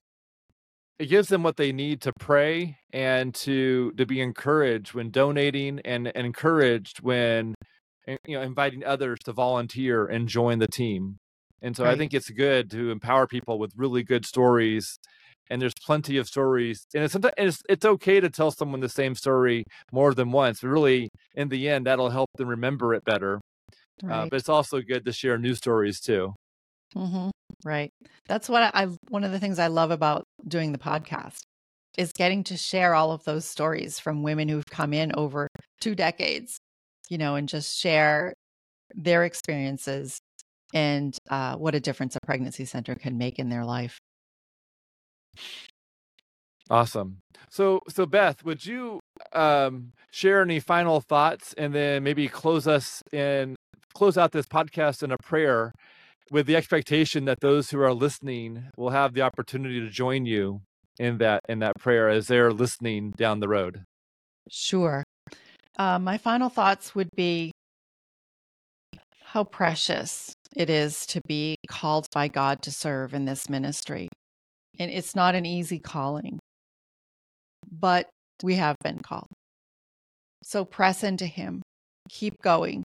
it 0.98 1.07
gives 1.07 1.28
them 1.28 1.42
what 1.42 1.57
they 1.57 1.72
need 1.72 2.00
to 2.02 2.12
pray 2.18 2.78
and 2.92 3.34
to 3.34 3.92
to 3.92 4.07
be 4.07 4.20
encouraged 4.20 4.94
when 4.94 5.11
donating 5.11 5.80
and, 5.84 6.11
and 6.14 6.26
encouraged 6.26 7.00
when 7.00 7.55
you 8.07 8.36
know 8.36 8.42
inviting 8.42 8.84
others 8.84 9.18
to 9.24 9.32
volunteer 9.32 10.07
and 10.07 10.28
join 10.28 10.59
the 10.59 10.68
team 10.68 11.16
and 11.62 11.76
so 11.76 11.84
right. 11.84 11.94
i 11.94 11.96
think 11.96 12.12
it's 12.12 12.30
good 12.30 12.70
to 12.70 12.90
empower 12.90 13.26
people 13.26 13.59
with 13.59 13.72
really 13.76 14.02
good 14.02 14.24
stories 14.24 14.98
and 15.50 15.61
there's 15.61 15.74
plenty 15.84 16.16
of 16.16 16.26
stories 16.26 16.86
and 16.94 17.05
it's 17.05 17.12
sometimes 17.12 17.34
it's, 17.36 17.62
it's 17.68 17.84
okay 17.84 18.20
to 18.20 18.30
tell 18.30 18.50
someone 18.50 18.80
the 18.80 18.88
same 18.88 19.14
story 19.14 19.64
more 19.92 20.14
than 20.14 20.32
once 20.32 20.61
but 20.61 20.68
really 20.68 21.09
in 21.34 21.48
the 21.48 21.68
end 21.68 21.86
that'll 21.86 22.11
help 22.11 22.30
them 22.36 22.48
remember 22.48 22.94
it 22.94 23.05
better 23.05 23.40
uh, 24.02 24.07
right. 24.07 24.22
uh, 24.22 24.26
but 24.30 24.38
it's 24.38 24.48
also 24.48 24.80
good 24.80 25.05
to 25.05 25.12
share 25.12 25.38
new 25.38 25.55
stories 25.55 26.00
too 26.00 26.32
mm-hmm. 26.94 27.30
right 27.64 27.90
that's 28.28 28.48
what 28.48 28.62
I, 28.62 28.84
I 28.84 28.88
one 29.09 29.24
of 29.24 29.32
the 29.32 29.40
things 29.40 29.59
i 29.59 29.68
love 29.68 29.90
about 29.90 30.24
doing 30.46 30.72
the 30.72 30.78
podcast 30.78 31.40
is 31.96 32.11
getting 32.12 32.42
to 32.42 32.57
share 32.57 32.94
all 32.94 33.12
of 33.12 33.22
those 33.24 33.44
stories 33.44 34.00
from 34.00 34.24
women 34.24 34.48
who've 34.48 34.66
come 34.66 34.92
in 34.92 35.12
over 35.14 35.48
two 35.80 35.94
decades 35.94 36.59
you 37.09 37.18
know 37.18 37.34
and 37.34 37.48
just 37.48 37.78
share 37.78 38.32
their 38.94 39.24
experiences 39.24 40.18
and 40.72 41.16
uh, 41.30 41.57
what 41.57 41.74
a 41.74 41.80
difference 41.80 42.16
a 42.16 42.20
pregnancy 42.26 42.64
center 42.64 42.94
can 42.94 43.16
make 43.18 43.38
in 43.38 43.48
their 43.48 43.64
life 43.64 43.98
Awesome. 46.70 47.18
So, 47.50 47.80
so 47.88 48.07
Beth, 48.07 48.44
would 48.44 48.64
you 48.64 49.00
um, 49.32 49.92
share 50.11 50.40
any 50.40 50.61
final 50.61 51.00
thoughts, 51.00 51.55
and 51.59 51.74
then 51.74 52.02
maybe 52.02 52.26
close 52.28 52.66
us 52.66 53.02
in 53.12 53.55
close 53.92 54.18
out 54.18 54.32
this 54.32 54.46
podcast 54.46 55.02
in 55.02 55.12
a 55.12 55.16
prayer, 55.22 55.72
with 56.30 56.46
the 56.46 56.57
expectation 56.57 57.26
that 57.26 57.40
those 57.40 57.70
who 57.70 57.80
are 57.80 57.92
listening 57.92 58.64
will 58.76 58.90
have 58.90 59.12
the 59.12 59.22
opportunity 59.22 59.78
to 59.80 59.90
join 59.90 60.24
you 60.26 60.62
in 60.98 61.18
that 61.18 61.40
in 61.48 61.59
that 61.59 61.74
prayer 61.78 62.09
as 62.09 62.28
they're 62.28 62.52
listening 62.52 63.12
down 63.16 63.40
the 63.40 63.48
road. 63.48 63.84
Sure. 64.50 65.05
Uh, 65.77 65.99
my 65.99 66.18
final 66.18 66.49
thoughts 66.49 66.95
would 66.95 67.11
be 67.16 67.51
how 69.22 69.45
precious 69.45 70.33
it 70.55 70.70
is 70.70 71.07
to 71.07 71.20
be 71.27 71.57
called 71.68 72.07
by 72.12 72.29
God 72.29 72.62
to 72.62 72.70
serve 72.70 73.14
in 73.14 73.25
this 73.25 73.51
ministry. 73.51 74.09
And 74.79 74.91
it's 74.91 75.16
not 75.16 75.35
an 75.35 75.45
easy 75.45 75.81
calling, 75.81 76.39
but 77.70 78.09
we 78.43 78.55
have 78.55 78.77
been 78.83 79.01
called. 79.01 79.29
So 80.45 80.64
press 80.64 81.03
into 81.03 81.27
Him, 81.27 81.62
keep 82.09 82.41
going, 82.43 82.85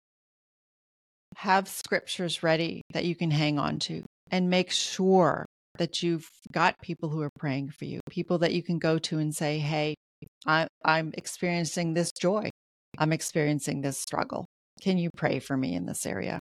have 1.37 1.67
scriptures 1.67 2.41
ready 2.41 2.81
that 2.93 3.05
you 3.05 3.15
can 3.15 3.31
hang 3.31 3.59
on 3.59 3.79
to, 3.79 4.03
and 4.31 4.49
make 4.49 4.71
sure 4.71 5.45
that 5.77 6.01
you've 6.01 6.27
got 6.51 6.75
people 6.81 7.09
who 7.09 7.21
are 7.21 7.31
praying 7.37 7.69
for 7.69 7.85
you, 7.85 7.99
people 8.09 8.39
that 8.39 8.53
you 8.53 8.63
can 8.63 8.79
go 8.79 8.97
to 8.99 9.19
and 9.19 9.35
say, 9.35 9.59
Hey, 9.59 9.95
I, 10.45 10.67
I'm 10.83 11.11
experiencing 11.15 11.93
this 11.93 12.11
joy. 12.11 12.49
I'm 12.99 13.13
experiencing 13.13 13.81
this 13.81 13.97
struggle. 13.97 14.45
Can 14.81 14.97
you 14.97 15.09
pray 15.15 15.39
for 15.39 15.57
me 15.57 15.73
in 15.73 15.85
this 15.85 16.05
area? 16.05 16.39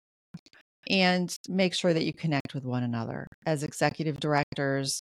And 0.91 1.35
make 1.49 1.75
sure 1.75 1.95
that 1.95 2.05
you 2.05 2.13
connect 2.13 2.55
with 2.55 2.65
one 2.65 2.83
another 2.83 3.27
as 3.47 3.63
executive 3.63 4.21
directors, 4.21 5.01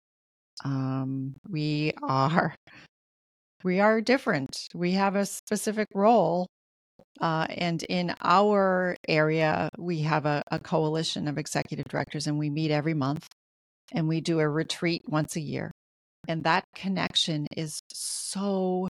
um, 0.63 1.35
we 1.49 1.93
are 2.03 2.55
we 3.63 3.79
are 3.79 4.01
different. 4.01 4.67
We 4.73 4.93
have 4.93 5.15
a 5.15 5.25
specific 5.25 5.87
role. 5.93 6.47
Uh, 7.19 7.45
and 7.49 7.83
in 7.83 8.15
our 8.21 8.95
area, 9.07 9.69
we 9.77 10.01
have 10.01 10.25
a, 10.25 10.41
a 10.51 10.57
coalition 10.57 11.27
of 11.27 11.37
executive 11.37 11.85
directors, 11.85 12.25
and 12.25 12.39
we 12.39 12.49
meet 12.49 12.71
every 12.71 12.95
month 12.95 13.27
and 13.93 14.07
we 14.07 14.21
do 14.21 14.39
a 14.39 14.47
retreat 14.47 15.03
once 15.07 15.35
a 15.35 15.41
year. 15.41 15.71
And 16.27 16.43
that 16.43 16.63
connection 16.75 17.47
is 17.55 17.81
so 17.91 18.87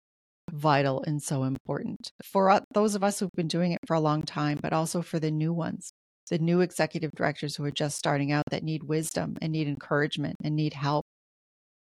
vital 0.52 1.02
and 1.06 1.22
so 1.22 1.44
important 1.44 2.10
for 2.24 2.60
those 2.72 2.94
of 2.94 3.04
us 3.04 3.18
who've 3.18 3.30
been 3.36 3.48
doing 3.48 3.72
it 3.72 3.78
for 3.86 3.94
a 3.94 4.00
long 4.00 4.22
time, 4.22 4.58
but 4.62 4.72
also 4.72 5.02
for 5.02 5.18
the 5.18 5.30
new 5.30 5.52
ones, 5.52 5.92
the 6.30 6.38
new 6.38 6.60
executive 6.60 7.10
directors 7.16 7.56
who 7.56 7.64
are 7.64 7.70
just 7.70 7.96
starting 7.96 8.32
out 8.32 8.44
that 8.50 8.62
need 8.62 8.84
wisdom 8.84 9.36
and 9.40 9.52
need 9.52 9.68
encouragement 9.68 10.36
and 10.42 10.56
need 10.56 10.74
help 10.74 11.04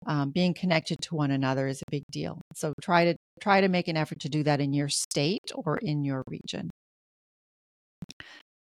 um, 0.05 0.31
being 0.31 0.53
connected 0.53 1.01
to 1.01 1.15
one 1.15 1.31
another 1.31 1.67
is 1.67 1.81
a 1.81 1.91
big 1.91 2.03
deal. 2.11 2.41
So 2.53 2.73
try 2.81 3.05
to 3.05 3.15
try 3.41 3.61
to 3.61 3.67
make 3.67 3.87
an 3.87 3.97
effort 3.97 4.19
to 4.21 4.29
do 4.29 4.43
that 4.43 4.61
in 4.61 4.73
your 4.73 4.89
state 4.89 5.51
or 5.53 5.77
in 5.77 6.03
your 6.03 6.23
region. 6.27 6.69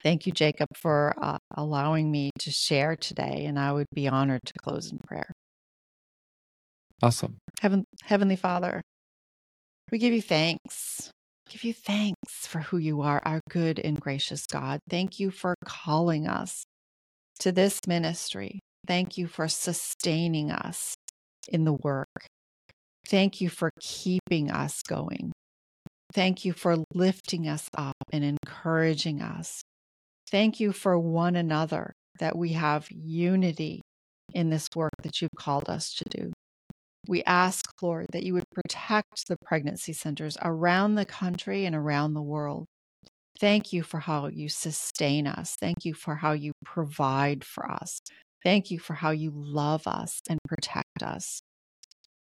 Thank 0.03 0.27
you, 0.27 0.33
Jacob, 0.33 0.69
for 0.75 1.15
uh, 1.21 1.39
allowing 1.57 2.11
me 2.11 2.31
to 2.39 2.51
share 2.51 2.97
today, 2.97 3.45
and 3.47 3.59
I 3.59 3.73
would 3.73 3.87
be 3.95 4.09
honored 4.09 4.41
to 4.47 4.53
close 4.63 4.91
in 4.91 4.99
prayer. 4.99 5.31
Awesome. 7.03 7.37
Heaven, 7.61 7.85
Heavenly 8.05 8.37
Father, 8.37 8.81
we 9.91 9.99
give 9.99 10.13
you 10.13 10.23
thanks. 10.23 11.11
Give 11.49 11.65
you 11.65 11.73
thanks 11.75 12.47
for 12.47 12.61
who 12.61 12.79
you 12.79 13.03
are, 13.03 13.21
our 13.25 13.41
good 13.51 13.81
and 13.81 14.01
gracious 14.01 14.47
God. 14.47 14.79
Thank 14.89 15.19
you 15.19 15.31
for 15.31 15.57
calling 15.65 16.29
us 16.29 16.65
to 17.41 17.51
this 17.51 17.81
ministry. 17.89 18.61
Thank 18.87 19.19
you 19.19 19.27
for 19.27 19.49
sustaining 19.49 20.51
us 20.51 20.95
in 21.49 21.65
the 21.65 21.73
work. 21.73 22.07
Thank 23.09 23.41
you 23.41 23.49
for 23.49 23.71
keeping 23.81 24.51
us 24.51 24.83
going. 24.83 25.33
Thank 26.13 26.45
you 26.45 26.53
for 26.53 26.85
lifting 26.95 27.49
us 27.49 27.69
up 27.77 27.97
and 28.13 28.25
encouraging 28.25 29.23
us. 29.23 29.63
Thank 30.31 30.61
you 30.61 30.73
for 30.73 30.99
one 30.99 31.35
another, 31.35 31.93
that 32.21 32.37
we 32.37 32.53
have 32.53 32.87
unity 32.91 33.81
in 34.33 34.51
this 34.51 34.69
work 34.77 34.93
that 35.03 35.21
you've 35.21 35.31
called 35.37 35.69
us 35.69 35.93
to 35.95 36.05
do. 36.09 36.33
We 37.09 37.23
ask, 37.25 37.65
Lord, 37.83 38.07
that 38.13 38.23
you 38.23 38.35
would 38.35 38.49
protect 38.51 39.27
the 39.29 39.37
pregnancy 39.45 39.93
centers 39.93 40.37
around 40.43 40.95
the 40.95 41.05
country 41.05 41.65
and 41.65 41.75
around 41.75 42.15
the 42.15 42.23
world. 42.23 42.67
Thank 43.39 43.73
you 43.73 43.83
for 43.83 44.01
how 44.01 44.27
you 44.27 44.49
sustain 44.49 45.27
us. 45.27 45.57
Thank 45.59 45.85
you 45.85 45.95
for 45.95 46.17
how 46.17 46.33
you 46.33 46.53
provide 46.65 47.43
for 47.45 47.71
us. 47.71 48.01
Thank 48.45 48.71
you 48.71 48.79
for 48.79 48.95
how 48.95 49.11
you 49.11 49.33
love 49.35 49.87
us 49.87 50.21
and 50.29 50.39
protect 50.47 51.03
us. 51.03 51.41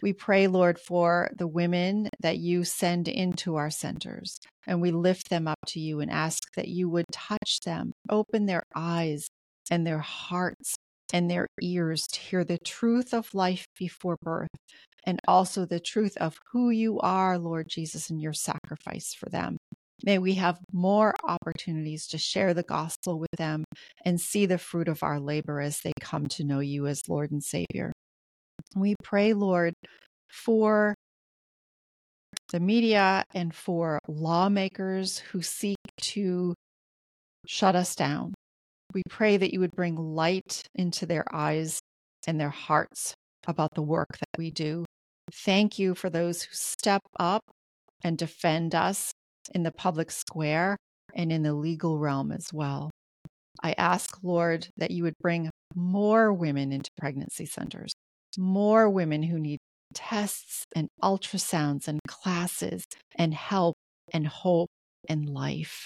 We 0.03 0.13
pray, 0.13 0.47
Lord, 0.47 0.79
for 0.79 1.31
the 1.37 1.47
women 1.47 2.11
that 2.21 2.37
you 2.37 2.65
send 2.65 3.09
into 3.09 3.57
our 3.57 3.71
centers, 3.71 4.39
and 4.67 4.83
we 4.83 4.91
lift 4.91 5.31
them 5.31 5.49
up 5.49 5.59
to 5.69 5.81
you 5.81 6.01
and 6.01 6.11
ask 6.11 6.43
that 6.55 6.69
you 6.69 6.91
would 6.91 7.07
touch 7.11 7.61
them, 7.65 7.93
open 8.11 8.45
their 8.45 8.63
eyes 8.75 9.27
and 9.71 9.87
their 9.87 10.01
hearts 10.01 10.75
and 11.13 11.31
their 11.31 11.47
ears 11.63 12.07
to 12.09 12.21
hear 12.21 12.45
the 12.45 12.59
truth 12.59 13.15
of 13.15 13.33
life 13.35 13.67
before 13.79 14.17
birth 14.23 14.49
and 15.05 15.21
also 15.29 15.65
the 15.65 15.81
truth 15.81 16.17
of 16.17 16.37
who 16.53 16.71
you 16.71 16.99
are, 17.01 17.39
Lord 17.39 17.69
Jesus, 17.69 18.11
and 18.11 18.21
your 18.21 18.33
sacrifice 18.33 19.15
for 19.15 19.29
them. 19.29 19.57
May 20.05 20.19
we 20.19 20.35
have 20.35 20.59
more 20.73 21.15
opportunities 21.25 22.07
to 22.09 22.19
share 22.19 22.53
the 22.53 22.63
gospel 22.63 23.19
with 23.19 23.31
them 23.39 23.65
and 24.05 24.21
see 24.21 24.45
the 24.45 24.59
fruit 24.59 24.89
of 24.89 25.03
our 25.03 25.19
labor 25.19 25.61
as 25.61 25.81
they 25.81 25.93
come 26.01 26.27
to 26.29 26.45
know 26.45 26.61
you 26.61 26.87
as 26.87 27.09
Lord 27.09 27.31
and 27.31 27.43
Savior. 27.43 27.93
We 28.75 28.95
pray, 29.03 29.33
Lord, 29.33 29.75
for 30.29 30.95
the 32.53 32.61
media 32.61 33.25
and 33.33 33.55
for 33.55 34.01
lawmakers 34.07 35.19
who 35.19 35.41
seek 35.41 35.79
to 36.01 36.55
shut 37.47 37.75
us 37.75 37.95
down. 37.95 38.35
We 38.97 39.03
pray 39.11 39.37
that 39.37 39.53
you 39.53 39.61
would 39.61 39.77
bring 39.77 39.95
light 39.95 40.63
into 40.75 41.05
their 41.05 41.27
eyes 41.31 41.81
and 42.27 42.41
their 42.41 42.49
hearts 42.49 43.13
about 43.47 43.75
the 43.75 43.83
work 43.83 44.17
that 44.17 44.39
we 44.39 44.51
do. 44.51 44.87
Thank 45.31 45.79
you 45.79 45.95
for 45.95 46.09
those 46.09 46.41
who 46.41 46.55
step 46.55 47.03
up 47.21 47.43
and 48.03 48.17
defend 48.17 48.75
us 48.75 49.13
in 49.55 49.65
the 49.65 49.71
public 49.71 50.11
square 50.11 50.79
and 51.15 51.31
in 51.31 51.43
the 51.43 51.53
legal 51.53 51.99
realm 51.99 52.33
as 52.33 52.47
well. 52.55 52.91
I 53.63 53.75
ask, 53.77 54.09
Lord, 54.23 54.69
that 54.79 54.93
you 54.93 55.03
would 55.03 55.19
bring 55.21 55.51
more 55.75 56.33
women 56.33 56.73
into 56.73 56.89
pregnancy 56.97 57.45
centers, 57.45 57.93
more 58.39 58.89
women 58.89 59.25
who 59.25 59.39
need 59.39 59.59
tests 59.93 60.65
and 60.75 60.89
ultrasounds 61.03 61.87
and 61.87 62.01
classes 62.09 62.83
and 63.15 63.35
help 63.35 63.75
and 64.15 64.27
hope 64.27 64.71
and 65.07 65.29
life. 65.29 65.85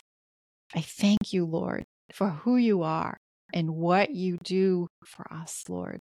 I 0.73 0.81
thank 0.81 1.33
you, 1.33 1.45
Lord, 1.45 1.83
for 2.13 2.31
who 2.31 2.57
you 2.57 2.83
are 2.83 3.17
and 3.53 3.71
what 3.71 4.11
you 4.11 4.39
do 4.45 4.87
for 5.05 5.27
us, 5.33 5.65
Lord. 5.69 6.01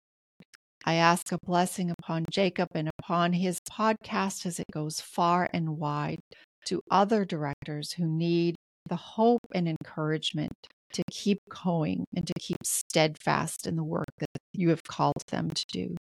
I 0.85 0.95
ask 0.95 1.31
a 1.31 1.39
blessing 1.43 1.91
upon 1.91 2.25
Jacob 2.29 2.69
and 2.75 2.89
upon 2.99 3.33
his 3.33 3.59
podcast 3.69 4.45
as 4.45 4.59
it 4.59 4.67
goes 4.71 5.01
far 5.01 5.49
and 5.51 5.77
wide 5.77 6.19
to 6.65 6.81
other 6.91 7.25
directors 7.25 7.93
who 7.93 8.05
need 8.05 8.55
the 8.87 8.95
hope 8.95 9.41
and 9.53 9.67
encouragement 9.67 10.53
to 10.93 11.03
keep 11.11 11.39
going 11.49 12.05
and 12.15 12.27
to 12.27 12.33
keep 12.39 12.57
steadfast 12.63 13.65
in 13.65 13.75
the 13.75 13.83
work 13.83 14.05
that 14.19 14.29
you 14.53 14.69
have 14.69 14.83
called 14.83 15.23
them 15.29 15.49
to 15.49 15.65
do. 15.71 15.95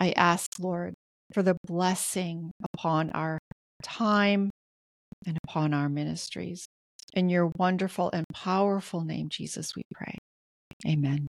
I 0.00 0.10
ask, 0.12 0.50
Lord, 0.58 0.94
for 1.32 1.42
the 1.42 1.56
blessing 1.64 2.50
upon 2.74 3.10
our 3.10 3.38
time 3.82 4.50
and 5.24 5.38
upon 5.44 5.72
our 5.72 5.88
ministries. 5.88 6.66
In 7.16 7.30
your 7.30 7.46
wonderful 7.56 8.10
and 8.12 8.26
powerful 8.34 9.02
name, 9.02 9.30
Jesus, 9.30 9.74
we 9.74 9.82
pray. 9.94 10.18
Amen. 10.86 11.26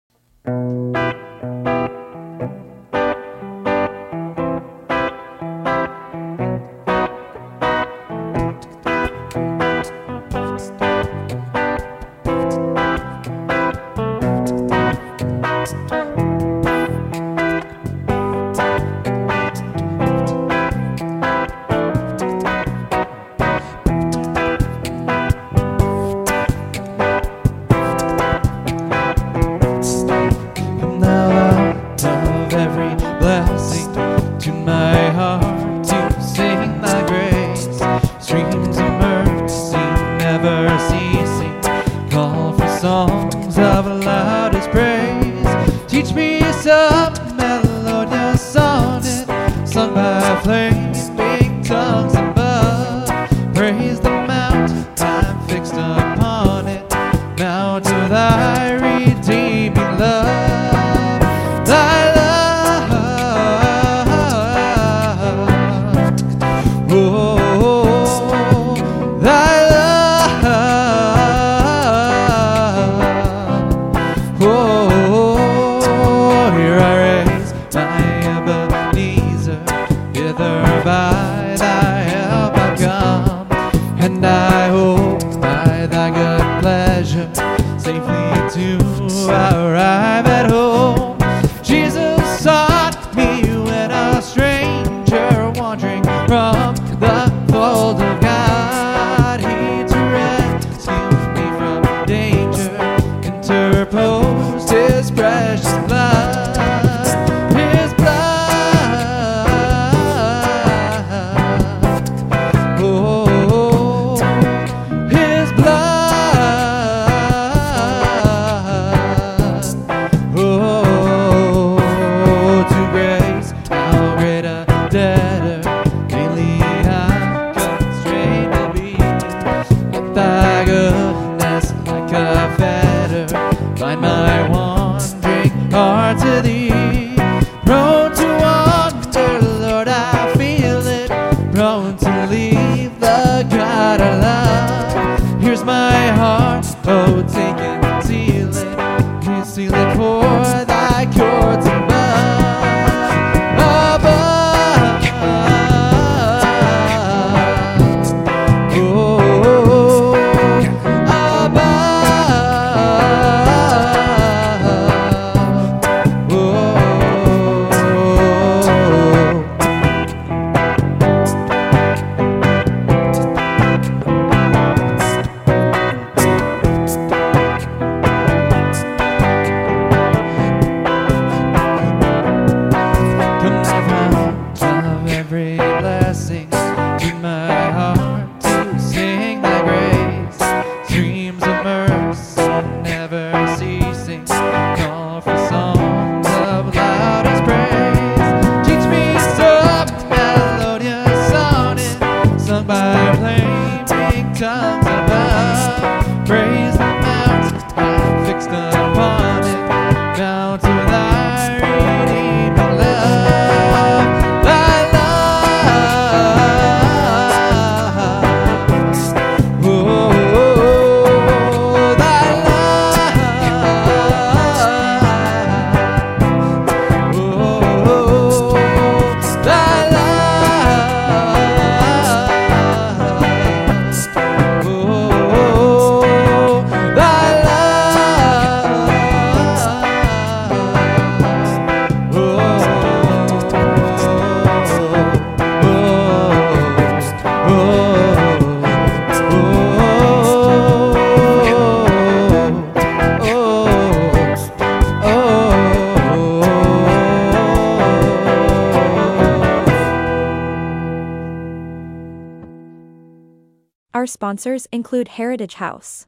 Sponsors 264.23 264.69
include 264.71 265.09
Heritage 265.09 265.55
House, 265.55 266.07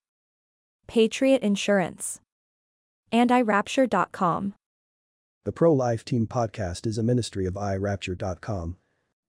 Patriot 0.86 1.42
Insurance, 1.42 2.20
and 3.10 3.28
iRapture.com. 3.28 4.54
The 5.44 5.50
Pro 5.50 5.72
Life 5.72 6.04
Team 6.04 6.28
podcast 6.28 6.86
is 6.86 6.96
a 6.96 7.02
ministry 7.02 7.44
of 7.44 7.54
iRapture.com. 7.54 8.76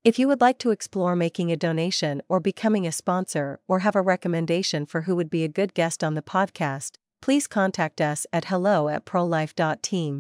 If 0.04 0.20
you 0.20 0.28
would 0.28 0.40
like 0.40 0.60
to 0.60 0.70
explore 0.70 1.16
making 1.16 1.52
a 1.52 1.58
donation 1.58 2.22
or 2.30 2.40
becoming 2.40 2.86
a 2.86 2.92
sponsor 2.92 3.60
or 3.68 3.80
have 3.80 3.96
a 3.96 4.04
recommendation 4.04 4.86
for 4.86 5.02
who 5.02 5.16
would 5.16 5.32
be 5.32 5.44
a 5.44 5.48
good 5.48 5.74
guest 5.74 6.04
on 6.04 6.14
the 6.14 6.22
podcast, 6.22 6.98
please 7.24 7.48
contact 7.48 8.00
us 8.00 8.28
at 8.32 8.46
hello 8.46 8.88
at 8.88 9.04
prolife.team. 9.04 10.14